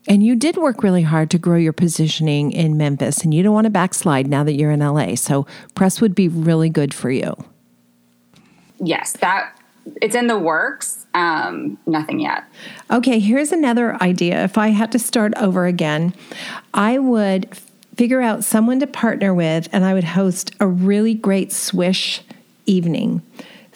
And 0.08 0.24
you 0.24 0.36
did 0.36 0.58
work 0.58 0.84
really 0.84 1.02
hard 1.02 1.32
to 1.32 1.38
grow 1.38 1.58
your 1.58 1.74
positioning 1.74 2.52
in 2.52 2.78
Memphis, 2.78 3.24
and 3.24 3.34
you 3.34 3.42
don't 3.42 3.54
want 3.54 3.66
to 3.66 3.72
backslide 3.72 4.28
now 4.28 4.44
that 4.44 4.54
you're 4.54 4.72
in 4.72 4.80
LA. 4.80 5.16
So, 5.16 5.48
press 5.74 6.00
would 6.00 6.14
be 6.14 6.28
really 6.28 6.70
good 6.70 6.94
for 6.94 7.10
you. 7.10 7.36
Yes, 8.80 9.14
that 9.14 9.58
it's 10.02 10.16
in 10.16 10.28
the 10.28 10.38
works. 10.38 11.06
Um, 11.14 11.78
nothing 11.86 12.20
yet. 12.20 12.44
Okay, 12.92 13.20
here's 13.20 13.52
another 13.52 14.02
idea. 14.02 14.44
If 14.44 14.58
I 14.58 14.70
had 14.70 14.92
to 14.92 15.00
start 15.00 15.34
over 15.38 15.66
again, 15.66 16.14
I 16.74 17.00
would 17.00 17.56
figure 17.96 18.22
out 18.22 18.44
someone 18.44 18.80
to 18.82 18.88
partner 18.88 19.34
with 19.34 19.70
and 19.72 19.86
I 19.86 19.94
would 19.94 20.04
host 20.04 20.54
a 20.60 20.68
really 20.68 21.14
great 21.14 21.52
swish 21.52 22.22
evening. 22.66 23.22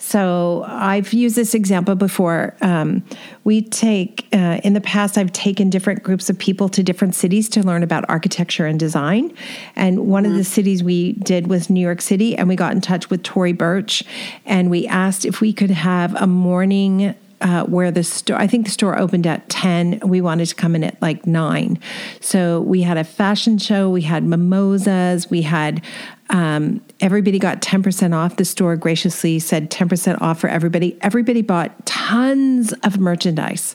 So 0.02 0.64
I've 0.66 1.12
used 1.12 1.36
this 1.36 1.54
example 1.54 1.94
before. 1.94 2.56
Um, 2.62 3.04
we 3.44 3.60
take, 3.60 4.26
uh, 4.32 4.58
in 4.64 4.72
the 4.72 4.80
past, 4.80 5.18
I've 5.18 5.32
taken 5.32 5.68
different 5.68 6.02
groups 6.02 6.30
of 6.30 6.38
people 6.38 6.70
to 6.70 6.82
different 6.82 7.14
cities 7.14 7.50
to 7.50 7.62
learn 7.62 7.82
about 7.82 8.08
architecture 8.08 8.64
and 8.64 8.80
design. 8.80 9.30
And 9.76 10.08
one 10.08 10.24
of 10.24 10.32
the 10.32 10.42
cities 10.42 10.82
we 10.82 11.12
did 11.12 11.48
was 11.48 11.68
New 11.68 11.80
York 11.80 12.00
City, 12.00 12.34
and 12.34 12.48
we 12.48 12.56
got 12.56 12.72
in 12.72 12.80
touch 12.80 13.10
with 13.10 13.22
Tory 13.22 13.52
Burch, 13.52 14.02
and 14.46 14.70
we 14.70 14.86
asked 14.86 15.26
if 15.26 15.42
we 15.42 15.52
could 15.52 15.70
have 15.70 16.14
a 16.14 16.26
morning 16.26 17.14
uh, 17.40 17.64
where 17.64 17.90
the 17.90 18.04
store, 18.04 18.36
I 18.36 18.46
think 18.46 18.66
the 18.66 18.70
store 18.70 18.98
opened 18.98 19.26
at 19.26 19.48
10. 19.48 20.00
We 20.04 20.20
wanted 20.20 20.46
to 20.46 20.54
come 20.54 20.76
in 20.76 20.84
at 20.84 21.00
like 21.00 21.26
9. 21.26 21.78
So 22.20 22.60
we 22.60 22.82
had 22.82 22.96
a 22.96 23.04
fashion 23.04 23.58
show, 23.58 23.90
we 23.90 24.02
had 24.02 24.24
mimosas, 24.24 25.30
we 25.30 25.42
had 25.42 25.82
um, 26.30 26.80
everybody 27.00 27.38
got 27.38 27.60
10% 27.60 28.14
off. 28.14 28.36
The 28.36 28.44
store 28.44 28.76
graciously 28.76 29.38
said 29.40 29.70
10% 29.70 30.20
off 30.20 30.40
for 30.40 30.48
everybody. 30.48 30.96
Everybody 31.02 31.42
bought 31.42 31.84
tons 31.86 32.72
of 32.84 32.98
merchandise. 32.98 33.74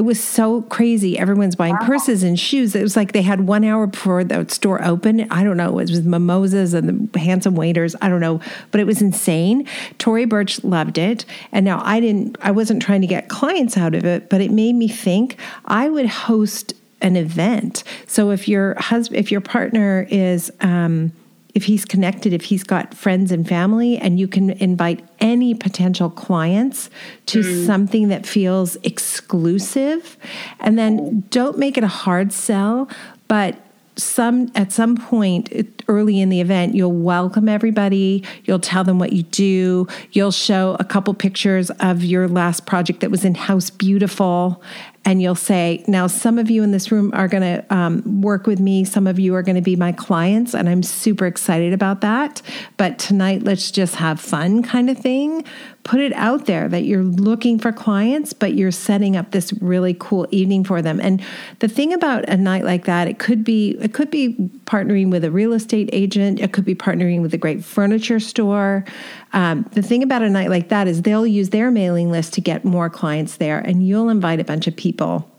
It 0.00 0.04
was 0.04 0.18
so 0.18 0.62
crazy. 0.62 1.18
Everyone's 1.18 1.56
buying 1.56 1.76
purses 1.76 2.22
and 2.22 2.40
shoes. 2.40 2.74
It 2.74 2.80
was 2.80 2.96
like 2.96 3.12
they 3.12 3.20
had 3.20 3.46
one 3.46 3.64
hour 3.64 3.86
before 3.86 4.24
the 4.24 4.48
store 4.48 4.82
opened. 4.82 5.26
I 5.30 5.44
don't 5.44 5.58
know. 5.58 5.78
It 5.78 5.82
was 5.82 5.92
with 5.92 6.06
mimosas 6.06 6.72
and 6.72 7.12
the 7.12 7.18
handsome 7.18 7.54
waiters. 7.54 7.94
I 8.00 8.08
don't 8.08 8.22
know, 8.22 8.40
but 8.70 8.80
it 8.80 8.86
was 8.86 9.02
insane. 9.02 9.66
Tory 9.98 10.24
Burch 10.24 10.64
loved 10.64 10.96
it. 10.96 11.26
And 11.52 11.66
now 11.66 11.82
I 11.84 12.00
didn't, 12.00 12.38
I 12.40 12.50
wasn't 12.50 12.80
trying 12.80 13.02
to 13.02 13.06
get 13.06 13.28
clients 13.28 13.76
out 13.76 13.94
of 13.94 14.06
it, 14.06 14.30
but 14.30 14.40
it 14.40 14.50
made 14.50 14.74
me 14.74 14.88
think 14.88 15.36
I 15.66 15.90
would 15.90 16.06
host 16.06 16.72
an 17.02 17.16
event. 17.16 17.84
So 18.06 18.30
if 18.30 18.48
your 18.48 18.80
husband, 18.80 19.20
if 19.20 19.30
your 19.30 19.42
partner 19.42 20.06
is, 20.08 20.50
um, 20.62 21.12
if 21.54 21.64
he's 21.64 21.84
connected, 21.84 22.32
if 22.32 22.42
he's 22.42 22.62
got 22.62 22.94
friends 22.94 23.32
and 23.32 23.48
family, 23.48 23.96
and 23.98 24.18
you 24.18 24.28
can 24.28 24.50
invite 24.50 25.04
any 25.20 25.54
potential 25.54 26.10
clients 26.10 26.90
to 27.26 27.40
mm. 27.40 27.66
something 27.66 28.08
that 28.08 28.26
feels 28.26 28.76
exclusive, 28.82 30.16
and 30.60 30.78
then 30.78 31.24
don't 31.30 31.58
make 31.58 31.76
it 31.76 31.84
a 31.84 31.88
hard 31.88 32.32
sell, 32.32 32.88
but 33.28 33.56
some 33.96 34.50
at 34.54 34.72
some 34.72 34.96
point 34.96 35.50
it- 35.52 35.79
early 35.90 36.20
in 36.20 36.28
the 36.28 36.40
event 36.40 36.74
you'll 36.74 36.92
welcome 36.92 37.48
everybody 37.48 38.24
you'll 38.44 38.60
tell 38.60 38.84
them 38.84 38.98
what 38.98 39.12
you 39.12 39.24
do 39.24 39.86
you'll 40.12 40.30
show 40.30 40.76
a 40.78 40.84
couple 40.84 41.12
pictures 41.12 41.70
of 41.80 42.04
your 42.04 42.28
last 42.28 42.64
project 42.64 43.00
that 43.00 43.10
was 43.10 43.24
in 43.24 43.34
house 43.34 43.68
beautiful 43.68 44.62
and 45.04 45.22
you'll 45.22 45.34
say 45.34 45.82
now 45.88 46.06
some 46.06 46.38
of 46.38 46.50
you 46.50 46.62
in 46.62 46.72
this 46.72 46.92
room 46.92 47.10
are 47.14 47.26
going 47.26 47.42
to 47.42 47.74
um, 47.74 48.22
work 48.22 48.46
with 48.46 48.60
me 48.60 48.84
some 48.84 49.06
of 49.06 49.18
you 49.18 49.34
are 49.34 49.42
going 49.42 49.56
to 49.56 49.62
be 49.62 49.74
my 49.74 49.92
clients 49.92 50.54
and 50.54 50.68
i'm 50.68 50.82
super 50.82 51.26
excited 51.26 51.72
about 51.72 52.02
that. 52.02 52.42
But 52.76 52.98
tonight 52.98 53.42
let's 53.42 53.70
just 53.70 53.96
have 53.96 54.20
fun 54.20 54.62
kind 54.62 54.90
of 54.90 54.98
thing. 54.98 55.44
Put 55.82 56.00
it 56.00 56.12
out 56.12 56.44
there 56.44 56.68
that 56.68 56.84
you're 56.84 57.02
looking 57.02 57.58
for 57.58 57.72
clients 57.72 58.32
but 58.32 58.54
you're 58.54 58.70
setting 58.70 59.16
up 59.16 59.30
this 59.30 59.52
really 59.54 59.96
cool 59.98 60.26
evening 60.30 60.62
for 60.62 60.82
them. 60.82 61.00
And 61.00 61.22
the 61.60 61.68
thing 61.68 61.92
about 61.92 62.28
a 62.28 62.36
night 62.36 62.64
like 62.64 62.84
that 62.84 63.08
it 63.08 63.18
could 63.18 63.44
be 63.44 63.78
it 63.80 63.94
could 63.94 64.10
be 64.10 64.34
partnering 64.66 65.10
with 65.10 65.24
a 65.24 65.30
real 65.30 65.52
estate 65.52 65.79
agent 65.92 66.40
it 66.40 66.52
could 66.52 66.64
be 66.64 66.74
partnering 66.74 67.22
with 67.22 67.32
a 67.32 67.38
great 67.38 67.64
furniture 67.64 68.20
store 68.20 68.84
um, 69.32 69.68
the 69.72 69.82
thing 69.82 70.02
about 70.02 70.22
a 70.22 70.28
night 70.28 70.50
like 70.50 70.68
that 70.68 70.86
is 70.86 71.02
they'll 71.02 71.26
use 71.26 71.50
their 71.50 71.70
mailing 71.70 72.10
list 72.10 72.34
to 72.34 72.40
get 72.40 72.64
more 72.64 72.90
clients 72.90 73.36
there 73.36 73.58
and 73.60 73.86
you'll 73.86 74.08
invite 74.08 74.40
a 74.40 74.44
bunch 74.44 74.66
of 74.66 74.76
people 74.76 75.30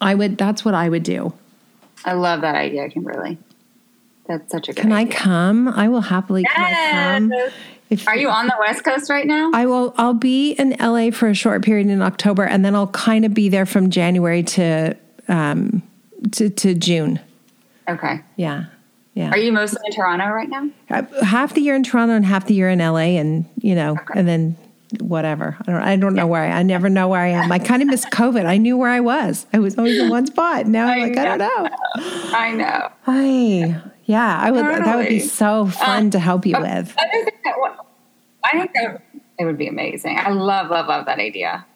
i 0.00 0.14
would 0.14 0.38
that's 0.38 0.64
what 0.64 0.74
i 0.74 0.88
would 0.88 1.02
do 1.02 1.32
I 2.04 2.12
love 2.12 2.42
that 2.42 2.54
idea, 2.54 2.88
Kimberly. 2.88 3.36
That's 4.28 4.48
such 4.52 4.68
a 4.68 4.72
good 4.72 4.82
can 4.82 4.92
i 4.92 5.06
come 5.06 5.66
i 5.66 5.88
will 5.88 6.02
happily 6.02 6.44
can 6.44 6.74
i 6.74 7.18
come 7.18 7.52
if 7.88 8.06
Are 8.08 8.16
you 8.16 8.28
on 8.28 8.46
the 8.46 8.56
West 8.58 8.84
Coast 8.84 9.08
right 9.10 9.26
now? 9.26 9.50
I 9.54 9.66
will. 9.66 9.94
I'll 9.96 10.14
be 10.14 10.52
in 10.52 10.74
LA 10.80 11.10
for 11.10 11.28
a 11.28 11.34
short 11.34 11.62
period 11.64 11.86
in 11.86 12.02
October, 12.02 12.44
and 12.44 12.64
then 12.64 12.74
I'll 12.74 12.88
kind 12.88 13.24
of 13.24 13.32
be 13.32 13.48
there 13.48 13.66
from 13.66 13.90
January 13.90 14.42
to 14.42 14.96
um, 15.28 15.82
to, 16.32 16.50
to 16.50 16.74
June. 16.74 17.20
okay. 17.88 18.22
Yeah, 18.34 18.64
yeah. 19.16 19.30
Are 19.30 19.38
you 19.38 19.50
mostly 19.50 19.80
in 19.86 19.92
Toronto 19.92 20.26
right 20.28 20.48
now? 20.48 20.68
Uh, 20.90 21.24
half 21.24 21.54
the 21.54 21.62
year 21.62 21.74
in 21.74 21.82
Toronto 21.82 22.14
and 22.14 22.24
half 22.26 22.46
the 22.46 22.54
year 22.54 22.68
in 22.68 22.80
LA, 22.80 23.16
and 23.18 23.46
you 23.56 23.74
know, 23.74 23.96
and 24.14 24.28
then 24.28 24.56
whatever. 25.00 25.56
I 25.66 25.72
don't 25.72 25.82
I 25.82 25.96
don't 25.96 26.14
know 26.14 26.26
where 26.26 26.42
I 26.42 26.58
I 26.58 26.62
never 26.62 26.90
know 26.90 27.08
where 27.08 27.22
I 27.22 27.28
am. 27.28 27.50
I 27.50 27.58
kind 27.58 27.80
of 27.80 27.88
miss 27.88 28.04
COVID. 28.04 28.44
I 28.44 28.58
knew 28.58 28.76
where 28.76 28.90
I 28.90 29.00
was. 29.00 29.46
I 29.54 29.58
was 29.58 29.78
always 29.78 29.98
in 29.98 30.10
one 30.10 30.26
spot. 30.26 30.66
Now 30.66 30.88
I'm 30.88 31.00
like, 31.00 31.16
I 31.16 31.24
don't 31.24 31.38
know. 31.38 31.68
I 32.36 32.52
know. 32.52 32.88
I 33.06 33.82
yeah, 34.04 34.38
I 34.38 34.50
would 34.50 34.64
that 34.64 34.96
would 34.96 35.08
be 35.08 35.18
so 35.20 35.66
fun 35.66 36.04
Um, 36.04 36.10
to 36.10 36.18
help 36.18 36.44
you 36.44 36.56
with. 36.60 36.94
Other 36.98 37.24
thing 37.24 37.34
that 37.44 37.76
I 38.44 38.50
think 38.58 38.72
that 38.74 39.02
it 39.38 39.46
would 39.46 39.58
be 39.58 39.66
amazing. 39.66 40.18
I 40.18 40.30
love, 40.30 40.70
love, 40.70 40.88
love 40.88 41.06
that 41.06 41.18
idea. 41.18 41.66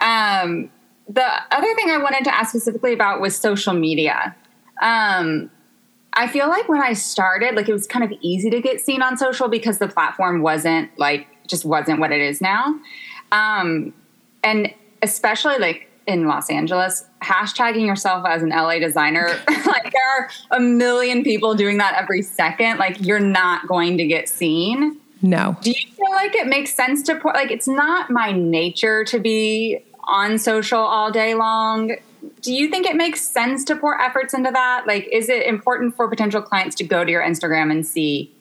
Um, 0.00 0.70
the 1.08 1.24
other 1.50 1.74
thing 1.74 1.90
I 1.90 1.98
wanted 1.98 2.24
to 2.24 2.34
ask 2.34 2.50
specifically 2.50 2.92
about 2.92 3.20
was 3.20 3.36
social 3.36 3.72
media. 3.72 4.34
Um, 4.82 5.50
I 6.14 6.28
feel 6.28 6.48
like 6.48 6.68
when 6.68 6.82
I 6.82 6.92
started, 6.92 7.54
like 7.54 7.68
it 7.68 7.72
was 7.72 7.86
kind 7.86 8.04
of 8.04 8.12
easy 8.20 8.50
to 8.50 8.60
get 8.60 8.80
seen 8.80 9.02
on 9.02 9.16
social 9.16 9.48
because 9.48 9.78
the 9.78 9.88
platform 9.88 10.42
wasn't 10.42 10.90
like 10.98 11.26
just 11.46 11.64
wasn't 11.64 12.00
what 12.00 12.12
it 12.12 12.20
is 12.20 12.40
now. 12.40 12.78
Um, 13.30 13.94
and 14.44 14.72
especially 15.02 15.58
like 15.58 15.88
in 16.06 16.26
Los 16.26 16.50
Angeles, 16.50 17.04
hashtagging 17.22 17.86
yourself 17.86 18.26
as 18.26 18.42
an 18.42 18.50
LA 18.50 18.78
designer, 18.78 19.28
like 19.66 19.92
there 19.92 20.10
are 20.18 20.28
a 20.50 20.60
million 20.60 21.22
people 21.22 21.54
doing 21.54 21.78
that 21.78 21.94
every 21.94 22.22
second. 22.22 22.78
Like 22.78 23.00
you're 23.00 23.20
not 23.20 23.66
going 23.66 23.96
to 23.98 24.06
get 24.06 24.28
seen. 24.28 24.98
No. 25.22 25.56
Do 25.62 25.70
you 25.70 25.90
feel 25.92 26.10
like 26.10 26.34
it 26.34 26.46
makes 26.46 26.74
sense 26.74 27.02
to 27.04 27.14
put 27.14 27.34
like 27.34 27.50
it's 27.50 27.68
not 27.68 28.10
my 28.10 28.32
nature 28.32 29.04
to 29.04 29.18
be 29.18 29.82
on 30.04 30.38
social 30.38 30.80
all 30.80 31.10
day 31.10 31.34
long? 31.34 31.96
Do 32.42 32.52
you 32.52 32.68
think 32.68 32.86
it 32.86 32.96
makes 32.96 33.22
sense 33.22 33.64
to 33.64 33.76
pour 33.76 34.00
efforts 34.00 34.34
into 34.34 34.50
that? 34.50 34.84
Like 34.86 35.08
is 35.10 35.28
it 35.28 35.46
important 35.46 35.96
for 35.96 36.08
potential 36.08 36.42
clients 36.42 36.76
to 36.76 36.84
go 36.84 37.04
to 37.04 37.10
your 37.10 37.22
Instagram 37.22 37.70
and 37.70 37.86
see, 37.86 38.32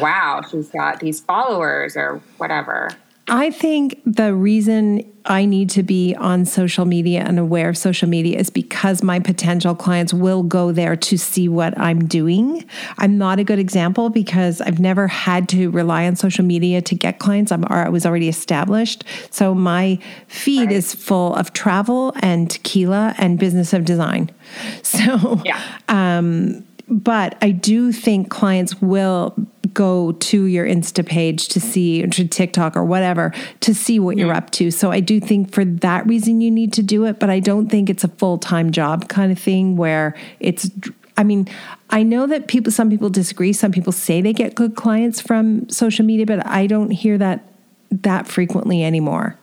wow, 0.00 0.42
she's 0.48 0.70
got 0.70 1.00
these 1.00 1.20
followers 1.20 1.96
or 1.96 2.20
whatever? 2.38 2.90
I 3.30 3.52
think 3.52 4.00
the 4.04 4.34
reason 4.34 5.04
I 5.24 5.44
need 5.44 5.70
to 5.70 5.84
be 5.84 6.16
on 6.16 6.44
social 6.44 6.84
media 6.84 7.20
and 7.20 7.38
aware 7.38 7.68
of 7.68 7.78
social 7.78 8.08
media 8.08 8.38
is 8.38 8.50
because 8.50 9.02
my 9.02 9.20
potential 9.20 9.74
clients 9.76 10.12
will 10.12 10.42
go 10.42 10.72
there 10.72 10.96
to 10.96 11.16
see 11.16 11.48
what 11.48 11.78
I'm 11.78 12.06
doing. 12.06 12.64
I'm 12.98 13.18
not 13.18 13.38
a 13.38 13.44
good 13.44 13.60
example 13.60 14.10
because 14.10 14.60
I've 14.60 14.80
never 14.80 15.06
had 15.06 15.48
to 15.50 15.70
rely 15.70 16.06
on 16.06 16.16
social 16.16 16.44
media 16.44 16.82
to 16.82 16.94
get 16.96 17.20
clients. 17.20 17.52
I'm, 17.52 17.64
I 17.66 17.88
was 17.88 18.04
already 18.04 18.28
established. 18.28 19.04
So 19.30 19.54
my 19.54 20.00
feed 20.26 20.72
is 20.72 20.92
full 20.92 21.34
of 21.36 21.52
travel 21.52 22.12
and 22.20 22.50
tequila 22.50 23.14
and 23.18 23.38
business 23.38 23.72
of 23.72 23.84
design. 23.84 24.30
So, 24.82 25.40
Yeah. 25.44 25.62
Um, 25.88 26.66
but 26.90 27.38
I 27.40 27.52
do 27.52 27.92
think 27.92 28.30
clients 28.30 28.82
will 28.82 29.34
go 29.72 30.12
to 30.12 30.44
your 30.44 30.66
Insta 30.66 31.06
page 31.06 31.48
to 31.48 31.60
see, 31.60 32.02
or 32.02 32.08
to 32.08 32.26
TikTok 32.26 32.76
or 32.76 32.84
whatever, 32.84 33.32
to 33.60 33.72
see 33.72 34.00
what 34.00 34.18
you're 34.18 34.34
up 34.34 34.50
to. 34.50 34.72
So 34.72 34.90
I 34.90 34.98
do 34.98 35.20
think 35.20 35.52
for 35.52 35.64
that 35.64 36.04
reason 36.06 36.40
you 36.40 36.50
need 36.50 36.72
to 36.72 36.82
do 36.82 37.04
it, 37.04 37.20
but 37.20 37.30
I 37.30 37.38
don't 37.38 37.68
think 37.68 37.88
it's 37.88 38.02
a 38.02 38.08
full 38.08 38.38
time 38.38 38.72
job 38.72 39.08
kind 39.08 39.30
of 39.30 39.38
thing 39.38 39.76
where 39.76 40.14
it's. 40.40 40.70
I 41.16 41.22
mean, 41.22 41.48
I 41.90 42.02
know 42.02 42.26
that 42.26 42.48
people, 42.48 42.72
some 42.72 42.88
people 42.88 43.10
disagree. 43.10 43.52
Some 43.52 43.72
people 43.72 43.92
say 43.92 44.22
they 44.22 44.32
get 44.32 44.54
good 44.54 44.74
clients 44.74 45.20
from 45.20 45.68
social 45.68 46.04
media, 46.04 46.24
but 46.24 46.46
I 46.46 46.66
don't 46.66 46.90
hear 46.90 47.18
that 47.18 47.46
that 47.90 48.26
frequently 48.26 48.82
anymore. 48.82 49.36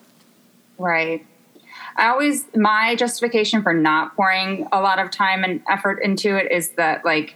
Right. 0.78 1.26
I 1.98 2.10
always, 2.10 2.46
my 2.56 2.96
justification 2.96 3.64
for 3.64 3.74
not 3.74 4.16
pouring 4.16 4.68
a 4.72 4.82
lot 4.82 5.00
of 5.00 5.10
time 5.10 5.44
and 5.44 5.62
effort 5.68 6.00
into 6.04 6.38
it 6.38 6.52
is 6.52 6.70
that, 6.72 7.04
like, 7.04 7.36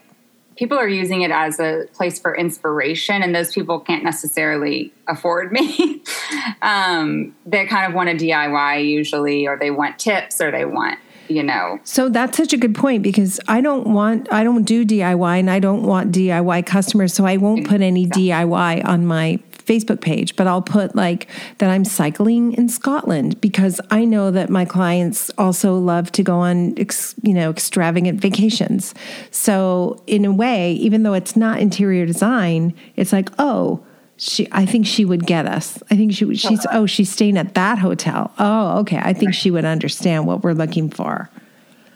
people 0.55 0.77
are 0.77 0.87
using 0.87 1.21
it 1.23 1.31
as 1.31 1.59
a 1.59 1.85
place 1.93 2.19
for 2.19 2.35
inspiration, 2.35 3.23
and 3.23 3.33
those 3.33 3.53
people 3.53 3.79
can't 3.79 4.03
necessarily 4.03 4.93
afford 5.07 5.51
me. 5.51 6.03
um, 6.61 7.35
they 7.45 7.65
kind 7.65 7.87
of 7.87 7.95
want 7.95 8.09
a 8.09 8.13
DIY 8.13 8.87
usually, 8.87 9.47
or 9.47 9.57
they 9.57 9.71
want 9.71 9.97
tips, 9.97 10.39
or 10.39 10.51
they 10.51 10.65
want, 10.65 10.99
you 11.27 11.41
know, 11.41 11.79
So 11.83 12.09
that's 12.09 12.37
such 12.37 12.53
a 12.53 12.57
good 12.57 12.75
point 12.75 13.01
because 13.01 13.39
I 13.47 13.61
don't 13.61 13.87
want 13.87 14.31
I 14.31 14.43
don't 14.43 14.63
do 14.63 14.85
DIY 14.85 15.39
and 15.39 15.49
I 15.49 15.59
don't 15.59 15.83
want 15.83 16.13
DIY 16.13 16.65
customers 16.67 17.13
so 17.13 17.25
I 17.25 17.37
won't 17.37 17.67
put 17.67 17.81
any 17.81 18.05
DIY 18.05 18.85
on 18.85 19.05
my 19.05 19.39
Facebook 19.65 20.01
page 20.01 20.35
but 20.35 20.47
I'll 20.47 20.61
put 20.61 20.95
like 20.95 21.27
that 21.59 21.69
I'm 21.69 21.85
cycling 21.85 22.53
in 22.53 22.69
Scotland 22.69 23.39
because 23.41 23.79
I 23.89 24.05
know 24.05 24.31
that 24.31 24.49
my 24.49 24.65
clients 24.65 25.29
also 25.37 25.77
love 25.77 26.11
to 26.13 26.23
go 26.23 26.39
on 26.39 26.77
ex, 26.77 27.15
you 27.21 27.33
know 27.33 27.49
extravagant 27.49 28.19
vacations. 28.19 28.93
So 29.31 30.01
in 30.07 30.25
a 30.25 30.31
way 30.31 30.73
even 30.73 31.03
though 31.03 31.13
it's 31.13 31.35
not 31.35 31.59
interior 31.59 32.05
design 32.05 32.73
it's 32.95 33.13
like 33.13 33.29
oh 33.39 33.83
she 34.17 34.47
I 34.51 34.65
think 34.65 34.85
she 34.85 35.03
would 35.03 35.25
get 35.25 35.47
us. 35.47 35.81
I 35.89 35.95
think 35.95 36.13
she 36.13 36.25
would 36.25 36.39
she's 36.39 36.65
oh 36.71 36.85
she's 36.85 37.09
staying 37.09 37.37
at 37.37 37.55
that 37.55 37.79
hotel. 37.79 38.31
Oh 38.37 38.79
okay 38.79 38.99
I 39.01 39.13
think 39.13 39.33
she 39.33 39.49
would 39.49 39.65
understand 39.65 40.27
what 40.27 40.43
we're 40.43 40.53
looking 40.53 40.89
for. 40.89 41.29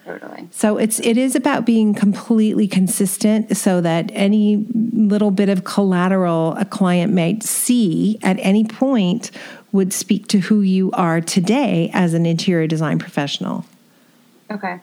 Totally. 0.05 0.47
So 0.51 0.77
it's 0.77 0.99
it 0.99 1.17
is 1.17 1.35
about 1.35 1.65
being 1.65 1.93
completely 1.93 2.67
consistent 2.67 3.57
so 3.57 3.81
that 3.81 4.11
any 4.13 4.65
little 4.93 5.31
bit 5.31 5.49
of 5.49 5.63
collateral 5.63 6.55
a 6.57 6.65
client 6.65 7.13
might 7.13 7.43
see 7.43 8.19
at 8.21 8.37
any 8.39 8.63
point 8.63 9.31
would 9.71 9.91
speak 9.91 10.27
to 10.29 10.39
who 10.39 10.61
you 10.61 10.91
are 10.91 11.19
today 11.19 11.89
as 11.93 12.13
an 12.13 12.25
interior 12.25 12.67
design 12.67 12.99
professional. 12.99 13.65
Okay. 14.49 14.79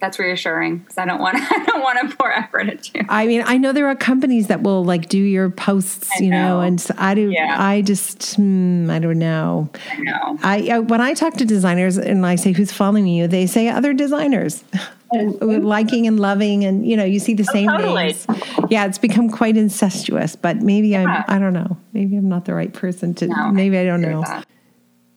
That's 0.00 0.18
reassuring 0.18 0.78
because 0.78 0.96
I 0.98 1.04
don't 1.04 1.20
want 1.20 1.36
I 1.50 1.64
don't 1.64 1.82
want 1.82 2.10
to 2.10 2.16
pour 2.16 2.32
effort 2.32 2.68
into. 2.68 3.04
I 3.08 3.26
mean, 3.26 3.42
I 3.44 3.58
know 3.58 3.72
there 3.72 3.86
are 3.86 3.94
companies 3.94 4.46
that 4.46 4.62
will 4.62 4.84
like 4.84 5.08
do 5.08 5.18
your 5.18 5.50
posts, 5.50 6.08
I 6.18 6.24
you 6.24 6.30
know, 6.30 6.56
know. 6.56 6.60
and 6.60 6.80
so 6.80 6.94
I 6.96 7.14
do. 7.14 7.30
Yeah. 7.30 7.54
I 7.58 7.82
just, 7.82 8.36
hmm, 8.36 8.88
I 8.90 8.98
don't 8.98 9.18
know. 9.18 9.68
I 9.92 9.98
know. 9.98 10.38
I, 10.42 10.68
I 10.72 10.78
when 10.78 11.00
I 11.00 11.12
talk 11.14 11.34
to 11.34 11.44
designers 11.44 11.98
and 11.98 12.24
I 12.24 12.36
say 12.36 12.52
who's 12.52 12.72
following 12.72 13.06
you, 13.06 13.28
they 13.28 13.46
say 13.46 13.68
other 13.68 13.92
designers, 13.92 14.64
liking 15.12 16.06
and 16.06 16.18
loving, 16.18 16.64
and 16.64 16.86
you 16.86 16.96
know, 16.96 17.04
you 17.04 17.18
see 17.18 17.34
the 17.34 17.44
same 17.44 17.68
totally. 17.68 18.04
names. 18.04 18.26
Yeah, 18.70 18.86
it's 18.86 18.98
become 18.98 19.28
quite 19.28 19.56
incestuous. 19.56 20.34
But 20.34 20.56
maybe 20.62 20.88
Yeah. 20.88 21.24
I'm, 21.28 21.36
I 21.36 21.38
don't 21.38 21.52
know. 21.52 21.76
Maybe 21.92 22.16
I'm 22.16 22.28
not 22.28 22.46
the 22.46 22.54
right 22.54 22.72
person 22.72 23.12
to. 23.14 23.26
No, 23.26 23.50
maybe 23.50 23.76
I 23.76 23.84
don't 23.84 24.00
know. 24.00 24.24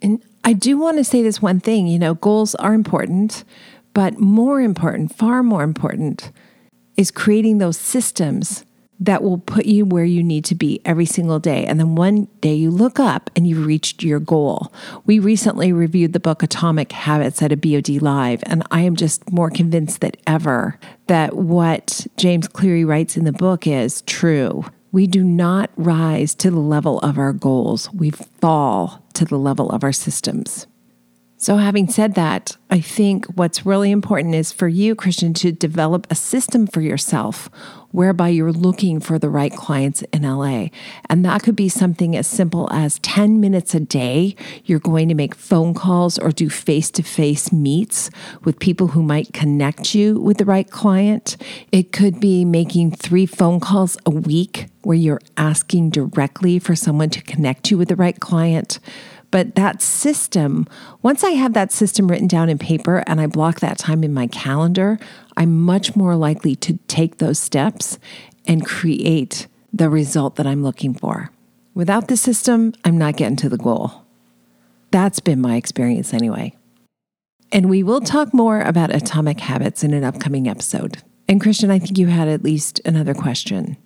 And 0.02 0.22
I 0.44 0.52
do 0.52 0.78
want 0.78 0.98
to 0.98 1.06
say 1.06 1.24
this 1.24 1.42
one 1.42 1.62
thing 1.62 1.88
you 1.88 1.98
know, 1.98 2.16
goals 2.16 2.54
are 2.56 2.74
important, 2.74 3.46
but 3.94 4.20
more 4.20 4.62
important, 4.62 5.16
far 5.16 5.44
more 5.44 5.64
important, 5.64 6.32
is 6.98 7.12
creating 7.12 7.58
those 7.58 7.78
systems 7.78 8.66
that 9.00 9.24
will 9.24 9.40
put 9.40 9.66
you 9.66 9.86
where 9.86 10.06
you 10.06 10.24
need 10.24 10.46
to 10.46 10.56
be 10.56 10.80
every 10.86 11.06
single 11.06 11.40
day. 11.40 11.66
And 11.66 11.80
then 11.80 11.96
one 11.96 12.28
day 12.40 12.54
you 12.54 12.72
look 12.72 13.00
up 13.00 13.30
and 13.36 13.46
you've 13.46 13.66
reached 13.66 14.04
your 14.04 14.20
goal. 14.20 14.72
We 15.06 15.20
recently 15.20 15.74
reviewed 15.74 16.14
the 16.14 16.20
book 16.20 16.42
Atomic 16.42 16.92
Habits 16.92 17.42
at 17.42 17.52
a 17.52 17.58
BOD 17.58 18.02
Live, 18.02 18.44
and 18.46 18.64
I 18.72 18.82
am 18.82 18.96
just 18.96 19.30
more 19.32 19.50
convinced 19.50 20.02
than 20.02 20.12
ever 20.26 20.80
that 21.08 21.36
what 21.36 22.08
James 22.18 22.48
Cleary 22.48 22.86
writes 22.86 23.18
in 23.18 23.26
the 23.26 23.34
book 23.34 23.68
is 23.68 24.02
true. 24.04 24.66
We 24.92 25.08
do 25.08 25.24
not 25.24 25.72
rise 25.76 26.36
to 26.36 26.52
the 26.52 26.60
level 26.60 27.00
of 27.00 27.18
our 27.18 27.34
goals, 27.34 27.92
we 27.92 28.12
fall 28.12 29.04
to 29.16 29.26
the 29.26 29.40
level 29.40 29.70
of 29.72 29.84
our 29.84 29.92
systems. 29.92 30.68
So, 31.44 31.58
having 31.58 31.90
said 31.90 32.16
that, 32.16 32.56
I 32.70 32.80
think 32.80 33.26
what's 33.26 33.66
really 33.66 33.92
important 33.92 34.34
is 34.34 34.54
for 34.54 34.70
you, 34.70 34.96
Christian, 34.96 35.34
to 35.34 35.52
develop 35.52 36.08
a 36.10 36.16
system 36.16 36.66
for 36.66 36.80
yourself 36.80 37.50
whereby 37.92 38.30
you're 38.30 38.54
looking 38.54 39.02
for 39.02 39.20
the 39.20 39.30
right 39.30 39.52
clients 39.54 40.04
in 40.14 40.22
LA. 40.22 40.68
And 41.10 41.26
that 41.26 41.44
could 41.44 41.58
be 41.58 41.68
something 41.68 42.16
as 42.16 42.28
simple 42.28 42.72
as 42.72 42.98
10 43.00 43.42
minutes 43.42 43.76
a 43.76 43.82
day. 43.82 44.38
You're 44.64 44.80
going 44.80 45.10
to 45.10 45.16
make 45.16 45.36
phone 45.36 45.74
calls 45.74 46.18
or 46.18 46.32
do 46.32 46.50
face 46.50 46.90
to 46.92 47.04
face 47.04 47.52
meets 47.52 48.10
with 48.46 48.58
people 48.60 48.88
who 48.88 49.04
might 49.04 49.34
connect 49.34 49.94
you 49.94 50.22
with 50.22 50.38
the 50.38 50.46
right 50.46 50.72
client. 50.72 51.36
It 51.74 51.92
could 51.92 52.22
be 52.22 52.46
making 52.46 52.92
three 52.92 53.26
phone 53.26 53.60
calls 53.60 53.98
a 54.06 54.12
week 54.12 54.68
where 54.84 54.98
you're 54.98 55.22
asking 55.36 55.90
directly 55.90 56.58
for 56.58 56.76
someone 56.76 57.10
to 57.10 57.22
connect 57.22 57.70
you 57.70 57.78
with 57.78 57.90
the 57.90 57.98
right 57.98 58.20
client. 58.20 58.80
But 59.34 59.56
that 59.56 59.82
system, 59.82 60.68
once 61.02 61.24
I 61.24 61.32
have 61.32 61.54
that 61.54 61.72
system 61.72 62.08
written 62.08 62.28
down 62.28 62.50
in 62.50 62.60
paper 62.60 63.04
and 63.08 63.20
I 63.20 63.26
block 63.26 63.62
that 63.62 63.80
time 63.80 64.04
in 64.04 64.14
my 64.14 64.28
calendar, 64.28 65.00
I'm 65.36 65.60
much 65.60 65.96
more 65.96 66.16
likely 66.16 66.56
to 66.58 66.78
take 66.88 67.18
those 67.18 67.40
steps 67.40 67.98
and 68.46 68.64
create 68.64 69.48
the 69.74 69.90
result 69.90 70.36
that 70.36 70.46
I'm 70.46 70.62
looking 70.62 70.94
for. 70.94 71.32
Without 71.74 72.10
the 72.10 72.16
system, 72.16 72.74
I'm 72.86 73.00
not 73.00 73.18
getting 73.18 73.36
to 73.38 73.50
the 73.50 73.58
goal. 73.58 74.04
That's 74.92 75.20
been 75.20 75.42
my 75.42 75.56
experience 75.56 76.14
anyway. 76.14 76.54
And 77.52 77.72
we 77.72 77.82
will 77.82 78.02
talk 78.02 78.36
more 78.36 78.62
about 78.62 78.94
atomic 78.94 79.40
habits 79.40 79.84
in 79.84 79.96
an 79.96 80.04
upcoming 80.04 80.48
episode. 80.48 81.02
And 81.28 81.42
Christian, 81.42 81.72
I 81.72 81.80
think 81.80 81.98
you 81.98 82.06
had 82.06 82.28
at 82.28 82.44
least 82.44 82.82
another 82.86 83.16
question. 83.16 83.78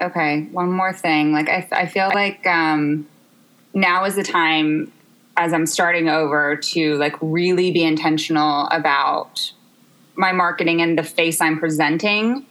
Okay, 0.00 0.48
one 0.50 0.72
more 0.72 0.92
thing. 0.92 1.32
Like 1.32 1.48
I, 1.48 1.68
I 1.70 1.86
feel 1.86 2.10
like 2.12 2.44
um, 2.44 3.06
now 3.74 4.04
is 4.04 4.16
the 4.16 4.22
time, 4.22 4.92
as 5.36 5.52
I'm 5.52 5.66
starting 5.66 6.08
over, 6.08 6.56
to 6.56 6.96
like 6.96 7.16
really 7.20 7.70
be 7.70 7.84
intentional 7.84 8.68
about 8.68 9.52
my 10.14 10.32
marketing 10.32 10.82
and 10.82 10.98
the 10.98 11.02
face 11.02 11.40
I'm 11.40 11.58
presenting. 11.58 12.46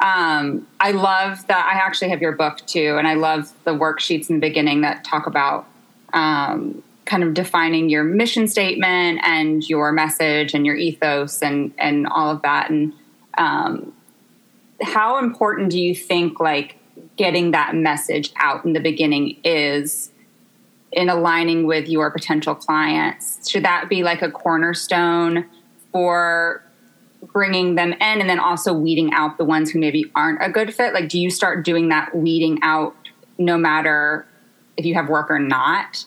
Um, 0.00 0.66
I 0.80 0.90
love 0.90 1.46
that. 1.46 1.70
I 1.72 1.78
actually 1.78 2.10
have 2.10 2.20
your 2.20 2.32
book 2.32 2.58
too, 2.66 2.96
and 2.98 3.06
I 3.06 3.14
love 3.14 3.52
the 3.64 3.72
worksheets 3.72 4.28
in 4.28 4.36
the 4.36 4.40
beginning 4.40 4.80
that 4.80 5.04
talk 5.04 5.26
about 5.26 5.66
um, 6.12 6.82
kind 7.04 7.22
of 7.22 7.34
defining 7.34 7.88
your 7.88 8.04
mission 8.04 8.48
statement 8.48 9.20
and 9.22 9.68
your 9.68 9.92
message 9.92 10.54
and 10.54 10.64
your 10.64 10.76
ethos 10.76 11.42
and 11.42 11.72
and 11.78 12.06
all 12.06 12.30
of 12.30 12.42
that 12.42 12.70
and 12.70 12.92
um, 13.36 13.92
how 14.82 15.18
important 15.18 15.70
do 15.70 15.80
you 15.80 15.94
think 15.94 16.40
like 16.40 16.76
getting 17.16 17.50
that 17.50 17.74
message 17.74 18.32
out 18.36 18.64
in 18.64 18.72
the 18.72 18.80
beginning 18.80 19.36
is 19.44 20.10
in 20.94 21.08
aligning 21.08 21.66
with 21.66 21.88
your 21.88 22.10
potential 22.10 22.54
clients. 22.54 23.48
Should 23.48 23.64
that 23.64 23.88
be 23.88 24.02
like 24.02 24.22
a 24.22 24.30
cornerstone 24.30 25.46
for 25.92 26.62
bringing 27.32 27.74
them 27.74 27.92
in 27.92 28.20
and 28.20 28.28
then 28.28 28.38
also 28.38 28.72
weeding 28.72 29.12
out 29.12 29.38
the 29.38 29.44
ones 29.44 29.70
who 29.70 29.78
maybe 29.78 30.10
aren't 30.14 30.42
a 30.42 30.50
good 30.50 30.74
fit? 30.74 30.94
Like 30.94 31.08
do 31.08 31.18
you 31.18 31.30
start 31.30 31.64
doing 31.64 31.88
that 31.88 32.14
weeding 32.14 32.58
out 32.62 32.94
no 33.38 33.58
matter 33.58 34.26
if 34.76 34.84
you 34.84 34.94
have 34.94 35.08
work 35.08 35.30
or 35.30 35.38
not 35.38 36.04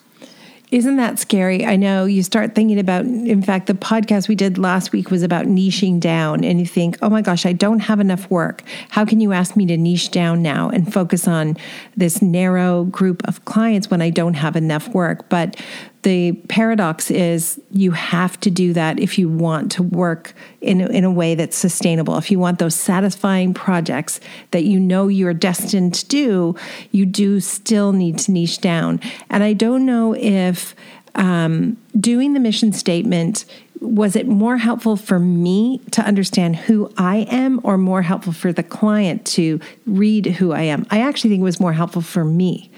isn't 0.70 0.98
that 0.98 1.18
scary? 1.18 1.66
I 1.66 1.78
know 1.78 2.04
you 2.04 2.24
start 2.24 2.54
thinking 2.54 2.78
about, 2.78 3.06
in 3.06 3.42
fact, 3.42 3.68
the 3.68 3.74
podcast 3.74 4.28
we 4.28 4.36
did 4.36 4.58
last 4.58 4.92
week 4.92 5.10
was 5.10 5.24
about 5.24 5.46
niching 5.46 6.00
down, 6.00 6.44
and 6.44 6.60
you 6.60 6.66
think, 6.66 6.98
oh 7.02 7.10
my 7.10 7.22
gosh, 7.22 7.46
I 7.46 7.54
don't 7.54 7.80
have 7.80 8.02
enough 8.02 8.30
work. 8.30 8.64
How 8.90 9.06
can 9.06 9.22
you 9.22 9.32
ask 9.32 9.56
me 9.56 9.66
to 9.68 9.78
niche 9.78 10.12
down 10.12 10.42
now 10.42 10.70
and 10.70 10.92
focus 10.92 11.26
on 11.26 11.56
this 11.96 12.22
narrow 12.22 12.84
group 12.84 13.26
of 13.28 13.46
clients 13.46 13.90
when 13.90 14.02
I 14.02 14.10
don't 14.10 14.34
have 14.34 14.58
enough 14.58 14.90
work? 14.90 15.30
But 15.30 15.56
the 16.04 16.34
paradox 16.48 17.12
is 17.12 17.60
you 17.72 17.92
have 17.92 18.40
to 18.42 18.52
do 18.52 18.74
that 18.74 19.00
if 19.00 19.18
you 19.18 19.28
want 19.28 19.72
to 19.74 19.84
work 19.84 20.34
in, 20.62 20.80
in 20.80 21.04
a 21.04 21.12
way 21.12 21.36
that's 21.36 21.58
sustainable. 21.58 22.18
If 22.18 22.32
you 22.32 22.40
want 22.40 22.60
those 22.60 22.76
satisfying 22.76 23.54
projects 23.54 24.20
that 24.52 24.64
you 24.64 24.80
know 24.80 25.08
you're 25.08 25.34
destined 25.34 25.96
to 25.96 26.06
do, 26.06 26.56
you 26.92 27.06
do 27.06 27.40
still 27.40 27.92
need 27.92 28.20
to 28.20 28.32
niche 28.32 28.62
down. 28.62 29.00
And 29.30 29.44
I 29.44 29.54
don't 29.54 29.86
know 29.86 30.16
if 30.16 30.76
um, 31.16 31.78
doing 32.00 32.34
the 32.34 32.40
mission 32.40 32.72
statement 32.72 33.46
was 33.80 34.16
it 34.16 34.28
more 34.28 34.58
helpful 34.58 34.96
for 34.96 35.20
me 35.20 35.80
to 35.92 36.02
understand 36.02 36.56
who 36.56 36.92
I 36.98 37.28
am 37.30 37.60
or 37.64 37.78
more 37.78 38.02
helpful 38.02 38.34
for 38.34 38.52
the 38.52 38.64
client 38.64 39.26
to 39.28 39.60
read 39.86 40.26
who 40.26 40.52
I 40.52 40.64
am? 40.64 40.88
I 40.90 41.02
actually 41.02 41.30
think 41.30 41.42
it 41.42 41.44
was 41.44 41.60
more 41.60 41.74
helpful 41.74 42.02
for 42.02 42.26
me 42.26 42.72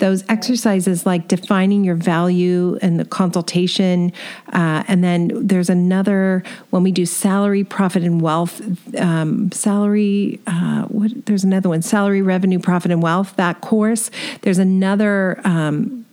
those 0.00 0.24
exercises 0.28 1.06
like 1.06 1.28
defining 1.28 1.84
your 1.84 1.94
value 1.94 2.78
and 2.82 2.98
the 2.98 3.04
consultation. 3.04 4.12
Uh, 4.52 4.82
and 4.88 5.04
then 5.04 5.30
there's 5.46 5.70
another 5.70 6.42
when 6.70 6.82
we 6.82 6.90
do 6.90 7.06
salary, 7.06 7.62
profit, 7.62 8.02
and 8.02 8.20
wealth, 8.20 8.60
um, 8.98 9.52
salary, 9.52 10.40
uh, 10.46 10.82
what, 10.84 11.26
there's 11.26 11.44
another 11.44 11.68
one, 11.68 11.82
salary, 11.82 12.22
revenue, 12.22 12.58
profit, 12.58 12.90
and 12.90 13.02
wealth, 13.02 13.36
that 13.36 13.60
course. 13.60 14.10
There's 14.42 14.58
another 14.58 15.40
um, 15.44 16.04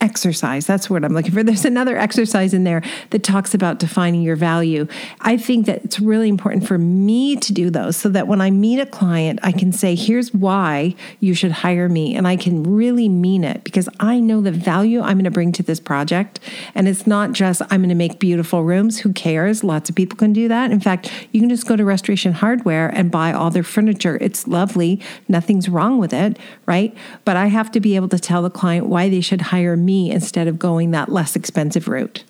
exercise. 0.00 0.66
That's 0.66 0.90
what 0.90 1.04
I'm 1.04 1.14
looking 1.14 1.32
for. 1.32 1.42
There's 1.42 1.64
another 1.64 1.96
exercise 1.96 2.52
in 2.52 2.64
there 2.64 2.82
that 3.10 3.22
talks 3.22 3.54
about 3.54 3.78
defining 3.78 4.22
your 4.22 4.36
value. 4.36 4.86
I 5.22 5.36
think 5.36 5.66
that 5.66 5.84
it's 5.84 5.98
really 5.98 6.28
important 6.28 6.66
for 6.66 6.76
me 6.76 7.36
to 7.36 7.52
do 7.52 7.70
those 7.70 7.96
so 7.96 8.10
that 8.10 8.28
when 8.28 8.40
I 8.40 8.50
meet 8.50 8.78
a 8.78 8.86
client, 8.86 9.40
I 9.42 9.52
can 9.52 9.72
say, 9.72 9.94
here's 9.94 10.34
why 10.34 10.94
you 11.20 11.34
should 11.34 11.50
hire 11.50 11.88
me. 11.88 12.14
And 12.14 12.28
I 12.28 12.36
can 12.36 12.62
really 12.62 13.08
mean 13.08 13.42
it 13.42 13.64
because 13.64 13.88
I 13.98 14.20
know 14.20 14.40
the 14.42 14.52
value 14.52 15.00
I'm 15.00 15.16
going 15.16 15.24
to 15.24 15.30
bring 15.30 15.52
to 15.52 15.62
this 15.62 15.80
project. 15.80 16.40
And 16.74 16.88
it's 16.88 17.06
not 17.06 17.32
just, 17.32 17.62
I'm 17.62 17.80
going 17.80 17.88
to 17.88 17.94
make 17.94 18.18
beautiful 18.18 18.64
rooms. 18.64 18.98
Who 18.98 19.12
cares? 19.14 19.64
Lots 19.64 19.88
of 19.88 19.96
people 19.96 20.18
can 20.18 20.32
do 20.34 20.46
that. 20.48 20.70
In 20.70 20.80
fact, 20.80 21.10
you 21.32 21.40
can 21.40 21.48
just 21.48 21.66
go 21.66 21.74
to 21.74 21.84
Restoration 21.84 22.32
Hardware 22.32 22.88
and 22.88 23.10
buy 23.10 23.32
all 23.32 23.50
their 23.50 23.62
furniture. 23.62 24.18
It's 24.20 24.46
lovely. 24.46 25.00
Nothing's 25.26 25.70
wrong 25.70 25.98
with 25.98 26.12
it, 26.12 26.38
right? 26.66 26.94
But 27.24 27.36
I 27.36 27.46
have 27.46 27.70
to 27.72 27.80
be 27.80 27.96
able 27.96 28.08
to 28.10 28.18
tell 28.18 28.42
the 28.42 28.50
client 28.50 28.86
why 28.86 29.08
they 29.08 29.22
should 29.22 29.40
hire 29.40 29.76
me 29.76 29.85
me 29.86 30.10
instead 30.10 30.48
of 30.48 30.58
going 30.58 30.90
that 30.90 31.08
less 31.08 31.36
expensive 31.36 31.88
route. 31.88 32.24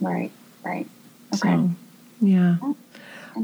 Right, 0.00 0.30
right. 0.64 0.86
Okay. 1.34 1.48
So, 1.56 1.70
yeah. 2.20 2.56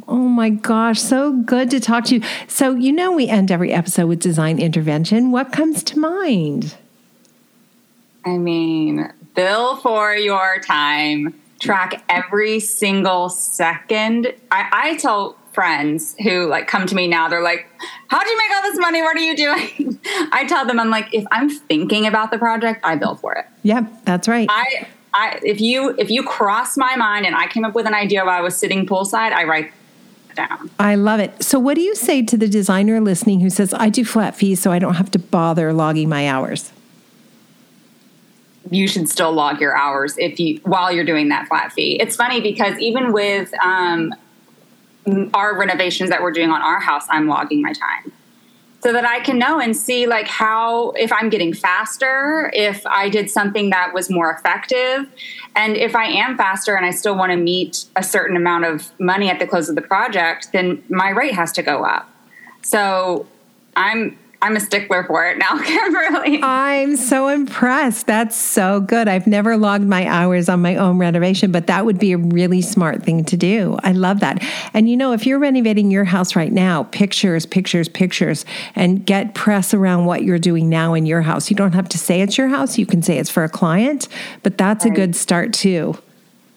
Oh 0.08 0.28
my 0.28 0.48
gosh, 0.48 1.00
so 1.00 1.32
good 1.32 1.70
to 1.70 1.80
talk 1.80 2.04
to 2.06 2.16
you. 2.16 2.22
So, 2.48 2.74
you 2.74 2.92
know, 2.92 3.12
we 3.12 3.28
end 3.28 3.50
every 3.50 3.72
episode 3.72 4.06
with 4.06 4.20
design 4.20 4.58
intervention. 4.58 5.30
What 5.32 5.52
comes 5.52 5.82
to 5.84 5.98
mind? 5.98 6.76
I 8.24 8.38
mean, 8.38 9.12
bill 9.34 9.76
for 9.76 10.14
your 10.14 10.60
time, 10.60 11.38
track 11.60 12.02
every 12.08 12.60
single 12.60 13.28
second. 13.28 14.32
I, 14.50 14.68
I 14.72 14.96
tell 14.96 15.36
friends 15.52 16.16
who 16.22 16.46
like 16.46 16.66
come 16.66 16.86
to 16.86 16.94
me 16.94 17.06
now 17.06 17.28
they're 17.28 17.42
like 17.42 17.66
how 18.08 18.22
do 18.22 18.28
you 18.28 18.38
make 18.38 18.50
all 18.56 18.62
this 18.62 18.78
money? 18.78 19.02
What 19.02 19.16
are 19.16 19.20
you 19.20 19.36
doing? 19.36 19.98
I 20.32 20.44
tell 20.46 20.66
them 20.66 20.78
i'm 20.78 20.90
like 20.90 21.12
if 21.12 21.24
i'm 21.30 21.48
thinking 21.48 22.06
about 22.06 22.30
the 22.30 22.38
project 22.38 22.80
i 22.84 22.96
bill 22.96 23.16
for 23.16 23.34
it. 23.34 23.46
Yep 23.62 24.04
that's 24.04 24.28
right. 24.28 24.48
I 24.50 24.88
i 25.14 25.40
if 25.42 25.60
you 25.60 25.94
if 25.98 26.10
you 26.10 26.22
cross 26.22 26.76
my 26.76 26.96
mind 26.96 27.26
and 27.26 27.34
i 27.34 27.46
came 27.46 27.64
up 27.64 27.74
with 27.74 27.86
an 27.86 27.94
idea 27.94 28.24
while 28.24 28.38
i 28.38 28.40
was 28.40 28.56
sitting 28.56 28.86
poolside 28.86 29.32
i 29.32 29.44
write 29.44 29.72
down. 30.34 30.70
I 30.78 30.94
love 30.94 31.20
it. 31.20 31.42
So 31.42 31.58
what 31.58 31.74
do 31.74 31.82
you 31.82 31.94
say 31.94 32.22
to 32.22 32.38
the 32.38 32.48
designer 32.48 33.00
listening 33.00 33.40
who 33.40 33.50
says 33.50 33.74
i 33.74 33.88
do 33.88 34.04
flat 34.04 34.34
fees 34.34 34.60
so 34.60 34.72
i 34.72 34.78
don't 34.78 34.94
have 34.94 35.10
to 35.10 35.18
bother 35.18 35.72
logging 35.72 36.08
my 36.08 36.28
hours 36.28 36.72
you 38.70 38.88
should 38.88 39.08
still 39.08 39.32
log 39.32 39.60
your 39.60 39.76
hours 39.76 40.16
if 40.18 40.38
you 40.38 40.60
while 40.64 40.92
you're 40.92 41.04
doing 41.04 41.28
that 41.28 41.48
flat 41.48 41.72
fee. 41.72 41.98
It's 42.00 42.16
funny 42.16 42.40
because 42.40 42.78
even 42.78 43.12
with 43.12 43.52
um, 43.62 44.14
our 45.34 45.58
renovations 45.58 46.10
that 46.10 46.22
we're 46.22 46.32
doing 46.32 46.50
on 46.50 46.62
our 46.62 46.80
house, 46.80 47.06
I'm 47.08 47.26
logging 47.26 47.62
my 47.62 47.72
time 47.72 48.12
so 48.82 48.92
that 48.92 49.04
I 49.04 49.20
can 49.20 49.38
know 49.38 49.60
and 49.60 49.76
see 49.76 50.06
like 50.06 50.26
how 50.26 50.90
if 50.92 51.12
I'm 51.12 51.30
getting 51.30 51.54
faster, 51.54 52.50
if 52.52 52.84
I 52.84 53.08
did 53.08 53.30
something 53.30 53.70
that 53.70 53.94
was 53.94 54.10
more 54.10 54.32
effective, 54.32 55.08
and 55.54 55.76
if 55.76 55.94
I 55.94 56.06
am 56.06 56.36
faster 56.36 56.74
and 56.74 56.84
I 56.84 56.90
still 56.90 57.16
want 57.16 57.30
to 57.30 57.36
meet 57.36 57.84
a 57.94 58.02
certain 58.02 58.36
amount 58.36 58.64
of 58.64 58.90
money 58.98 59.30
at 59.30 59.38
the 59.38 59.46
close 59.46 59.68
of 59.68 59.76
the 59.76 59.82
project, 59.82 60.48
then 60.52 60.82
my 60.88 61.10
rate 61.10 61.34
has 61.34 61.52
to 61.52 61.62
go 61.62 61.84
up. 61.84 62.10
So 62.62 63.26
I'm 63.76 64.18
I'm 64.42 64.56
a 64.56 64.60
stickler 64.60 65.04
for 65.04 65.24
it 65.24 65.38
now, 65.38 65.56
Kimberly. 65.62 66.40
I'm 66.42 66.96
so 66.96 67.28
impressed. 67.28 68.08
That's 68.08 68.34
so 68.34 68.80
good. 68.80 69.06
I've 69.06 69.28
never 69.28 69.56
logged 69.56 69.86
my 69.86 70.04
hours 70.08 70.48
on 70.48 70.60
my 70.60 70.74
own 70.74 70.98
renovation, 70.98 71.52
but 71.52 71.68
that 71.68 71.86
would 71.86 72.00
be 72.00 72.10
a 72.10 72.18
really 72.18 72.60
smart 72.60 73.04
thing 73.04 73.24
to 73.26 73.36
do. 73.36 73.78
I 73.84 73.92
love 73.92 74.18
that. 74.18 74.42
And 74.74 74.90
you 74.90 74.96
know, 74.96 75.12
if 75.12 75.26
you're 75.26 75.38
renovating 75.38 75.92
your 75.92 76.04
house 76.04 76.34
right 76.34 76.52
now, 76.52 76.82
pictures, 76.82 77.46
pictures, 77.46 77.88
pictures, 77.88 78.44
and 78.74 79.06
get 79.06 79.34
press 79.34 79.72
around 79.72 80.06
what 80.06 80.24
you're 80.24 80.40
doing 80.40 80.68
now 80.68 80.94
in 80.94 81.06
your 81.06 81.22
house. 81.22 81.48
You 81.48 81.56
don't 81.56 81.74
have 81.74 81.88
to 81.90 81.98
say 81.98 82.20
it's 82.20 82.36
your 82.36 82.48
house, 82.48 82.78
you 82.78 82.86
can 82.86 83.00
say 83.00 83.18
it's 83.18 83.30
for 83.30 83.44
a 83.44 83.48
client, 83.48 84.08
but 84.42 84.58
that's 84.58 84.84
right. 84.84 84.92
a 84.92 84.96
good 84.96 85.14
start 85.14 85.52
too. 85.52 85.96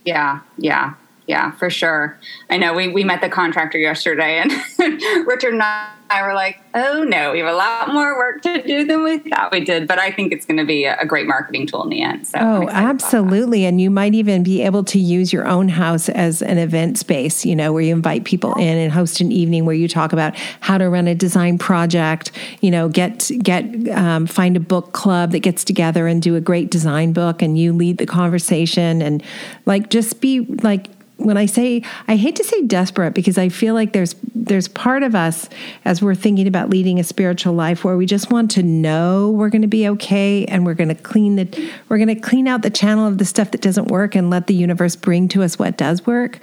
Yeah, 0.06 0.40
yeah 0.58 0.96
yeah, 1.28 1.52
for 1.52 1.70
sure. 1.70 2.18
I 2.50 2.58
know 2.58 2.74
we, 2.74 2.88
we 2.88 3.04
met 3.04 3.22
the 3.22 3.30
contractor 3.30 3.80
yesterday 3.80 4.44
and 4.44 4.52
Richard 5.28 5.54
and 5.54 5.64
I 5.64 6.22
were 6.22 6.36
like, 6.36 6.60
oh 6.76 7.04
no, 7.04 7.32
we 7.32 7.40
have 7.40 7.48
a 7.52 7.58
lot 7.58 7.92
more 7.92 8.16
work 8.16 8.44
to 8.44 8.62
do 8.62 8.86
than 8.86 9.04
we 9.04 9.18
thought 9.18 9.52
we 9.52 9.62
did. 9.62 9.88
But 9.88 9.98
I 9.98 10.12
think 10.12 10.32
it's 10.32 10.46
going 10.46 10.58
to 10.58 10.66
be 10.66 10.86
a, 10.86 11.06
great 11.06 11.28
marketing 11.28 11.68
tool 11.68 11.84
in 11.84 11.90
the 11.90 12.02
end. 12.02 12.28
So 12.28 12.40
oh, 12.40 12.70
absolutely. 12.70 13.66
And 13.66 13.80
you 13.80 13.90
might 13.90 14.14
even 14.14 14.44
be 14.44 14.62
able 14.64 14.84
to 14.86 15.00
use 15.00 15.32
your 15.32 15.48
own 15.48 15.68
house 15.70 16.10
as 16.10 16.42
an 16.42 16.58
event 16.58 16.98
space, 16.98 17.46
you 17.46 17.56
know, 17.56 17.72
where 17.74 17.82
you 17.82 17.94
invite 17.94 18.24
people 18.24 18.54
in 18.56 18.78
and 18.78 18.92
host 18.92 19.22
an 19.22 19.32
evening 19.32 19.66
where 19.66 19.76
you 19.76 19.88
talk 19.88 20.14
about 20.14 20.36
how 20.60 20.78
to 20.78 20.90
run 20.90 21.08
a 21.08 21.16
design 21.16 21.58
project, 21.58 22.32
you 22.62 22.72
know, 22.72 22.90
get, 22.90 23.30
get, 23.40 23.90
um, 23.90 24.26
find 24.26 24.58
a 24.58 24.60
book 24.60 24.94
club 24.94 25.32
that 25.32 25.40
gets 25.40 25.64
together 25.64 26.08
and 26.08 26.22
do 26.22 26.36
a 26.36 26.42
great 26.42 26.70
design 26.72 27.14
book 27.14 27.42
and 27.42 27.58
you 27.58 27.72
lead 27.74 27.98
the 27.98 28.06
conversation 28.06 29.02
and 29.02 29.24
like 29.66 29.90
just 29.90 30.22
be 30.22 30.42
like, 30.62 30.88
when 31.26 31.38
I 31.38 31.48
say 31.48 31.82
I 32.08 32.16
hate 32.16 32.36
to 32.38 32.44
say 32.44 32.62
desperate 32.62 33.14
because 33.14 33.38
I 33.38 33.50
feel 33.50 33.74
like 33.74 33.94
there's 33.94 34.16
there's 34.34 34.68
part 34.68 35.02
of 35.02 35.16
us 35.16 35.50
as 35.86 36.02
we're 36.02 36.16
thinking 36.16 36.48
about 36.48 36.70
leading 36.70 37.00
a 37.00 37.04
spiritual 37.04 37.54
life 37.54 37.84
where 37.84 37.98
we 37.98 38.06
just 38.06 38.32
want 38.32 38.52
to 38.52 38.64
know 38.64 39.32
we're 39.32 39.50
going 39.50 39.64
to 39.64 39.68
be 39.68 39.88
okay 39.90 40.46
and 40.46 40.66
we're 40.66 40.76
going 40.76 40.90
to 40.90 40.96
clean 40.96 41.36
the 41.36 41.72
we're 41.90 41.98
going 41.98 42.08
to 42.08 42.16
clean 42.16 42.48
out 42.48 42.62
the 42.62 42.70
channel 42.70 43.08
of 43.08 43.18
the 43.18 43.26
stuff 43.26 43.52
that 43.52 43.62
doesn't 43.62 43.88
work 43.88 44.16
and 44.16 44.30
let 44.30 44.48
the 44.48 44.54
universe 44.54 44.96
bring 44.96 45.28
to 45.30 45.42
us 45.42 45.58
what 45.58 45.78
does 45.78 46.06
work. 46.06 46.40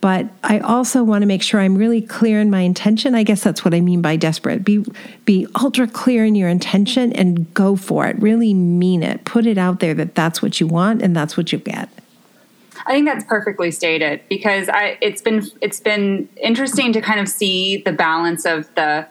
But 0.00 0.28
I 0.44 0.58
also 0.58 1.02
want 1.02 1.22
to 1.22 1.26
make 1.26 1.42
sure 1.42 1.60
I'm 1.60 1.76
really 1.76 2.02
clear 2.02 2.40
in 2.40 2.50
my 2.50 2.60
intention. 2.60 3.14
I 3.14 3.22
guess 3.22 3.42
that's 3.42 3.64
what 3.64 3.74
I 3.74 3.80
mean 3.80 4.02
by 4.02 4.16
desperate. 4.16 4.64
Be 4.64 4.84
be 5.24 5.46
ultra 5.60 5.88
clear 5.88 6.24
in 6.24 6.34
your 6.34 6.48
intention 6.48 7.12
and 7.14 7.52
go 7.54 7.74
for 7.74 8.06
it. 8.06 8.20
Really 8.20 8.52
mean 8.54 9.02
it. 9.02 9.24
Put 9.24 9.46
it 9.46 9.56
out 9.56 9.80
there 9.80 9.94
that 9.94 10.14
that's 10.14 10.42
what 10.42 10.60
you 10.60 10.66
want 10.66 11.02
and 11.02 11.16
that's 11.16 11.36
what 11.36 11.52
you 11.52 11.58
get. 11.58 11.88
I 12.86 12.92
think 12.92 13.06
that's 13.06 13.24
perfectly 13.24 13.72
stated 13.72 14.20
because 14.28 14.68
I, 14.68 14.96
it's 15.00 15.20
been 15.20 15.44
it's 15.60 15.80
been 15.80 16.28
interesting 16.40 16.92
to 16.92 17.00
kind 17.00 17.18
of 17.18 17.28
see 17.28 17.78
the 17.78 17.92
balance 17.92 18.46
of 18.46 18.72
the 18.76 19.06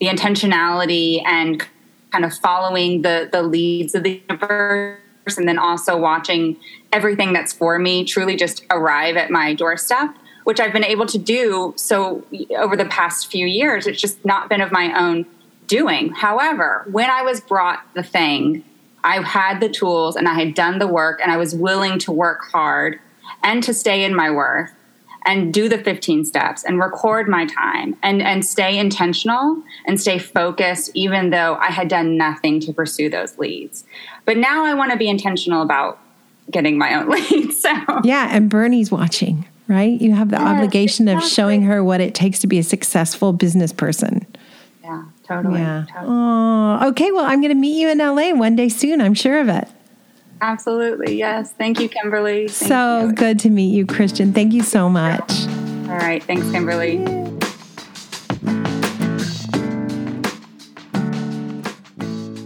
the 0.00 0.06
intentionality 0.06 1.24
and 1.24 1.64
kind 2.10 2.24
of 2.24 2.34
following 2.34 3.02
the 3.02 3.28
the 3.30 3.42
leads 3.42 3.94
of 3.94 4.02
the 4.02 4.20
universe 4.28 4.98
and 5.36 5.46
then 5.46 5.58
also 5.58 5.96
watching 5.96 6.56
everything 6.92 7.32
that's 7.32 7.52
for 7.52 7.78
me 7.78 8.04
truly 8.04 8.34
just 8.34 8.64
arrive 8.70 9.16
at 9.16 9.30
my 9.30 9.54
doorstep 9.54 10.12
which 10.42 10.58
I've 10.58 10.72
been 10.72 10.84
able 10.84 11.06
to 11.06 11.18
do 11.18 11.74
so 11.76 12.24
over 12.56 12.74
the 12.74 12.86
past 12.86 13.30
few 13.30 13.46
years. 13.46 13.86
It's 13.86 14.00
just 14.00 14.24
not 14.24 14.48
been 14.48 14.62
of 14.62 14.72
my 14.72 14.98
own 14.98 15.26
doing. 15.68 16.10
However 16.10 16.84
when 16.90 17.08
I 17.10 17.22
was 17.22 17.40
brought 17.40 17.84
the 17.94 18.02
thing 18.02 18.64
I 19.04 19.22
had 19.22 19.60
the 19.60 19.68
tools 19.68 20.16
and 20.16 20.26
I 20.26 20.34
had 20.34 20.54
done 20.54 20.80
the 20.80 20.88
work 20.88 21.20
and 21.22 21.30
I 21.30 21.36
was 21.36 21.54
willing 21.54 22.00
to 22.00 22.12
work 22.12 22.40
hard 22.50 22.98
and 23.42 23.62
to 23.62 23.74
stay 23.74 24.04
in 24.04 24.14
my 24.14 24.30
worth 24.30 24.72
and 25.26 25.52
do 25.52 25.68
the 25.68 25.78
15 25.78 26.24
steps 26.24 26.64
and 26.64 26.78
record 26.78 27.28
my 27.28 27.46
time 27.46 27.96
and 28.02 28.22
and 28.22 28.44
stay 28.44 28.78
intentional 28.78 29.62
and 29.86 30.00
stay 30.00 30.18
focused 30.18 30.90
even 30.94 31.30
though 31.30 31.56
I 31.56 31.66
had 31.66 31.88
done 31.88 32.16
nothing 32.16 32.60
to 32.60 32.72
pursue 32.72 33.08
those 33.08 33.38
leads. 33.38 33.84
But 34.24 34.36
now 34.36 34.64
I 34.64 34.74
want 34.74 34.92
to 34.92 34.98
be 34.98 35.08
intentional 35.08 35.62
about 35.62 35.98
getting 36.50 36.78
my 36.78 36.94
own 36.94 37.08
leads. 37.30 37.60
So 37.60 37.70
Yeah, 38.02 38.28
and 38.30 38.48
Bernie's 38.48 38.90
watching, 38.90 39.46
right? 39.68 40.00
You 40.00 40.14
have 40.14 40.30
the 40.30 40.38
yes, 40.38 40.46
obligation 40.46 41.08
exactly. 41.08 41.26
of 41.26 41.32
showing 41.32 41.62
her 41.62 41.84
what 41.84 42.00
it 42.00 42.14
takes 42.14 42.38
to 42.40 42.46
be 42.46 42.58
a 42.58 42.62
successful 42.62 43.32
business 43.32 43.72
person. 43.72 44.26
Yeah, 44.82 45.04
totally. 45.24 45.60
Yeah. 45.60 45.84
Totally. 45.88 46.06
Oh, 46.08 46.88
okay. 46.88 47.12
Well, 47.12 47.24
I'm 47.24 47.40
going 47.40 47.52
to 47.52 47.60
meet 47.60 47.78
you 47.78 47.88
in 47.90 47.98
LA 47.98 48.32
one 48.32 48.56
day 48.56 48.68
soon. 48.68 49.00
I'm 49.00 49.14
sure 49.14 49.40
of 49.40 49.48
it. 49.48 49.68
Absolutely. 50.40 51.18
Yes. 51.18 51.52
Thank 51.52 51.80
you, 51.80 51.88
Kimberly. 51.88 52.48
Thank 52.48 52.68
so 52.68 53.06
you. 53.06 53.12
good 53.12 53.38
to 53.40 53.50
meet 53.50 53.74
you, 53.74 53.86
Christian. 53.86 54.32
Thank 54.32 54.52
you 54.52 54.62
so 54.62 54.88
much. 54.88 55.46
All 55.88 55.96
right. 55.96 56.22
Thanks, 56.22 56.50
Kimberly. 56.50 57.04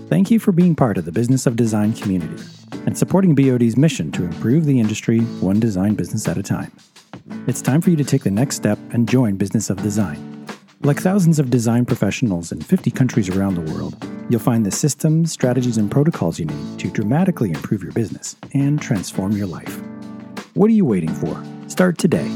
Thank 0.08 0.30
you 0.30 0.38
for 0.38 0.52
being 0.52 0.74
part 0.74 0.96
of 0.96 1.04
the 1.04 1.12
Business 1.12 1.46
of 1.46 1.56
Design 1.56 1.92
community 1.92 2.42
and 2.86 2.96
supporting 2.96 3.34
BOD's 3.34 3.76
mission 3.76 4.12
to 4.12 4.24
improve 4.24 4.64
the 4.64 4.78
industry 4.78 5.20
one 5.40 5.60
design 5.60 5.94
business 5.94 6.28
at 6.28 6.38
a 6.38 6.42
time. 6.42 6.72
It's 7.46 7.62
time 7.62 7.80
for 7.80 7.90
you 7.90 7.96
to 7.96 8.04
take 8.04 8.22
the 8.22 8.30
next 8.30 8.56
step 8.56 8.78
and 8.92 9.08
join 9.08 9.36
Business 9.36 9.70
of 9.70 9.82
Design. 9.82 10.33
Like 10.84 11.00
thousands 11.00 11.38
of 11.38 11.48
design 11.48 11.86
professionals 11.86 12.52
in 12.52 12.60
50 12.60 12.90
countries 12.90 13.30
around 13.30 13.54
the 13.54 13.72
world, 13.72 13.96
you'll 14.28 14.38
find 14.38 14.66
the 14.66 14.70
systems, 14.70 15.32
strategies, 15.32 15.78
and 15.78 15.90
protocols 15.90 16.38
you 16.38 16.44
need 16.44 16.78
to 16.78 16.90
dramatically 16.90 17.48
improve 17.48 17.82
your 17.82 17.92
business 17.92 18.36
and 18.52 18.78
transform 18.78 19.32
your 19.32 19.46
life. 19.46 19.80
What 20.52 20.68
are 20.68 20.74
you 20.74 20.84
waiting 20.84 21.14
for? 21.14 21.42
Start 21.68 21.96
today 21.96 22.30